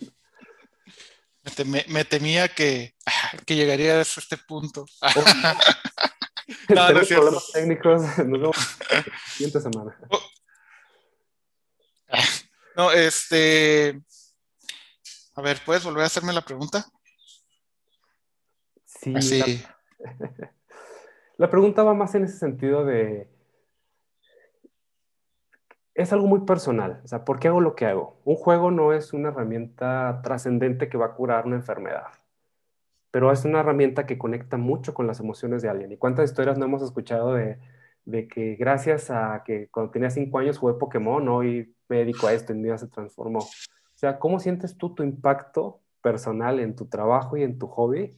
Me, 1.88 2.03
temía 2.03 2.49
que, 2.49 2.93
que 3.45 3.55
llegarías 3.55 4.18
a 4.18 4.20
este 4.20 4.36
punto. 4.36 4.84
Oh. 5.01 5.07
no, 6.76 6.91
no 6.91 7.01
problemas 7.07 7.51
técnicos. 7.53 8.01
Nos 8.01 8.18
vemos 8.18 8.78
la 8.91 9.03
siguiente 9.30 9.62
semana. 9.62 9.97
No, 12.76 12.91
este 12.91 14.01
a 15.36 15.41
ver, 15.41 15.57
¿puedes 15.65 15.84
volver 15.84 16.03
a 16.03 16.07
hacerme 16.07 16.34
la 16.34 16.41
pregunta? 16.41 16.86
Sí. 18.86 19.63
La, 21.38 21.49
pregunta 21.49 21.84
va 21.84 21.93
más 21.93 22.13
en 22.13 22.25
ese 22.25 22.38
sentido 22.38 22.86
de... 22.86 23.27
Es 25.95 26.13
algo 26.13 26.27
muy 26.27 26.41
personal. 26.41 27.01
O 27.03 27.07
sea, 27.07 27.25
¿por 27.25 27.39
qué 27.39 27.47
hago 27.47 27.61
lo 27.61 27.75
que 27.75 27.86
hago? 27.86 28.19
Un 28.25 28.36
juego 28.36 28.69
no 28.69 28.93
es 28.93 29.13
una 29.13 29.29
herramienta 29.29 30.21
trascendente 30.23 30.88
que 30.88 30.97
va 30.97 31.07
a 31.07 31.13
curar 31.15 31.47
una 31.47 31.55
enfermedad, 31.55 32.07
pero 33.09 33.32
es 33.32 33.43
una 33.43 33.61
herramienta 33.61 34.05
que 34.05 34.17
conecta 34.17 34.57
mucho 34.57 34.93
con 34.93 35.07
las 35.07 35.19
emociones 35.19 35.61
de 35.61 35.69
alguien. 35.69 35.91
¿Y 35.91 35.97
cuántas 35.97 36.29
historias 36.29 36.57
no 36.57 36.65
hemos 36.65 36.84
escuchado 36.84 37.34
de, 37.34 37.57
de 38.05 38.27
que 38.27 38.55
gracias 38.55 39.09
a 39.09 39.43
que 39.43 39.67
cuando 39.69 39.91
tenía 39.91 40.11
cinco 40.11 40.39
años 40.39 40.59
jugué 40.59 40.75
Pokémon, 40.75 41.27
hoy 41.27 41.75
me 41.89 41.97
dedico 41.97 42.27
a 42.27 42.34
esto 42.34 42.53
y 42.53 42.57
mi 42.57 42.63
vida 42.63 42.77
se 42.77 42.88
transformó? 42.88 43.47
O 44.01 44.01
sea, 44.01 44.17
¿cómo 44.17 44.39
sientes 44.39 44.79
tú 44.79 44.95
tu 44.95 45.03
impacto 45.03 45.79
personal 46.01 46.59
en 46.59 46.75
tu 46.75 46.87
trabajo 46.87 47.37
y 47.37 47.43
en 47.43 47.59
tu 47.59 47.67
hobby? 47.67 48.17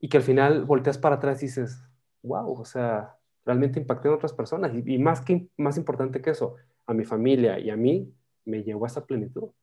Y 0.00 0.10
que 0.10 0.18
al 0.18 0.22
final 0.22 0.66
volteas 0.66 0.98
para 0.98 1.14
atrás 1.14 1.42
y 1.42 1.46
dices, 1.46 1.80
wow, 2.22 2.60
o 2.60 2.64
sea, 2.66 3.16
realmente 3.46 3.80
impacté 3.80 4.08
en 4.08 4.14
otras 4.14 4.34
personas. 4.34 4.70
Y, 4.84 4.98
más, 4.98 5.22
que, 5.22 5.48
más 5.56 5.78
importante 5.78 6.20
que 6.20 6.28
eso, 6.28 6.56
a 6.84 6.92
mi 6.92 7.06
familia 7.06 7.58
y 7.58 7.70
a 7.70 7.76
mí 7.76 8.12
me 8.44 8.62
llevó 8.62 8.84
a 8.84 8.88
esa 8.88 9.06
plenitud. 9.06 9.44
Ok, 9.44 9.54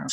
ok. 0.00 0.08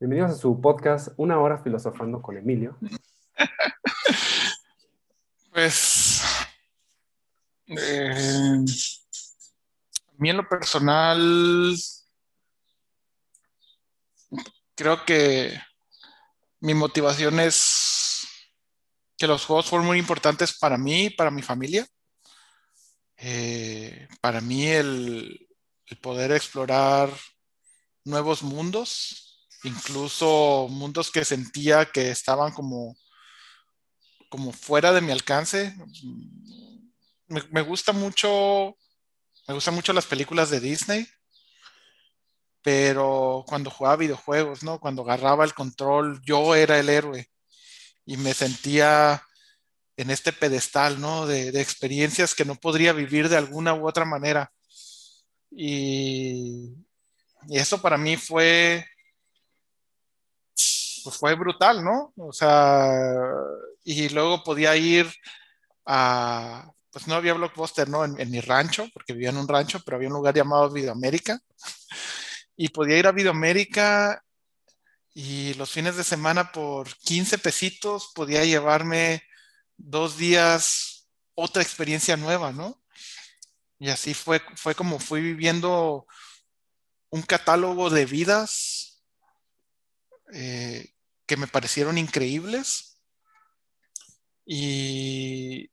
Bienvenidos 0.00 0.32
a 0.32 0.34
su 0.34 0.60
podcast 0.60 1.10
Una 1.16 1.38
hora 1.38 1.58
filosofando 1.58 2.20
con 2.20 2.36
Emilio. 2.36 2.76
pues 5.52 6.20
eh, 7.68 8.64
mí 10.18 10.30
en 10.30 10.36
lo 10.36 10.48
personal, 10.48 11.76
creo 14.74 15.04
que 15.04 15.58
mi 16.60 16.74
motivación 16.74 17.40
es 17.40 18.26
que 19.16 19.26
los 19.26 19.44
juegos 19.44 19.66
fueron 19.66 19.86
muy 19.86 19.98
importantes 19.98 20.56
para 20.56 20.78
mí 20.78 21.10
para 21.10 21.30
mi 21.30 21.42
familia. 21.42 21.86
Eh, 23.16 24.08
para 24.20 24.40
mí 24.40 24.66
el, 24.66 25.48
poder 26.00 26.30
explorar 26.32 27.10
nuevos 28.04 28.42
mundos 28.42 29.28
incluso 29.64 30.68
mundos 30.70 31.10
que 31.10 31.24
sentía 31.24 31.86
que 31.86 32.10
estaban 32.10 32.52
como, 32.52 32.96
como 34.28 34.52
fuera 34.52 34.92
de 34.92 35.00
mi 35.00 35.10
alcance. 35.10 35.74
Me 37.26 37.62
gusta 37.62 37.92
mucho, 37.92 38.76
me 39.48 39.54
gustan 39.54 39.74
mucho 39.74 39.94
las 39.94 40.04
películas 40.04 40.50
de 40.50 40.60
Disney, 40.60 41.08
pero 42.62 43.44
cuando 43.46 43.70
jugaba 43.70 43.96
videojuegos, 43.96 44.62
¿no? 44.62 44.78
Cuando 44.78 45.02
agarraba 45.02 45.42
el 45.44 45.54
control, 45.54 46.20
yo 46.22 46.54
era 46.54 46.78
el 46.78 46.90
héroe 46.90 47.30
y 48.04 48.18
me 48.18 48.34
sentía 48.34 49.22
en 49.96 50.10
este 50.10 50.34
pedestal, 50.34 51.00
¿no? 51.00 51.26
De, 51.26 51.48
experiencias 51.60 52.34
que 52.34 52.44
no 52.44 52.56
podría 52.56 52.92
vivir 52.92 53.30
de 53.30 53.38
alguna 53.38 53.72
u 53.72 53.88
otra 53.88 54.04
manera. 54.04 54.52
Y, 55.50 56.74
y 57.48 57.58
eso 57.58 57.80
para 57.80 57.96
mí 57.96 58.18
fue, 58.18 58.86
pues 61.04 61.16
fue 61.16 61.34
brutal, 61.36 61.82
¿no? 61.82 62.12
O 62.18 62.34
sea, 62.34 62.92
y 63.82 64.10
luego 64.10 64.44
podía 64.44 64.76
ir 64.76 65.10
a, 65.86 66.70
pues 66.90 67.06
no 67.06 67.14
había 67.14 67.34
blockbuster, 67.34 67.88
¿no? 67.88 68.04
En, 68.04 68.30
mi 68.30 68.40
rancho, 68.40 68.88
porque 68.92 69.12
vivía 69.12 69.30
en 69.30 69.36
un 69.36 69.48
rancho, 69.48 69.80
pero 69.84 69.96
había 69.96 70.08
un 70.08 70.14
lugar 70.14 70.34
llamado 70.34 70.70
Videoamérica. 70.70 71.40
Y 72.56 72.70
podía 72.70 72.98
ir 72.98 73.06
a 73.06 73.12
Videoamérica 73.12 74.24
y 75.14 75.54
los 75.54 75.70
fines 75.70 75.96
de 75.96 76.04
semana 76.04 76.52
por 76.52 76.88
15 76.98 77.38
pesitos 77.38 78.12
podía 78.14 78.44
llevarme 78.44 79.22
dos 79.76 80.16
días 80.16 81.08
otra 81.34 81.62
experiencia 81.62 82.16
nueva, 82.16 82.52
¿no? 82.52 82.82
Y 83.78 83.90
así 83.90 84.14
fue, 84.14 84.42
fue 84.56 84.74
como 84.74 84.98
fui 84.98 85.20
viviendo 85.20 86.06
un 87.10 87.22
catálogo 87.22 87.90
de 87.90 88.06
vidas 88.06 89.04
eh, 90.32 90.92
que 91.26 91.36
me 91.36 91.46
parecieron 91.46 91.96
increíbles. 91.96 93.00
Y, 94.44 95.70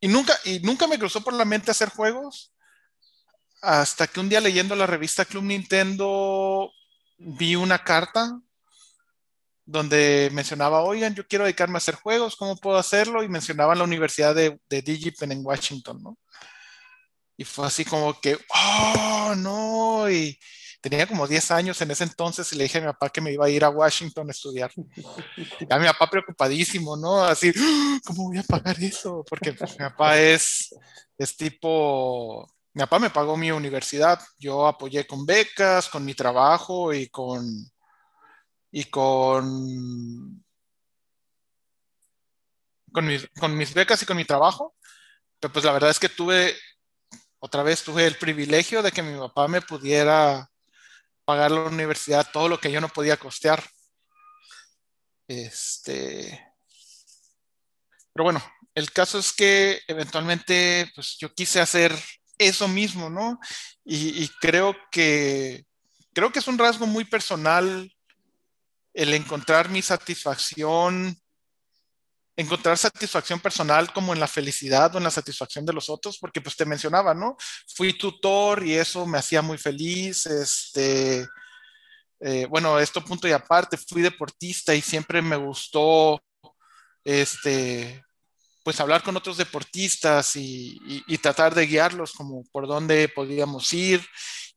y, 0.00 0.08
nunca, 0.08 0.34
y 0.44 0.60
nunca 0.60 0.86
me 0.86 0.98
cruzó 0.98 1.22
por 1.22 1.34
la 1.34 1.44
mente 1.44 1.70
hacer 1.70 1.90
juegos 1.90 2.52
hasta 3.62 4.06
que 4.06 4.20
un 4.20 4.28
día 4.28 4.40
leyendo 4.40 4.76
la 4.76 4.86
revista 4.86 5.24
Club 5.24 5.44
Nintendo 5.44 6.70
vi 7.18 7.56
una 7.56 7.82
carta 7.82 8.40
donde 9.64 10.30
mencionaba, 10.32 10.82
oigan, 10.82 11.14
yo 11.14 11.26
quiero 11.26 11.44
dedicarme 11.44 11.76
a 11.76 11.78
hacer 11.78 11.96
juegos, 11.96 12.36
¿cómo 12.36 12.56
puedo 12.56 12.78
hacerlo? 12.78 13.24
Y 13.24 13.28
mencionaban 13.28 13.78
la 13.78 13.84
Universidad 13.84 14.32
de, 14.34 14.60
de 14.68 14.82
Digipen 14.82 15.32
en 15.32 15.44
Washington, 15.44 16.00
¿no? 16.02 16.18
Y 17.36 17.44
fue 17.44 17.66
así 17.66 17.84
como 17.84 18.18
que, 18.20 18.38
oh, 18.48 19.34
no, 19.36 20.08
y 20.08 20.38
tenía 20.80 21.06
como 21.06 21.26
10 21.26 21.50
años 21.50 21.80
en 21.80 21.90
ese 21.90 22.04
entonces 22.04 22.52
y 22.52 22.56
le 22.56 22.64
dije 22.64 22.78
a 22.78 22.80
mi 22.80 22.86
papá 22.88 23.10
que 23.10 23.20
me 23.20 23.32
iba 23.32 23.46
a 23.46 23.50
ir 23.50 23.64
a 23.64 23.70
Washington 23.70 24.28
a 24.28 24.30
estudiar. 24.30 24.72
Y 25.36 25.72
a 25.72 25.78
mi 25.78 25.86
papá 25.86 26.08
preocupadísimo, 26.10 26.96
¿no? 26.96 27.24
Así, 27.24 27.52
¿cómo 28.06 28.28
voy 28.28 28.38
a 28.38 28.42
pagar 28.42 28.82
eso? 28.82 29.24
Porque 29.28 29.52
pues, 29.52 29.72
mi 29.72 29.84
papá 29.84 30.18
es, 30.18 30.74
es 31.18 31.36
tipo, 31.36 32.48
mi 32.72 32.80
papá 32.80 32.98
me 32.98 33.10
pagó 33.10 33.36
mi 33.36 33.50
universidad, 33.50 34.20
yo 34.38 34.66
apoyé 34.66 35.06
con 35.06 35.26
becas, 35.26 35.88
con 35.88 36.04
mi 36.04 36.14
trabajo 36.14 36.92
y 36.92 37.08
con, 37.08 37.44
y 38.70 38.84
con, 38.84 40.44
con, 42.92 43.06
mis, 43.06 43.28
con 43.38 43.56
mis 43.56 43.74
becas 43.74 44.02
y 44.02 44.06
con 44.06 44.16
mi 44.16 44.24
trabajo. 44.24 44.74
Pero 45.40 45.52
pues 45.52 45.64
la 45.64 45.72
verdad 45.72 45.90
es 45.90 45.98
que 45.98 46.08
tuve 46.08 46.54
otra 47.38 47.62
vez 47.62 47.82
tuve 47.84 48.06
el 48.06 48.16
privilegio 48.16 48.82
de 48.82 48.92
que 48.92 49.02
mi 49.02 49.18
papá 49.18 49.48
me 49.48 49.60
pudiera 49.60 50.50
pagar 51.26 51.50
la 51.50 51.62
universidad 51.62 52.30
todo 52.32 52.48
lo 52.48 52.58
que 52.58 52.72
yo 52.72 52.80
no 52.80 52.88
podía 52.88 53.18
costear. 53.18 53.62
Este, 55.28 56.54
pero 58.14 58.24
bueno, 58.24 58.42
el 58.74 58.92
caso 58.92 59.18
es 59.18 59.32
que 59.32 59.82
eventualmente 59.88 60.90
pues 60.94 61.16
yo 61.18 61.34
quise 61.34 61.60
hacer 61.60 61.94
eso 62.38 62.68
mismo, 62.68 63.10
¿no? 63.10 63.38
Y, 63.84 64.22
y 64.22 64.28
creo 64.40 64.74
que 64.90 65.66
creo 66.14 66.32
que 66.32 66.38
es 66.38 66.48
un 66.48 66.56
rasgo 66.56 66.86
muy 66.86 67.04
personal 67.04 67.92
el 68.94 69.12
encontrar 69.12 69.68
mi 69.68 69.82
satisfacción 69.82 71.20
encontrar 72.36 72.76
satisfacción 72.76 73.40
personal 73.40 73.92
como 73.92 74.12
en 74.12 74.20
la 74.20 74.28
felicidad 74.28 74.94
o 74.94 74.98
en 74.98 75.04
la 75.04 75.10
satisfacción 75.10 75.64
de 75.64 75.72
los 75.72 75.88
otros, 75.88 76.18
porque 76.18 76.40
pues 76.40 76.54
te 76.56 76.66
mencionaba, 76.66 77.14
¿no? 77.14 77.36
Fui 77.74 77.96
tutor 77.96 78.64
y 78.66 78.74
eso 78.74 79.06
me 79.06 79.18
hacía 79.18 79.40
muy 79.40 79.56
feliz, 79.56 80.26
este, 80.26 81.26
eh, 82.20 82.46
bueno, 82.46 82.78
esto 82.78 83.02
punto 83.04 83.26
y 83.26 83.32
aparte, 83.32 83.76
fui 83.76 84.02
deportista 84.02 84.74
y 84.74 84.82
siempre 84.82 85.22
me 85.22 85.36
gustó, 85.36 86.20
este, 87.04 88.04
pues 88.62 88.80
hablar 88.80 89.02
con 89.02 89.16
otros 89.16 89.36
deportistas 89.36 90.34
y, 90.36 90.76
y, 91.06 91.18
tratar 91.18 91.54
de 91.54 91.66
guiarlos 91.66 92.12
como 92.12 92.42
por 92.50 92.66
dónde 92.66 93.08
podíamos 93.08 93.72
ir. 93.72 94.04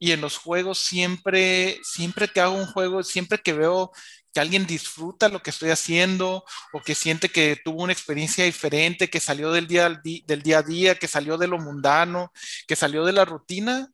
Y 0.00 0.10
en 0.10 0.20
los 0.20 0.36
juegos 0.36 0.78
siempre, 0.78 1.78
siempre 1.84 2.26
que 2.26 2.40
hago 2.40 2.56
un 2.56 2.66
juego, 2.66 3.04
siempre 3.04 3.38
que 3.38 3.52
veo 3.52 3.92
que 4.32 4.40
alguien 4.40 4.66
disfruta 4.66 5.28
lo 5.28 5.42
que 5.42 5.50
estoy 5.50 5.70
haciendo 5.70 6.44
o 6.72 6.80
que 6.80 6.94
siente 6.94 7.28
que 7.28 7.60
tuvo 7.64 7.82
una 7.82 7.92
experiencia 7.92 8.44
diferente, 8.44 9.10
que 9.10 9.20
salió 9.20 9.50
del 9.52 9.66
día, 9.66 9.88
del 9.88 10.42
día 10.42 10.58
a 10.58 10.62
día, 10.62 10.94
que 10.94 11.08
salió 11.08 11.36
de 11.36 11.48
lo 11.48 11.58
mundano, 11.58 12.32
que 12.66 12.76
salió 12.76 13.04
de 13.04 13.12
la 13.12 13.24
rutina, 13.24 13.90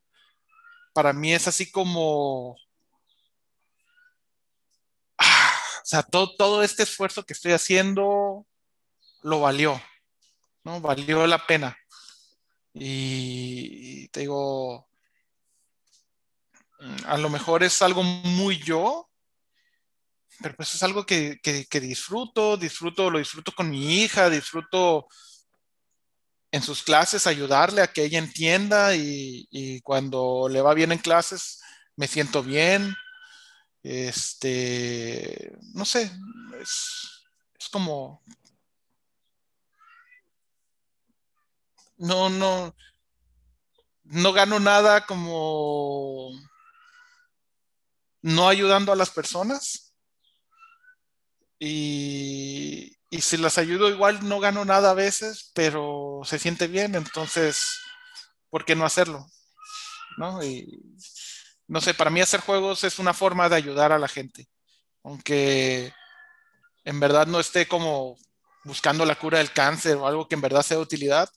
para 0.93 1.13
mí 1.13 1.33
es 1.33 1.47
así 1.47 1.69
como, 1.71 2.55
ah, 5.17 5.59
o 5.83 5.85
sea, 5.85 6.03
todo, 6.03 6.35
todo 6.35 6.63
este 6.63 6.83
esfuerzo 6.83 7.23
que 7.23 7.33
estoy 7.33 7.51
haciendo 7.51 8.47
lo 9.21 9.41
valió, 9.41 9.79
¿no? 10.63 10.81
Valió 10.81 11.27
la 11.27 11.45
pena. 11.45 11.77
Y 12.73 14.07
te 14.09 14.21
digo, 14.21 14.87
a 17.05 17.17
lo 17.17 17.29
mejor 17.29 17.63
es 17.63 17.81
algo 17.81 18.03
muy 18.03 18.57
yo, 18.57 19.06
pero 20.41 20.55
pues 20.55 20.73
es 20.75 20.83
algo 20.83 21.05
que, 21.05 21.39
que, 21.41 21.79
disfruto, 21.79 22.57
disfruto, 22.57 23.09
lo 23.09 23.19
disfruto 23.19 23.51
con 23.51 23.69
mi 23.69 24.01
hija, 24.01 24.29
disfruto 24.29 25.07
en 26.51 26.61
sus 26.61 26.83
clases 26.83 27.27
ayudarle 27.27 27.81
a 27.81 27.87
que 27.87 28.03
ella 28.03 28.19
entienda 28.19 28.95
y, 28.95 29.47
y 29.51 29.81
cuando 29.81 30.47
le 30.49 30.61
va 30.61 30.73
bien 30.73 30.91
en 30.91 30.99
clases 30.99 31.61
me 31.95 32.07
siento 32.07 32.43
bien. 32.43 32.95
Este, 33.83 35.57
no 35.73 35.85
sé, 35.85 36.11
es, 36.61 37.27
es 37.59 37.69
como... 37.69 38.23
No, 41.97 42.29
no, 42.29 42.75
no 44.03 44.33
gano 44.33 44.59
nada 44.59 45.05
como 45.07 46.29
no 48.21 48.47
ayudando 48.47 48.91
a 48.91 48.95
las 48.95 49.09
personas 49.09 49.86
y, 51.59 52.97
y, 53.09 53.21
si 53.21 53.37
las 53.37 53.57
ayudo 53.57 53.89
igual 53.89 54.27
no 54.27 54.39
gano 54.39 54.65
nada 54.65 54.91
a 54.91 54.95
veces, 54.95 55.51
pero 55.53 56.21
se 56.23 56.39
siente 56.39 56.67
bien, 56.67 56.95
entonces, 56.95 57.79
¿por 58.49 58.65
qué 58.65 58.75
no 58.75 58.85
hacerlo? 58.85 59.25
¿No? 60.17 60.43
Y, 60.43 60.81
no 61.67 61.81
sé, 61.81 61.93
para 61.93 62.09
mí 62.09 62.21
hacer 62.21 62.39
juegos 62.41 62.83
es 62.83 62.99
una 62.99 63.13
forma 63.13 63.49
de 63.49 63.57
ayudar 63.57 63.91
a 63.91 63.99
la 63.99 64.07
gente, 64.07 64.47
aunque 65.03 65.93
en 66.85 66.99
verdad 66.99 67.27
no 67.27 67.39
esté 67.39 67.67
como 67.67 68.17
buscando 68.63 69.05
la 69.05 69.15
cura 69.15 69.39
del 69.39 69.51
cáncer 69.51 69.97
o 69.97 70.07
algo 70.07 70.27
que 70.27 70.35
en 70.35 70.41
verdad 70.41 70.61
sea 70.61 70.77
de 70.77 70.83
utilidad. 70.83 71.29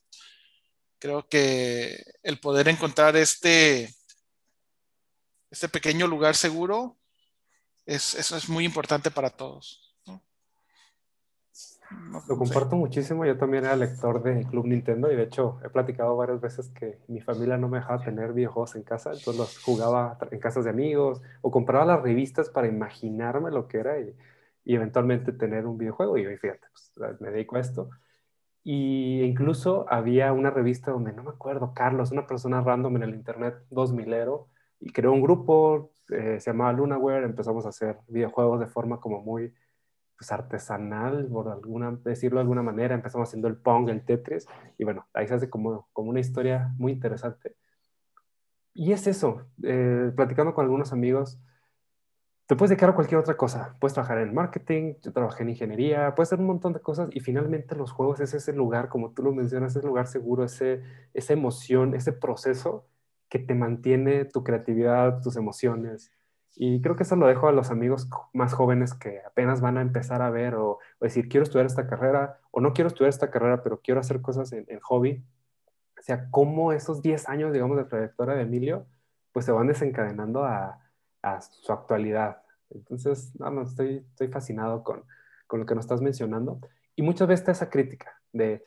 Creo 0.99 1.27
que 1.27 2.01
el 2.23 2.39
poder 2.39 2.67
encontrar 2.67 3.15
este, 3.15 3.93
este 5.49 5.67
pequeño 5.67 6.07
lugar 6.07 6.35
seguro, 6.35 6.97
es, 7.85 8.15
eso 8.15 8.37
es 8.37 8.47
muy 8.47 8.63
importante 8.63 9.11
para 9.11 9.29
todos. 9.29 9.90
Lo 12.27 12.37
comparto 12.37 12.75
muchísimo. 12.75 13.25
Yo 13.25 13.37
también 13.37 13.65
era 13.65 13.75
lector 13.75 14.21
de 14.21 14.45
Club 14.45 14.67
Nintendo 14.67 15.11
y 15.11 15.15
de 15.15 15.23
hecho 15.23 15.59
he 15.63 15.69
platicado 15.69 16.15
varias 16.15 16.41
veces 16.41 16.69
que 16.69 16.99
mi 17.07 17.21
familia 17.21 17.57
no 17.57 17.69
me 17.69 17.79
dejaba 17.79 18.03
tener 18.03 18.33
videojuegos 18.33 18.75
en 18.75 18.83
casa, 18.83 19.11
entonces 19.11 19.37
los 19.37 19.63
jugaba 19.63 20.17
en 20.29 20.39
casas 20.39 20.65
de 20.65 20.71
amigos 20.71 21.21
o 21.41 21.51
compraba 21.51 21.85
las 21.85 22.01
revistas 22.01 22.49
para 22.49 22.67
imaginarme 22.67 23.51
lo 23.51 23.67
que 23.67 23.79
era 23.79 23.99
y, 23.99 24.13
y 24.65 24.75
eventualmente 24.75 25.31
tener 25.31 25.65
un 25.65 25.77
videojuego. 25.77 26.17
Y 26.17 26.25
fíjate, 26.37 26.67
pues, 26.71 27.21
me 27.21 27.31
dedico 27.31 27.55
a 27.55 27.59
esto. 27.59 27.89
Y 28.63 29.21
incluso 29.23 29.85
había 29.89 30.33
una 30.33 30.51
revista 30.51 30.91
donde 30.91 31.13
no 31.13 31.23
me 31.23 31.31
acuerdo, 31.31 31.73
Carlos, 31.73 32.11
una 32.11 32.27
persona 32.27 32.61
random 32.61 32.97
en 32.97 33.03
el 33.03 33.15
internet, 33.15 33.55
2000ero, 33.71 34.47
y 34.79 34.91
creó 34.91 35.13
un 35.13 35.21
grupo, 35.21 35.91
eh, 36.09 36.39
se 36.39 36.51
llamaba 36.51 36.73
Lunaware, 36.73 37.25
empezamos 37.25 37.65
a 37.65 37.69
hacer 37.69 37.97
videojuegos 38.07 38.59
de 38.59 38.67
forma 38.67 38.99
como 38.99 39.21
muy 39.21 39.53
pues, 40.21 40.31
artesanal, 40.31 41.25
por 41.25 41.49
alguna, 41.49 41.97
decirlo 42.03 42.37
de 42.37 42.41
alguna 42.41 42.61
manera. 42.61 42.93
Empezamos 42.93 43.27
haciendo 43.27 43.47
el 43.47 43.55
Pong, 43.55 43.89
el 43.89 44.05
Tetris, 44.05 44.45
y 44.77 44.83
bueno, 44.83 45.07
ahí 45.15 45.27
se 45.27 45.33
hace 45.33 45.49
como, 45.49 45.87
como 45.93 46.11
una 46.11 46.19
historia 46.19 46.71
muy 46.77 46.91
interesante. 46.91 47.55
Y 48.75 48.91
es 48.91 49.07
eso, 49.07 49.47
eh, 49.63 50.11
platicando 50.15 50.53
con 50.53 50.63
algunos 50.63 50.93
amigos, 50.93 51.39
te 52.45 52.55
puedes 52.55 52.69
dedicar 52.69 52.91
a 52.91 52.93
cualquier 52.93 53.19
otra 53.19 53.35
cosa. 53.35 53.75
Puedes 53.79 53.95
trabajar 53.95 54.19
en 54.19 54.31
marketing, 54.31 54.93
yo 55.01 55.11
trabajé 55.11 55.41
en 55.41 55.49
ingeniería, 55.49 56.13
puedes 56.13 56.29
hacer 56.29 56.39
un 56.39 56.45
montón 56.45 56.73
de 56.73 56.81
cosas 56.81 57.09
y 57.11 57.19
finalmente 57.19 57.75
los 57.75 57.91
juegos 57.91 58.19
es 58.19 58.35
ese 58.35 58.53
lugar, 58.53 58.89
como 58.89 59.13
tú 59.13 59.23
lo 59.23 59.33
mencionas, 59.33 59.75
ese 59.75 59.87
lugar 59.87 60.05
seguro, 60.05 60.43
ese, 60.43 60.83
esa 61.15 61.33
emoción, 61.33 61.95
ese 61.95 62.13
proceso 62.13 62.85
que 63.27 63.39
te 63.39 63.55
mantiene 63.55 64.25
tu 64.25 64.43
creatividad, 64.43 65.19
tus 65.23 65.35
emociones. 65.35 66.11
Y 66.55 66.81
creo 66.81 66.95
que 66.95 67.03
eso 67.03 67.15
lo 67.15 67.27
dejo 67.27 67.47
a 67.47 67.51
los 67.51 67.71
amigos 67.71 68.09
más 68.33 68.53
jóvenes 68.53 68.93
que 68.93 69.21
apenas 69.25 69.61
van 69.61 69.77
a 69.77 69.81
empezar 69.81 70.21
a 70.21 70.29
ver 70.29 70.55
o, 70.55 70.79
decir, 70.99 71.29
quiero 71.29 71.43
estudiar 71.43 71.65
esta 71.65 71.87
carrera 71.87 72.39
o 72.51 72.61
no 72.61 72.73
quiero 72.73 72.87
estudiar 72.89 73.09
esta 73.09 73.31
carrera, 73.31 73.63
pero 73.63 73.79
quiero 73.81 73.99
hacer 73.99 74.21
cosas 74.21 74.51
en, 74.51 74.65
en 74.67 74.79
hobby. 74.81 75.23
O 75.99 76.03
sea, 76.03 76.29
cómo 76.31 76.73
esos 76.73 77.01
10 77.01 77.29
años, 77.29 77.53
digamos, 77.53 77.77
de 77.77 77.85
trayectoria 77.85 78.35
de 78.35 78.41
Emilio, 78.41 78.85
pues 79.31 79.45
se 79.45 79.51
van 79.51 79.67
desencadenando 79.67 80.43
a, 80.43 80.81
a 81.21 81.41
su 81.41 81.71
actualidad. 81.71 82.41
Entonces, 82.69 83.33
no, 83.39 83.61
estoy, 83.61 84.05
estoy 84.09 84.27
fascinado 84.27 84.83
con, 84.83 85.03
con, 85.47 85.59
lo 85.61 85.65
que 85.65 85.75
nos 85.75 85.85
estás 85.85 86.01
mencionando. 86.01 86.59
Y 86.95 87.01
muchas 87.01 87.27
veces 87.27 87.41
está 87.41 87.51
esa 87.51 87.69
crítica 87.69 88.19
de 88.31 88.63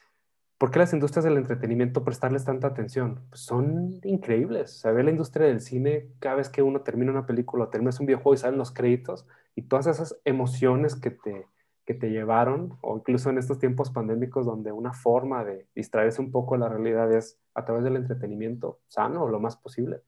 por 0.65 0.71
qué 0.71 0.79
las 0.79 0.95
industrias 0.95 1.27
del 1.27 1.37
entretenimiento 1.37 2.05
prestarles 2.05 2.47
tanta 2.47 2.69
atención. 2.69 3.21
Pues 3.29 3.43
son 3.43 4.01
increíbles. 4.03 4.71
Se 4.71 4.91
ve 4.91 5.03
la 5.03 5.11
industria 5.11 5.47
del 5.47 5.61
cine 5.61 6.09
cada 6.21 6.37
vez 6.37 6.49
que 6.49 6.63
uno 6.63 6.81
termina 6.81 7.13
una 7.13 7.27
película 7.27 7.65
o 7.65 7.69
termina 7.69 7.91
un 8.01 8.07
videojuego 8.07 8.33
y 8.33 8.39
salen 8.39 8.57
los 8.57 8.71
créditos 8.71 9.27
y 9.55 9.61
todas 9.61 9.87
esas 9.89 10.19
emociones 10.25 10.97
que 10.97 11.11
te, 11.11 11.47
que 11.85 11.93
te 11.93 12.09
llevaron, 12.09 12.79
o 12.81 12.97
incluso 12.97 13.29
en 13.29 13.37
estos 13.37 13.59
tiempos 13.59 13.91
pandémicos 13.91 14.47
donde 14.47 14.73
una 14.73 14.95
forma 14.95 15.45
de 15.45 15.67
distraerse 15.75 16.23
un 16.23 16.31
poco 16.31 16.55
de 16.55 16.61
la 16.61 16.71
realidad 16.71 17.13
es 17.13 17.39
a 17.53 17.67
través 17.67 17.85
del 17.85 17.97
entretenimiento 17.97 18.81
sano 18.89 19.25
o 19.25 19.29
lo 19.29 19.41
más 19.41 19.59
posible 19.59 20.01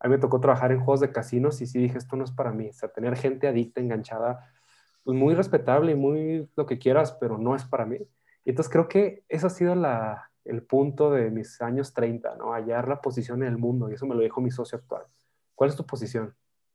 a 0.00 0.08
mí 0.08 0.12
me 0.14 0.18
tocó 0.18 0.40
trabajar 0.40 0.72
en 0.72 0.78
juegos 0.78 1.00
de 1.00 1.12
casinos 1.12 1.60
y 1.60 1.66
sí 1.66 1.78
dije, 1.78 1.98
esto 1.98 2.16
no 2.16 2.24
es 2.24 2.30
para 2.30 2.52
mí. 2.52 2.68
O 2.68 2.72
sea, 2.72 2.88
tener 2.88 3.14
gente 3.16 3.46
adicta, 3.46 3.80
enganchada, 3.82 4.48
pues 5.04 5.18
muy 5.18 5.34
respetable 5.34 5.92
y 5.92 5.96
muy 5.96 6.48
lo 6.56 6.66
que 6.66 6.78
quieras, 6.78 7.12
pero 7.20 7.36
no 7.36 7.54
es 7.56 7.64
para 7.64 7.84
mí. 7.84 7.98
Y 8.44 8.50
entonces 8.50 8.72
creo 8.72 8.88
que 8.88 9.24
eso 9.28 9.46
ha 9.46 9.50
sido 9.50 9.74
la, 9.74 10.30
el 10.44 10.62
punto 10.62 11.10
de 11.10 11.30
mis 11.30 11.60
años 11.60 11.92
30, 11.92 12.36
¿no? 12.36 12.52
Hallar 12.54 12.88
la 12.88 13.00
posición 13.00 13.42
en 13.42 13.50
el 13.50 13.58
mundo. 13.58 13.90
Y 13.90 13.94
eso 13.94 14.06
me 14.06 14.14
lo 14.14 14.22
dijo 14.22 14.40
mi 14.40 14.50
socio 14.50 14.78
actual. 14.78 15.04
¿Cuál 15.54 15.70
es 15.70 15.76
tu 15.76 15.84
posición? 15.84 16.28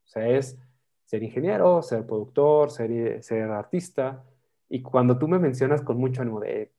O 0.04 0.08
sea, 0.08 0.28
es 0.28 0.58
ser 1.04 1.22
ingeniero, 1.22 1.82
ser 1.82 2.06
productor, 2.06 2.70
ser, 2.70 3.22
ser 3.22 3.50
artista. 3.50 4.24
Y 4.68 4.82
cuando 4.82 5.18
tú 5.18 5.26
me 5.26 5.38
mencionas 5.38 5.82
con 5.82 5.98
mucho 5.98 6.22
ánimo 6.22 6.40
de, 6.40 6.72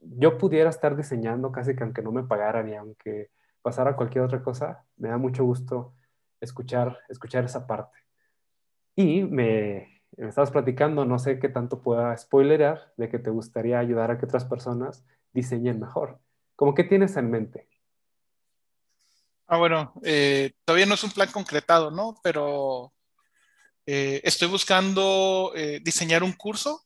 yo 0.00 0.38
pudiera 0.38 0.70
estar 0.70 0.96
diseñando 0.96 1.50
casi 1.50 1.74
que 1.74 1.82
aunque 1.82 2.02
no 2.02 2.12
me 2.12 2.22
pagaran 2.22 2.68
y 2.68 2.76
aunque 2.76 3.30
pasar 3.62 3.88
a 3.88 3.96
cualquier 3.96 4.24
otra 4.24 4.42
cosa, 4.42 4.84
me 4.96 5.08
da 5.08 5.18
mucho 5.18 5.44
gusto 5.44 5.94
escuchar, 6.40 6.98
escuchar 7.08 7.44
esa 7.44 7.66
parte. 7.66 7.98
Y 8.94 9.24
me, 9.24 9.95
me 10.16 10.28
estabas 10.28 10.50
platicando, 10.50 11.04
no 11.04 11.18
sé 11.18 11.38
qué 11.38 11.48
tanto 11.48 11.82
pueda 11.82 12.16
spoilerar, 12.16 12.92
de 12.96 13.08
que 13.08 13.18
te 13.18 13.30
gustaría 13.30 13.78
ayudar 13.78 14.10
a 14.10 14.18
que 14.18 14.26
otras 14.26 14.44
personas 14.44 15.04
diseñen 15.32 15.80
mejor. 15.80 16.18
¿Cómo 16.56 16.74
qué 16.74 16.84
tienes 16.84 17.16
en 17.16 17.30
mente? 17.30 17.68
Ah, 19.46 19.58
bueno, 19.58 19.92
eh, 20.02 20.52
todavía 20.64 20.86
no 20.86 20.94
es 20.94 21.04
un 21.04 21.12
plan 21.12 21.30
concretado, 21.30 21.90
¿no? 21.90 22.18
Pero 22.22 22.92
eh, 23.86 24.20
estoy 24.24 24.48
buscando 24.48 25.52
eh, 25.54 25.80
diseñar 25.82 26.24
un 26.24 26.32
curso 26.32 26.84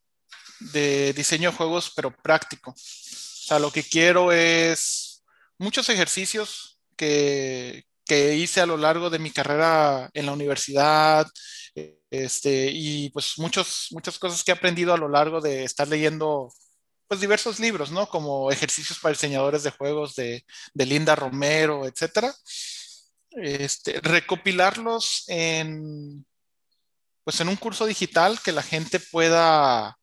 de 0.73 1.14
diseño 1.14 1.51
de 1.51 1.57
juegos, 1.57 1.93
pero 1.97 2.11
práctico. 2.11 2.73
O 2.73 2.77
sea, 2.77 3.59
lo 3.59 3.71
que 3.73 3.83
quiero 3.83 4.33
es 4.33 5.25
muchos 5.59 5.89
ejercicios 5.89 6.79
que, 6.97 7.85
hice 8.11 8.61
a 8.61 8.66
lo 8.66 8.77
largo 8.77 9.09
de 9.09 9.21
mi 9.21 9.31
carrera 9.31 10.11
en 10.14 10.27
la 10.27 10.33
universidad, 10.33 11.29
este, 12.11 12.70
y 12.72 13.11
pues 13.11 13.38
muchos, 13.38 13.88
muchas 13.92 14.18
cosas 14.18 14.42
que 14.42 14.50
he 14.50 14.54
aprendido 14.54 14.92
a 14.92 14.98
lo 14.98 15.08
largo 15.08 15.40
de 15.40 15.64
estar 15.64 15.86
leyendo 15.86 16.52
pues 17.06 17.20
diversos 17.20 17.58
libros, 17.58 17.90
¿no? 17.90 18.08
Como 18.08 18.50
ejercicios 18.50 18.98
para 18.98 19.12
diseñadores 19.12 19.62
de 19.62 19.70
juegos 19.70 20.14
de, 20.14 20.44
Linda 20.74 21.16
Romero, 21.16 21.86
etcétera. 21.86 22.32
Este, 23.30 24.00
recopilarlos 24.00 25.24
en, 25.28 26.24
pues 27.24 27.40
en 27.40 27.48
un 27.48 27.56
curso 27.56 27.86
digital 27.86 28.40
que 28.40 28.52
la 28.52 28.62
gente 28.62 29.00
pueda, 29.00 29.98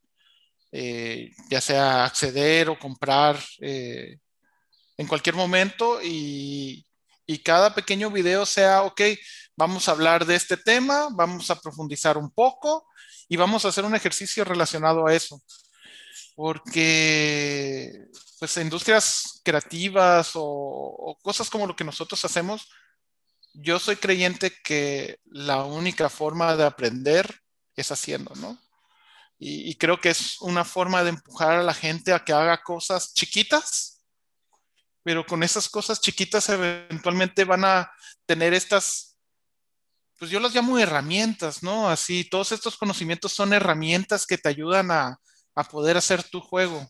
eh, 0.72 1.32
ya 1.50 1.62
sea 1.62 2.06
acceder 2.06 2.70
o 2.70 2.80
comprar 2.80 3.38
eh, 3.62 4.18
en 4.98 5.08
cualquier 5.08 5.36
momento 5.36 6.02
y, 6.02 6.86
y 7.26 7.40
cada 7.40 7.76
pequeño 7.76 8.10
video 8.10 8.46
sea, 8.46 8.84
ok, 8.84 9.02
vamos 9.58 9.88
a 9.88 9.92
hablar 9.92 10.26
de 10.26 10.36
este 10.36 10.56
tema, 10.56 11.10
vamos 11.12 11.50
a 11.50 11.60
profundizar 11.60 12.18
un 12.18 12.32
poco 12.32 12.88
y 13.28 13.36
vamos 13.36 13.66
a 13.66 13.70
hacer 13.70 13.84
un 13.84 13.96
ejercicio 13.96 14.46
relacionado 14.46 15.06
a 15.06 15.14
eso. 15.14 15.42
Porque, 16.36 18.06
pues, 18.40 18.56
industrias 18.58 19.42
creativas 19.44 20.32
o, 20.36 21.18
cosas 21.22 21.50
como 21.50 21.68
lo 21.68 21.76
que 21.76 21.84
nosotros 21.84 22.24
hacemos, 22.24 22.70
yo 23.54 23.80
soy 23.80 23.96
creyente 23.96 24.54
que 24.64 25.20
la 25.26 25.64
única 25.66 26.10
forma 26.10 26.56
de 26.56 26.64
aprender 26.64 27.42
es 27.76 27.92
haciendo, 27.92 28.34
¿no? 28.36 28.58
y 29.40 29.76
creo 29.76 30.02
que 30.02 30.10
es 30.10 30.42
una 30.42 30.66
forma 30.66 31.04
de 31.04 31.10
empujar 31.10 31.60
a 31.60 31.62
la 31.62 31.76
gente 31.76 32.12
a 32.12 32.26
que 32.26 32.34
haga 32.34 32.64
cosas 32.64 33.14
chiquitas 33.14 33.98
pero 35.08 35.26
con 35.26 35.42
esas 35.42 35.70
cosas 35.70 36.02
chiquitas 36.02 36.50
eventualmente 36.50 37.46
van 37.46 37.64
a 37.64 37.90
tener 38.26 38.54
estas, 38.54 39.17
pues 40.18 40.32
yo 40.32 40.40
las 40.40 40.54
llamo 40.54 40.80
herramientas, 40.80 41.64
¿no? 41.64 41.90
Así, 41.90 42.24
todos 42.24 42.52
estos 42.52 42.78
conocimientos 42.78 43.34
son 43.34 43.54
herramientas 43.54 44.26
que 44.26 44.38
te 44.38 44.50
ayudan 44.50 44.92
a, 44.92 45.20
poder 45.72 45.98
hacer 45.98 46.22
tu 46.24 46.40
juego, 46.40 46.88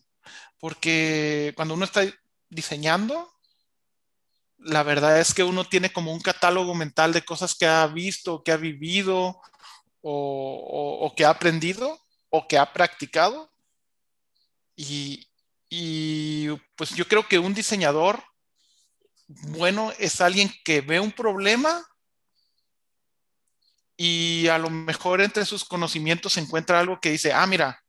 porque 0.58 1.54
cuando 1.56 1.72
uno 1.72 1.86
está 1.86 2.02
diseñando, 2.50 3.32
la 4.58 4.82
verdad 4.82 5.20
es 5.20 5.32
que 5.32 5.42
uno 5.42 5.64
tiene 5.64 5.90
como 5.90 6.12
un 6.12 6.20
catálogo 6.20 6.74
mental 6.74 7.14
de 7.14 7.24
cosas 7.24 7.54
que 7.54 7.66
ha 7.66 7.86
visto, 7.86 8.42
que 8.42 8.52
ha 8.52 8.58
vivido 8.58 9.40
o 10.02 11.14
que 11.16 11.24
ha 11.24 11.30
aprendido 11.30 11.98
o 12.28 12.46
que 12.46 12.58
ha 12.58 12.72
practicado. 12.72 13.50
Y, 14.76 15.26
y 15.68 16.48
pues 16.76 16.90
yo 16.90 17.06
creo 17.06 17.26
que 17.26 17.38
un 17.38 17.54
diseñador 17.54 18.22
bueno 19.26 19.92
es 19.98 20.20
alguien 20.20 20.52
que 20.64 20.80
ve 20.80 21.00
un 21.00 21.12
problema 21.12 21.86
y 23.98 24.46
a 24.46 24.58
lo 24.58 24.70
mejor 24.70 25.20
entre 25.20 25.44
sus 25.44 25.64
conocimientos 25.64 26.34
se 26.34 26.40
encuentra 26.40 26.78
algo 26.78 27.00
que 27.00 27.10
dice, 27.10 27.32
ah, 27.32 27.46
mira, 27.46 27.82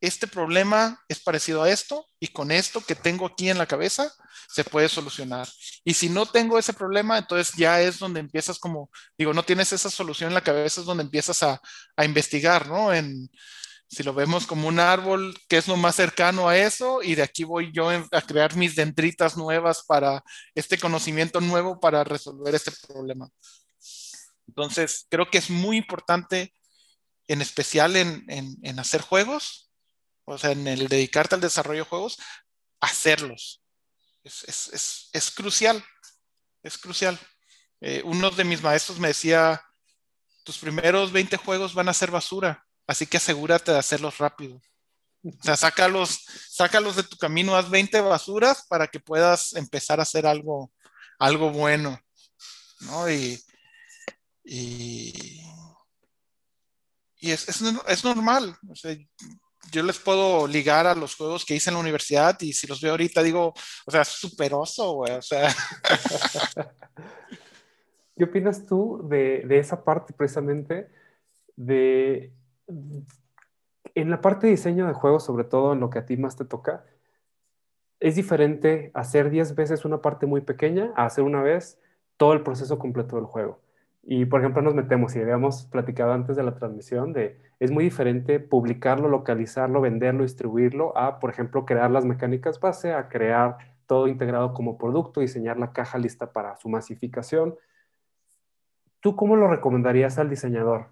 este 0.00 0.26
problema 0.26 0.98
es 1.06 1.20
parecido 1.20 1.62
a 1.62 1.70
esto 1.70 2.06
y 2.18 2.28
con 2.28 2.50
esto 2.50 2.80
que 2.80 2.94
tengo 2.94 3.26
aquí 3.26 3.50
en 3.50 3.58
la 3.58 3.66
cabeza 3.66 4.10
se 4.48 4.64
puede 4.64 4.88
solucionar. 4.88 5.46
Y 5.84 5.92
si 5.94 6.08
no 6.08 6.24
tengo 6.24 6.58
ese 6.58 6.72
problema, 6.72 7.18
entonces 7.18 7.54
ya 7.56 7.82
es 7.82 7.98
donde 7.98 8.20
empiezas 8.20 8.58
como, 8.58 8.90
digo, 9.18 9.34
no 9.34 9.42
tienes 9.42 9.72
esa 9.74 9.90
solución 9.90 10.28
en 10.30 10.34
la 10.34 10.40
cabeza, 10.40 10.80
es 10.80 10.86
donde 10.86 11.04
empiezas 11.04 11.42
a, 11.42 11.60
a 11.94 12.04
investigar, 12.06 12.66
¿no? 12.66 12.94
En, 12.94 13.28
si 13.86 14.02
lo 14.02 14.14
vemos 14.14 14.46
como 14.46 14.68
un 14.68 14.78
árbol, 14.80 15.36
que 15.48 15.58
es 15.58 15.68
lo 15.68 15.76
más 15.76 15.96
cercano 15.96 16.48
a 16.48 16.56
eso, 16.56 17.02
y 17.02 17.16
de 17.16 17.22
aquí 17.22 17.44
voy 17.44 17.70
yo 17.72 17.90
a 17.90 18.22
crear 18.22 18.56
mis 18.56 18.76
dendritas 18.76 19.36
nuevas 19.36 19.84
para 19.86 20.22
este 20.54 20.78
conocimiento 20.78 21.40
nuevo 21.40 21.80
para 21.80 22.04
resolver 22.04 22.54
este 22.54 22.72
problema. 22.88 23.28
Entonces, 24.50 25.06
creo 25.08 25.30
que 25.30 25.38
es 25.38 25.48
muy 25.48 25.76
importante, 25.76 26.52
en 27.28 27.40
especial 27.40 27.94
en, 27.94 28.24
en, 28.28 28.78
hacer 28.80 29.00
juegos, 29.00 29.70
o 30.24 30.36
sea, 30.36 30.50
en 30.50 30.66
el 30.66 30.88
dedicarte 30.88 31.36
al 31.36 31.40
desarrollo 31.40 31.84
de 31.84 31.88
juegos, 31.88 32.18
hacerlos. 32.80 33.62
Es, 34.24 34.42
es, 34.48 35.08
es, 35.12 35.30
crucial, 35.30 35.84
es 36.64 36.76
crucial. 36.78 37.16
Eh, 37.80 38.02
uno 38.04 38.30
de 38.32 38.42
mis 38.42 38.60
maestros 38.60 38.98
me 38.98 39.08
decía, 39.08 39.62
tus 40.42 40.58
primeros 40.58 41.12
20 41.12 41.36
juegos 41.36 41.72
van 41.74 41.88
a 41.88 41.94
ser 41.94 42.10
basura 42.10 42.66
Así 42.88 43.06
que 43.06 43.18
asegúrate 43.18 43.70
de 43.70 43.78
hacerlos 43.78 44.18
rápido. 44.18 44.60
O 45.22 45.42
sea, 45.44 45.56
sácalos, 45.56 46.24
sácalos 46.48 46.96
de 46.96 47.04
tu 47.04 47.16
camino, 47.16 47.54
haz 47.54 47.70
20 47.70 48.00
basuras 48.00 48.66
para 48.68 48.88
que 48.88 48.98
puedas 48.98 49.52
empezar 49.52 50.00
a 50.00 50.02
hacer 50.02 50.26
algo, 50.26 50.72
algo 51.20 51.52
bueno. 51.52 52.00
¿no? 52.80 53.08
Y, 53.08 53.40
y, 54.52 55.40
es, 57.20 57.62
normal. 58.04 58.56
yo 59.70 59.82
les 59.84 59.98
puedo 59.98 60.48
ligar 60.48 60.88
a 60.88 60.94
los 60.96 61.14
juegos 61.14 61.44
que 61.44 61.54
hice 61.54 61.70
en 61.70 61.74
la 61.74 61.80
universidad 61.80 62.36
y 62.40 62.52
si 62.52 62.66
los 62.66 62.80
veo 62.80 62.90
ahorita 62.90 63.22
digo, 63.22 63.54
o 63.86 63.90
sea, 63.90 64.04
superoso, 64.04 64.94
güey. 64.94 65.12
O 65.12 65.22
sea. 65.22 65.54
¿Qué 68.16 68.24
opinas 68.24 68.66
tú 68.66 69.06
de, 69.08 69.44
de 69.46 69.58
esa 69.60 69.84
parte 69.84 70.12
precisamente 70.12 70.90
de 71.56 72.32
en 73.94 74.10
la 74.10 74.20
parte 74.20 74.46
de 74.46 74.52
diseño 74.52 74.86
de 74.86 74.92
juegos, 74.94 75.24
sobre 75.24 75.44
todo 75.44 75.72
en 75.72 75.80
lo 75.80 75.90
que 75.90 76.00
a 76.00 76.06
ti 76.06 76.16
más 76.16 76.36
te 76.36 76.44
toca, 76.44 76.84
es 78.00 78.16
diferente 78.16 78.90
hacer 78.94 79.30
10 79.30 79.54
veces 79.54 79.84
una 79.84 80.02
parte 80.02 80.26
muy 80.26 80.40
pequeña 80.40 80.92
a 80.96 81.04
hacer 81.04 81.22
una 81.22 81.42
vez 81.42 81.78
todo 82.16 82.32
el 82.32 82.42
proceso 82.42 82.78
completo 82.78 83.16
del 83.16 83.26
juego. 83.26 83.60
Y, 84.12 84.24
por 84.24 84.40
ejemplo, 84.40 84.60
nos 84.60 84.74
metemos, 84.74 85.14
y 85.14 85.20
habíamos 85.20 85.66
platicado 85.66 86.12
antes 86.12 86.34
de 86.34 86.42
la 86.42 86.56
transmisión, 86.56 87.12
de 87.12 87.38
es 87.60 87.70
muy 87.70 87.84
diferente 87.84 88.40
publicarlo, 88.40 89.08
localizarlo, 89.08 89.80
venderlo, 89.80 90.24
distribuirlo, 90.24 90.98
a, 90.98 91.20
por 91.20 91.30
ejemplo, 91.30 91.64
crear 91.64 91.92
las 91.92 92.04
mecánicas 92.04 92.58
base, 92.58 92.92
a 92.92 93.08
crear 93.08 93.58
todo 93.86 94.08
integrado 94.08 94.52
como 94.52 94.78
producto, 94.78 95.20
diseñar 95.20 95.60
la 95.60 95.72
caja 95.72 95.96
lista 95.96 96.32
para 96.32 96.56
su 96.56 96.68
masificación. 96.68 97.54
¿Tú 98.98 99.14
cómo 99.14 99.36
lo 99.36 99.46
recomendarías 99.46 100.18
al 100.18 100.28
diseñador? 100.28 100.88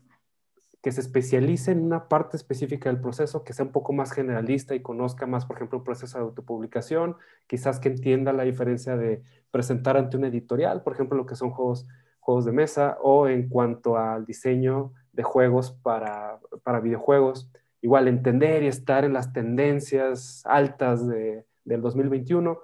Que 0.81 0.93
se 0.93 1.01
especialice 1.01 1.73
en 1.73 1.83
una 1.83 2.07
parte 2.07 2.37
específica 2.37 2.89
del 2.89 3.01
proceso, 3.01 3.43
que 3.43 3.53
sea 3.53 3.65
un 3.65 3.73
poco 3.73 3.93
más 3.93 4.13
generalista 4.13 4.77
y 4.77 4.81
conozca 4.81 5.27
más, 5.27 5.45
por 5.45 5.57
ejemplo, 5.57 5.79
el 5.79 5.85
proceso 5.85 6.19
de 6.19 6.23
autopublicación, 6.23 7.17
quizás 7.49 7.81
que 7.81 7.89
entienda 7.89 8.33
la 8.33 8.45
diferencia 8.45 8.97
de 8.97 9.25
presentar 9.51 9.97
ante 9.97 10.17
un 10.17 10.25
editorial, 10.25 10.85
por 10.85 10.93
ejemplo, 10.93 11.19
lo 11.19 11.27
que 11.27 11.35
son 11.35 11.51
juegos, 11.51 11.89
juegos 12.29 12.45
de 12.45 12.53
mesa, 12.53 12.99
o 13.01 13.27
en 13.27 13.49
cuanto 13.49 13.97
al 13.97 14.27
diseño 14.27 14.93
de 15.13 15.23
juegos 15.23 15.73
para, 15.73 16.39
para 16.63 16.81
videojuegos, 16.81 17.51
igual 17.81 18.07
entender 18.07 18.63
y 18.63 18.67
estar 18.67 19.07
en 19.07 19.15
las 19.15 19.33
tendencias 19.33 20.43
altas 20.45 21.09
de, 21.09 21.47
del 21.65 21.81
2021 21.81 22.61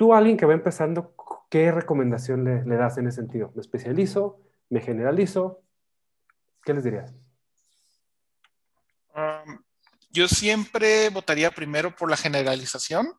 Tú, 0.00 0.14
alguien 0.14 0.38
que 0.38 0.46
va 0.46 0.54
empezando, 0.54 1.14
¿qué 1.50 1.70
recomendación 1.70 2.42
le, 2.42 2.74
das 2.74 2.96
en 2.96 3.06
ese 3.06 3.16
sentido? 3.16 3.52
¿Me 3.54 3.60
especializo? 3.60 4.40
¿Me 4.70 4.80
generalizo? 4.80 5.62
¿Qué 6.64 6.72
les 6.72 6.84
dirías? 6.84 7.12
Um, 9.14 9.58
yo 10.08 10.26
siempre 10.26 11.10
votaría 11.10 11.50
primero 11.50 11.94
por 11.94 12.08
la 12.08 12.16
generalización 12.16 13.12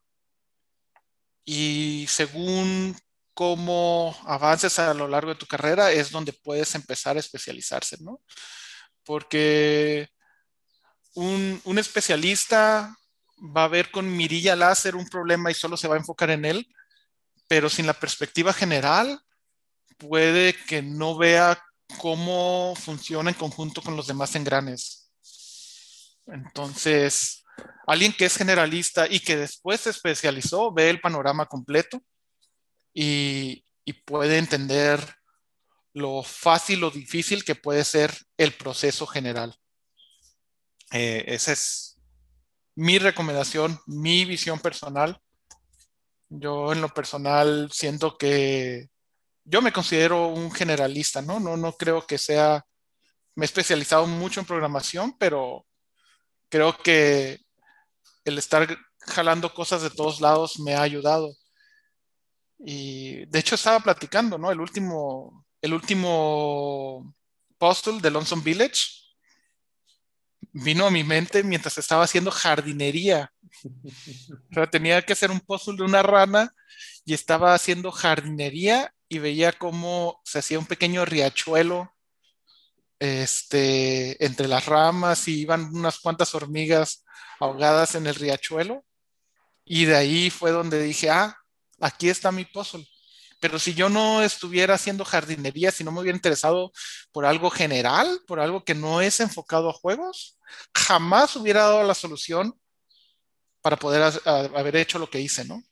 y 1.46 2.08
según 2.08 2.96
cómo 3.42 4.16
avances 4.28 4.78
a 4.78 4.94
lo 4.94 5.08
largo 5.08 5.32
de 5.32 5.40
tu 5.40 5.48
carrera 5.48 5.92
es 5.92 6.12
donde 6.12 6.32
puedes 6.32 6.76
empezar 6.76 7.18
a 7.18 7.20
especializarse, 7.20 7.98
¿no? 8.00 8.22
Porque 9.04 10.10
un, 11.16 11.60
especialista 11.80 12.96
va 13.40 13.64
a 13.64 13.68
ver 13.68 13.90
con 13.90 14.16
mirilla 14.16 14.56
láser 14.56 14.96
un 14.96 15.08
problema 15.08 15.50
y 15.50 15.56
solo 15.56 15.76
se 15.76 15.88
va 15.88 15.96
a 15.96 15.98
enfocar 15.98 16.30
en 16.30 16.46
él, 16.46 16.68
pero 17.48 17.68
sin 17.68 17.88
la 17.88 18.00
perspectiva 18.00 18.54
general 18.54 19.20
puede 19.98 20.54
que 20.68 20.84
no 20.84 21.18
vea 21.18 21.60
cómo 21.98 22.76
funciona 22.76 23.32
en 23.32 23.38
conjunto 23.38 23.82
con 23.82 23.96
los 23.96 24.06
demás 24.06 24.36
engranes. 24.36 25.12
Entonces, 26.28 27.44
alguien 27.88 28.14
que 28.14 28.26
es 28.26 28.38
generalista 28.38 29.08
y 29.10 29.20
que 29.20 29.36
después 29.36 29.82
se 29.82 29.90
especializó, 29.90 30.72
ve 30.72 30.92
el 30.92 31.02
panorama 31.02 31.48
completo 31.48 32.04
y, 32.94 33.66
puede 34.06 34.38
entender 34.38 35.16
lo 35.94 36.24
fácil 36.24 36.84
o 36.86 36.92
difícil 36.92 37.44
que 37.44 37.56
puede 37.56 37.84
ser 37.84 38.18
el 38.38 38.54
proceso 38.54 39.06
general. 39.06 39.54
Eh, 40.92 41.26
ese 41.28 41.52
es 41.52 42.00
mi 42.76 42.98
recomendación, 42.98 43.80
mi 43.86 44.24
visión 44.24 44.60
personal. 44.60 45.20
Yo 46.30 46.72
en 46.72 46.82
lo 46.82 46.90
personal 46.90 47.70
siento 47.74 48.18
que 48.18 48.90
yo 49.44 49.62
me 49.62 49.74
considero 49.74 50.28
un 50.28 50.52
generalista, 50.52 51.22
¿no? 51.22 51.40
No, 51.40 51.58
no 51.58 51.74
creo 51.74 52.06
que 52.08 52.18
sea, 52.18 52.66
me 53.36 53.44
he 53.44 53.48
especializado 53.48 54.08
mucho 54.08 54.40
en 54.40 54.46
programación, 54.46 55.18
pero 55.18 55.66
creo 56.50 56.78
que 56.78 57.40
el 58.24 58.38
estar 58.38 58.78
jalando 59.00 59.54
cosas 59.54 59.82
de 59.82 59.90
todos 59.90 60.22
lados 60.22 60.60
me 60.60 60.76
ha 60.76 60.82
ayudado. 60.82 61.36
Y 62.66 63.26
de 63.26 63.40
hecho 63.40 63.56
estaba 63.56 63.80
platicando, 63.80 64.38
¿no? 64.38 64.52
El 64.52 64.60
último, 64.60 65.46
el 65.62 65.74
último 65.74 67.16
puzzle 67.58 68.02
de 68.02 68.12
Lonesome 68.12 68.44
Village 68.44 69.02
vino 70.54 70.86
a 70.86 70.92
mi 70.92 71.04
mente 71.04 71.44
mientras 71.44 71.78
estaba 71.78 72.04
haciendo 72.04 72.32
jardinería. 72.32 73.32
O 74.52 74.54
sea, 74.54 74.70
tenía 74.70 75.02
que 75.02 75.14
hacer 75.14 75.32
un 75.32 75.40
puzzle 75.40 75.78
de 75.78 75.84
una 75.84 76.04
rana 76.04 76.54
y 77.06 77.14
estaba 77.14 77.54
haciendo 77.54 77.92
jardinería 77.92 78.94
y 79.08 79.20
veía 79.20 79.52
cómo 79.54 80.22
se 80.24 80.40
hacía 80.40 80.60
un 80.60 80.66
pequeño 80.66 81.06
riachuelo 81.06 81.94
este, 83.00 84.24
entre 84.24 84.48
las 84.48 84.66
ramas 84.66 85.28
y 85.28 85.42
iban 85.42 85.76
unas 85.76 86.00
cuantas 86.00 86.36
hormigas 86.36 87.04
ahogadas 87.40 87.96
en 87.96 88.08
el 88.08 88.16
riachuelo. 88.16 88.86
Y 89.66 89.86
de 89.86 89.96
ahí 89.96 90.30
fue 90.30 90.52
donde 90.52 90.82
dije, 90.82 91.10
ah, 91.10 91.41
aquí 91.82 92.10
está 92.10 92.32
mi 92.32 92.46
puzzle. 92.46 92.88
Pero 93.42 93.58
si 93.58 93.74
yo 93.74 93.90
no 93.90 94.22
estuviera 94.22 94.76
haciendo 94.76 95.04
jardinería, 95.04 95.72
si 95.72 95.84
no 95.84 95.92
me 95.92 96.02
hubiera 96.02 96.16
interesado 96.16 96.72
por 97.12 97.26
algo 97.26 97.50
general, 97.50 98.22
por 98.28 98.40
algo 98.40 98.64
que 98.64 98.76
no 98.76 99.02
es 99.02 99.20
enfocado 99.20 99.70
a 99.70 99.74
juegos, 99.74 100.38
jamás 100.76 101.36
hubiera 101.36 101.64
dado 101.64 101.84
la 101.84 101.96
solución 101.96 102.54
para 103.62 103.78
poder 103.78 104.14
haber 104.26 104.76
hecho 104.76 105.00
lo 105.00 105.10
que 105.10 105.20
hice, 105.20 105.44
¿no? 105.46 105.64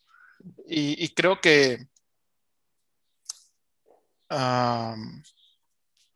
Y, 0.67 1.09
creo 1.09 1.39
que 1.41 1.85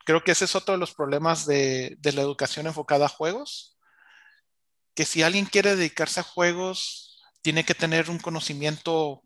creo 0.06 0.24
que 0.24 0.32
ese 0.32 0.46
es 0.46 0.56
otro 0.56 0.74
de 0.74 0.80
los 0.80 0.94
problemas 0.94 1.46
de, 1.46 1.96
de 2.00 2.14
la 2.14 2.22
educación 2.22 2.68
enfocada 2.68 3.06
a 3.06 3.10
juegos, 3.10 3.78
que 4.96 5.06
si 5.06 5.24
alguien 5.24 5.46
quiere 5.46 5.76
dedicarse 5.76 6.20
a 6.20 6.24
juegos, 6.24 7.22
tiene 7.42 7.64
que 7.64 7.76
tener 7.76 8.10
un 8.10 8.20
conocimiento 8.20 9.24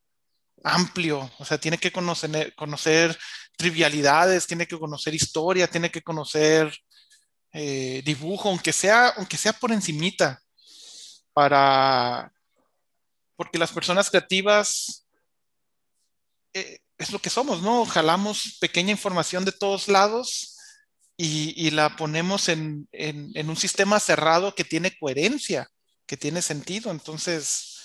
amplio, 0.64 1.32
o 1.40 1.46
sea, 1.46 1.58
tiene 1.58 1.78
que 1.78 1.92
conocer, 1.92 3.18
trivialidades, 3.58 4.48
tiene 4.48 4.68
que 4.68 4.78
conocer 4.78 5.16
historia, 5.16 5.68
tiene 5.68 5.90
que 5.90 6.02
conocer 6.02 6.78
eh, 7.54 8.02
dibujo, 8.06 8.50
aunque 8.50 8.74
sea, 8.74 9.10
aunque 9.10 9.38
sea 9.38 9.54
por 9.54 9.72
encimita, 9.72 10.42
para, 11.34 12.32
porque 13.36 13.58
las 13.58 13.72
personas 13.72 14.10
creativas 14.10 15.08
eh, 16.54 16.80
es 16.98 17.12
lo 17.12 17.20
que 17.20 17.30
somos, 17.30 17.62
¿no? 17.62 17.86
Jalamos 17.86 18.58
pequeña 18.60 18.92
información 18.92 19.46
de 19.46 19.52
todos 19.52 19.88
lados 19.88 20.58
y, 21.16 21.72
la 21.72 21.96
ponemos 21.96 22.48
en, 22.48 22.88
un 22.94 23.56
sistema 23.56 24.00
cerrado 24.00 24.54
que 24.54 24.64
tiene 24.64 24.96
coherencia, 24.98 25.68
que 26.06 26.16
tiene 26.16 26.42
sentido. 26.44 26.92
Entonces, 26.92 27.77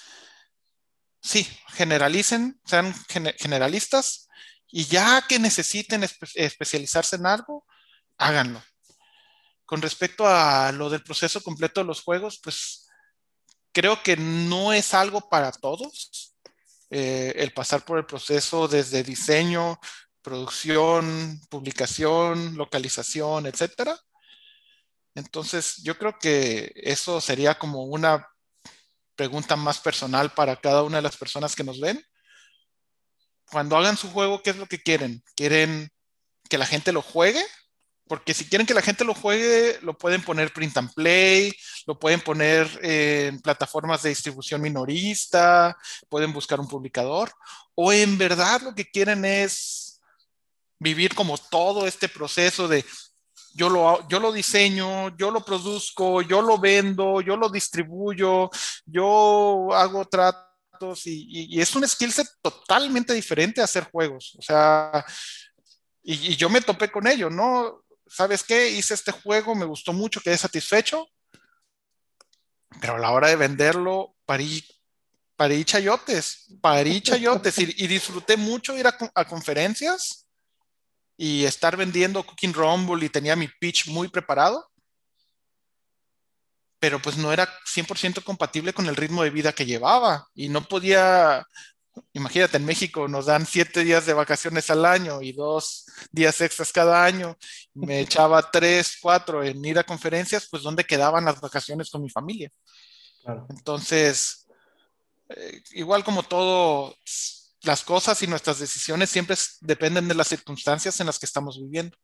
sí, 1.22 1.48
generalicen, 1.68 2.60
sean 2.64 2.94
generalistas 3.38 4.28
y 4.68 4.84
ya 4.84 5.24
que 5.28 5.38
necesiten 5.38 6.02
especializarse 6.34 7.16
en 7.16 7.26
algo, 7.26 7.64
háganlo. 8.18 8.62
Con 9.64 9.80
respecto 9.80 10.26
a 10.26 10.72
lo 10.72 10.90
del 10.90 11.02
proceso 11.02 11.42
completo 11.42 11.80
de 11.80 11.86
los 11.86 12.02
juegos, 12.02 12.40
pues 12.42 12.88
creo 13.72 14.02
que 14.02 14.16
no 14.16 14.72
es 14.72 14.92
algo 14.94 15.28
para 15.28 15.52
todos. 15.52 16.34
Eh, 16.90 17.32
el 17.36 17.52
pasar 17.52 17.84
por 17.84 17.98
el 17.98 18.04
proceso 18.04 18.68
desde 18.68 19.02
diseño, 19.02 19.78
producción, 20.20 21.40
publicación, 21.48 22.56
localización, 22.56 23.46
etcétera. 23.46 23.98
Entonces, 25.14 25.82
yo 25.82 25.96
creo 25.96 26.18
que 26.18 26.72
eso 26.76 27.20
sería 27.20 27.58
como 27.58 27.84
una 27.84 28.31
pregunta 29.16 29.56
más 29.56 29.78
personal 29.78 30.32
para 30.32 30.56
cada 30.56 30.82
una 30.82 30.96
de 30.98 31.02
las 31.02 31.16
personas 31.16 31.54
que 31.54 31.64
nos 31.64 31.80
ven. 31.80 32.04
Cuando 33.50 33.76
hagan 33.76 33.96
su 33.96 34.10
juego, 34.10 34.42
¿qué 34.42 34.50
es 34.50 34.56
lo 34.56 34.66
que 34.66 34.82
quieren? 34.82 35.22
¿Quieren 35.34 35.90
que 36.48 36.58
la 36.58 36.66
gente 36.66 36.92
lo 36.92 37.02
juegue? 37.02 37.44
Porque 38.08 38.34
si 38.34 38.46
quieren 38.46 38.66
que 38.66 38.74
la 38.74 38.82
gente 38.82 39.04
lo 39.04 39.14
juegue, 39.14 39.78
lo 39.82 39.96
pueden 39.96 40.22
poner 40.22 40.52
print 40.52 40.76
and 40.76 40.92
play, 40.92 41.54
lo 41.86 41.98
pueden 41.98 42.20
poner 42.20 42.68
en 42.82 43.40
plataformas 43.40 44.02
de 44.02 44.10
distribución 44.10 44.60
minorista, 44.60 45.76
pueden 46.08 46.32
buscar 46.32 46.60
un 46.60 46.68
publicador, 46.68 47.32
o 47.74 47.92
en 47.92 48.18
verdad 48.18 48.60
lo 48.62 48.74
que 48.74 48.90
quieren 48.90 49.24
es 49.24 50.00
vivir 50.78 51.14
como 51.14 51.38
todo 51.38 51.86
este 51.86 52.08
proceso 52.08 52.68
de 52.68 52.84
yo 53.54 53.68
lo, 53.68 54.06
yo 54.08 54.18
lo 54.20 54.32
diseño, 54.32 55.16
yo 55.16 55.30
lo 55.30 55.44
produzco, 55.44 56.22
yo 56.22 56.42
lo 56.42 56.58
vendo, 56.58 57.20
yo 57.20 57.36
lo 57.36 57.48
distribuyo, 57.48 58.50
yo 58.86 59.68
hago 59.72 60.04
tratos 60.06 61.06
y, 61.06 61.60
es 61.60 61.74
un 61.76 61.86
skill 61.88 62.12
set 62.12 62.26
totalmente 62.40 63.12
diferente 63.12 63.60
a 63.60 63.64
hacer 63.64 63.84
juegos. 63.90 64.36
O 64.38 64.42
sea, 64.42 65.04
y, 66.02 66.36
yo 66.36 66.48
me 66.48 66.60
topé 66.60 66.90
con 66.90 67.06
ello, 67.06 67.30
¿no? 67.30 67.84
¿Sabes 68.06 68.42
qué? 68.42 68.70
Hice 68.70 68.94
este 68.94 69.12
juego, 69.12 69.54
me 69.54 69.64
gustó 69.64 69.92
mucho, 69.92 70.20
quedé 70.20 70.36
satisfecho, 70.36 71.08
pero 72.80 72.96
a 72.96 72.98
la 72.98 73.12
hora 73.12 73.28
de 73.28 73.36
venderlo, 73.36 74.16
parí, 74.24 74.64
parí 75.36 75.64
chayotes, 75.64 76.48
parí 76.60 77.00
chayotes 77.00 77.58
y, 77.58 77.86
disfruté 77.86 78.36
mucho 78.36 78.76
ir 78.76 78.86
a 78.86 79.24
conferencias 79.24 80.21
y 81.16 81.44
estar 81.44 81.76
vendiendo 81.76 82.24
Cooking 82.24 82.54
Rumble 82.54 83.04
y 83.04 83.08
tenía 83.08 83.36
mi 83.36 83.48
pitch 83.48 83.88
muy 83.88 84.08
preparado, 84.08 84.68
pero 86.78 87.00
pues 87.00 87.16
no 87.16 87.32
era 87.32 87.48
100% 87.64 88.24
compatible 88.24 88.72
con 88.72 88.86
el 88.86 88.96
ritmo 88.96 89.22
de 89.22 89.30
vida 89.30 89.52
que 89.52 89.66
llevaba 89.66 90.26
y 90.34 90.48
no 90.48 90.62
podía 90.64 91.46
Imagínate, 92.14 92.56
en 92.56 92.64
México 92.64 93.06
nos 93.08 93.26
dan 93.26 93.46
siete 93.46 93.84
días 93.84 94.06
de 94.06 94.14
vacaciones 94.14 94.70
al 94.70 94.84
año 94.84 95.20
y 95.20 95.32
dos 95.32 95.86
días 96.10 96.40
extras 96.40 96.72
cada 96.72 97.04
año. 97.04 97.36
Me 97.74 98.00
echaba 98.00 98.50
tres, 98.50 98.96
cuatro 99.00 99.42
en 99.42 99.62
ir 99.64 99.78
a 99.78 99.84
conferencias, 99.84 100.48
pues 100.50 100.62
¿dónde 100.62 100.84
quedaban 100.84 101.24
las 101.24 101.40
vacaciones 101.40 101.90
con 101.90 102.02
mi 102.02 102.08
familia? 102.08 102.50
Entonces, 103.50 104.46
eh, 105.28 105.62
igual 105.72 106.02
como 106.02 106.22
todo, 106.22 106.96
las 107.64 107.84
cosas 107.84 108.22
y 108.22 108.26
nuestras 108.26 108.58
decisiones 108.58 109.10
siempre 109.10 109.36
dependen 109.60 110.08
de 110.08 110.14
las 110.14 110.28
circunstancias 110.28 110.98
en 111.00 111.06
las 111.06 111.18
que 111.18 111.26
estamos 111.26 111.60
viviendo. 111.60 111.96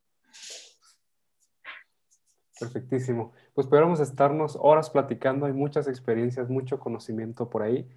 Perfectísimo. 2.58 3.32
Pues 3.54 3.66
podríamos 3.66 4.00
estarnos 4.00 4.58
horas 4.60 4.90
platicando, 4.90 5.46
hay 5.46 5.52
muchas 5.52 5.86
experiencias, 5.86 6.48
mucho 6.48 6.78
conocimiento 6.80 7.50
por 7.50 7.62
ahí 7.62 7.88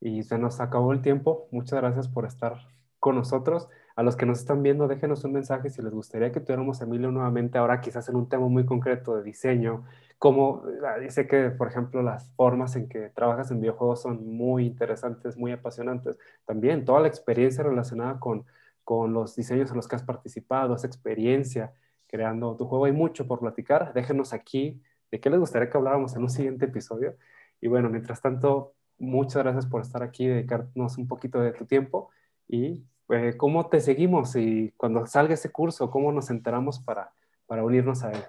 y 0.00 0.22
se 0.22 0.38
nos 0.38 0.60
acabó 0.60 0.92
el 0.92 1.02
tiempo. 1.02 1.48
Muchas 1.50 1.80
gracias 1.80 2.08
por 2.08 2.26
estar 2.26 2.68
con 2.98 3.16
nosotros. 3.16 3.68
A 3.98 4.04
los 4.04 4.14
que 4.14 4.26
nos 4.26 4.38
están 4.38 4.62
viendo, 4.62 4.86
déjenos 4.86 5.24
un 5.24 5.32
mensaje 5.32 5.70
si 5.70 5.82
les 5.82 5.92
gustaría 5.92 6.30
que 6.30 6.38
tuviéramos 6.38 6.80
a 6.80 6.84
Emilio 6.84 7.10
nuevamente 7.10 7.58
ahora 7.58 7.80
quizás 7.80 8.08
en 8.08 8.14
un 8.14 8.28
tema 8.28 8.46
muy 8.46 8.64
concreto 8.64 9.16
de 9.16 9.24
diseño, 9.24 9.86
como 10.18 10.62
dice 11.00 11.26
que, 11.26 11.50
por 11.50 11.66
ejemplo, 11.66 12.00
las 12.00 12.30
formas 12.36 12.76
en 12.76 12.88
que 12.88 13.08
trabajas 13.08 13.50
en 13.50 13.60
videojuegos 13.60 14.02
son 14.02 14.24
muy 14.24 14.66
interesantes, 14.66 15.36
muy 15.36 15.50
apasionantes. 15.50 16.16
También 16.44 16.84
toda 16.84 17.00
la 17.00 17.08
experiencia 17.08 17.64
relacionada 17.64 18.20
con, 18.20 18.46
con 18.84 19.12
los 19.12 19.34
diseños 19.34 19.70
en 19.70 19.76
los 19.76 19.88
que 19.88 19.96
has 19.96 20.04
participado, 20.04 20.76
esa 20.76 20.86
experiencia 20.86 21.72
creando 22.06 22.54
tu 22.54 22.66
juego. 22.66 22.84
Hay 22.84 22.92
mucho 22.92 23.26
por 23.26 23.40
platicar. 23.40 23.92
Déjenos 23.94 24.32
aquí 24.32 24.80
de 25.10 25.18
qué 25.18 25.28
les 25.28 25.40
gustaría 25.40 25.70
que 25.70 25.76
habláramos 25.76 26.14
en 26.14 26.22
un 26.22 26.30
siguiente 26.30 26.66
episodio. 26.66 27.16
Y 27.60 27.66
bueno, 27.66 27.90
mientras 27.90 28.22
tanto, 28.22 28.74
muchas 28.96 29.42
gracias 29.42 29.66
por 29.66 29.82
estar 29.82 30.04
aquí, 30.04 30.28
dedicarnos 30.28 30.98
un 30.98 31.08
poquito 31.08 31.40
de 31.40 31.50
tu 31.52 31.64
tiempo 31.66 32.10
y 32.46 32.84
eh, 33.10 33.36
cómo 33.36 33.68
te 33.68 33.80
seguimos 33.80 34.36
y 34.36 34.72
cuando 34.76 35.06
salga 35.06 35.34
ese 35.34 35.50
curso, 35.50 35.90
cómo 35.90 36.12
nos 36.12 36.30
enteramos 36.30 36.78
para, 36.80 37.12
para 37.46 37.64
unirnos 37.64 38.02
a 38.02 38.12
él. 38.12 38.24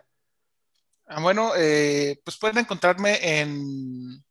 Ah, 1.07 1.21
bueno, 1.21 1.51
eh, 1.57 2.19
pues 2.23 2.38
pueden 2.38 2.59
encontrarme 2.59 3.39
en, 3.39 4.23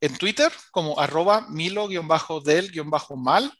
en 0.00 0.18
Twitter 0.18 0.52
como 0.70 0.98
arroba 0.98 1.46
milo-del-mal. 1.48 3.52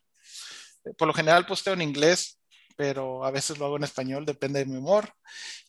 Por 0.97 1.09
lo 1.09 1.13
general 1.13 1.45
posteo 1.45 1.75
en 1.75 1.83
inglés, 1.83 2.41
pero 2.77 3.25
a 3.25 3.31
veces 3.31 3.59
lo 3.59 3.67
hago 3.67 3.77
en 3.77 3.85
español, 3.85 4.25
depende 4.25 4.61
de 4.61 4.67
mi 4.67 4.77
humor. 4.77 5.13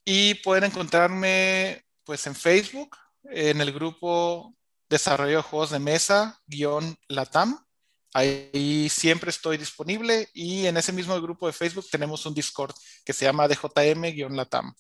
Y 0.05 0.36
pueden 0.36 0.65
encontrarme 0.65 1.84
pues 2.03 2.25
en 2.27 2.36
Facebook, 2.36 2.95
en 3.23 3.59
el 3.59 3.73
grupo 3.73 4.55
Desarrollo 4.89 5.38
de 5.38 5.43
Juegos 5.43 5.71
de 5.71 5.79
Mesa, 5.79 6.39
guion 6.45 6.95
Latam. 7.07 7.65
Ahí 8.14 8.89
siempre 8.89 9.30
estoy 9.30 9.57
disponible 9.57 10.28
y 10.34 10.66
en 10.66 10.78
ese 10.78 10.91
mismo 10.91 11.20
grupo 11.22 11.47
de 11.47 11.53
Facebook 11.53 11.86
tenemos 11.89 12.26
un 12.26 12.34
Discord 12.34 12.74
que 13.05 13.14
se 13.14 13.26
llama 13.26 13.47
DJM-Latam 13.47 14.74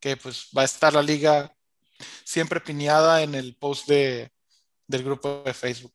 que 0.00 0.16
pues 0.16 0.50
va 0.56 0.62
a 0.62 0.66
estar 0.66 0.92
la 0.92 1.02
liga 1.02 1.52
siempre 2.24 2.60
piñada 2.60 3.22
en 3.22 3.34
el 3.34 3.56
post 3.56 3.88
de, 3.88 4.30
del 4.86 5.04
grupo 5.04 5.42
de 5.44 5.54
Facebook. 5.54 5.94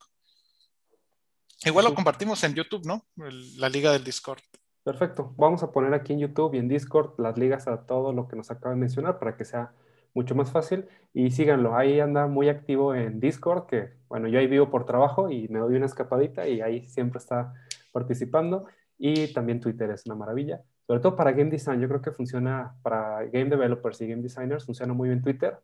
Igual 1.65 1.85
lo 1.85 1.95
compartimos 1.95 2.43
en 2.43 2.55
YouTube, 2.55 2.85
¿no? 2.85 3.05
la 3.15 3.69
liga 3.69 3.91
del 3.91 4.03
Discord. 4.03 4.41
Perfecto. 4.83 5.33
Vamos 5.37 5.63
a 5.63 5.71
poner 5.71 5.93
aquí 5.93 6.11
en 6.11 6.19
YouTube 6.19 6.55
y 6.55 6.57
en 6.57 6.67
Discord 6.67 7.17
las 7.17 7.37
ligas 7.37 7.67
a 7.67 7.85
todo 7.85 8.11
lo 8.11 8.27
que 8.27 8.35
nos 8.35 8.51
acaba 8.51 8.75
de 8.75 8.81
mencionar 8.81 9.17
para 9.17 9.37
que 9.37 9.45
sea 9.45 9.71
mucho 10.13 10.35
más 10.35 10.51
fácil. 10.51 10.85
Y 11.13 11.31
síganlo, 11.31 11.75
ahí 11.75 11.99
anda 11.99 12.27
muy 12.27 12.49
activo 12.49 12.95
en 12.95 13.19
Discord, 13.19 13.67
que 13.67 13.93
bueno, 14.09 14.27
yo 14.27 14.39
ahí 14.39 14.47
vivo 14.47 14.69
por 14.69 14.85
trabajo 14.85 15.29
y 15.29 15.47
me 15.49 15.59
doy 15.59 15.75
una 15.75 15.85
escapadita 15.85 16.47
y 16.47 16.61
ahí 16.61 16.87
siempre 16.87 17.19
está 17.19 17.53
participando. 17.91 18.65
Y 18.97 19.33
también 19.33 19.59
Twitter 19.59 19.89
es 19.91 20.05
una 20.05 20.15
maravilla 20.15 20.63
sobre 20.85 20.99
todo 20.99 21.15
para 21.15 21.31
game 21.31 21.49
design, 21.49 21.79
yo 21.79 21.87
creo 21.87 22.01
que 22.01 22.11
funciona 22.11 22.75
para 22.81 23.23
game 23.25 23.45
developers 23.45 24.01
y 24.01 24.07
game 24.07 24.21
designers, 24.21 24.65
funciona 24.65 24.93
muy 24.93 25.09
bien 25.09 25.21
Twitter 25.21 25.59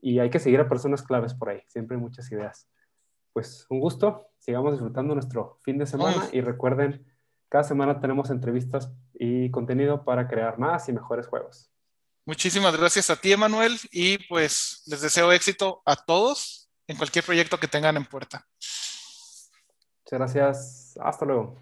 y 0.00 0.18
hay 0.18 0.30
que 0.30 0.40
seguir 0.40 0.60
a 0.60 0.68
personas 0.68 1.02
claves 1.02 1.34
por 1.34 1.48
ahí, 1.48 1.62
siempre 1.68 1.96
hay 1.96 2.02
muchas 2.02 2.30
ideas. 2.32 2.68
Pues 3.32 3.66
un 3.70 3.80
gusto, 3.80 4.28
sigamos 4.38 4.72
disfrutando 4.72 5.14
nuestro 5.14 5.58
fin 5.62 5.78
de 5.78 5.86
semana 5.86 6.28
y 6.32 6.40
recuerden, 6.40 7.04
cada 7.48 7.64
semana 7.64 8.00
tenemos 8.00 8.30
entrevistas 8.30 8.92
y 9.12 9.50
contenido 9.50 10.04
para 10.04 10.26
crear 10.28 10.58
más 10.58 10.88
y 10.88 10.92
mejores 10.92 11.26
juegos. 11.26 11.70
Muchísimas 12.26 12.76
gracias 12.76 13.10
a 13.10 13.16
ti, 13.16 13.32
Emanuel, 13.32 13.78
y 13.92 14.18
pues 14.28 14.82
les 14.86 15.02
deseo 15.02 15.30
éxito 15.30 15.82
a 15.84 15.94
todos 15.96 16.70
en 16.86 16.96
cualquier 16.96 17.24
proyecto 17.24 17.60
que 17.60 17.68
tengan 17.68 17.96
en 17.96 18.06
puerta. 18.06 18.46
Muchas 20.04 20.18
gracias. 20.18 20.98
Hasta 21.00 21.26
luego. 21.26 21.58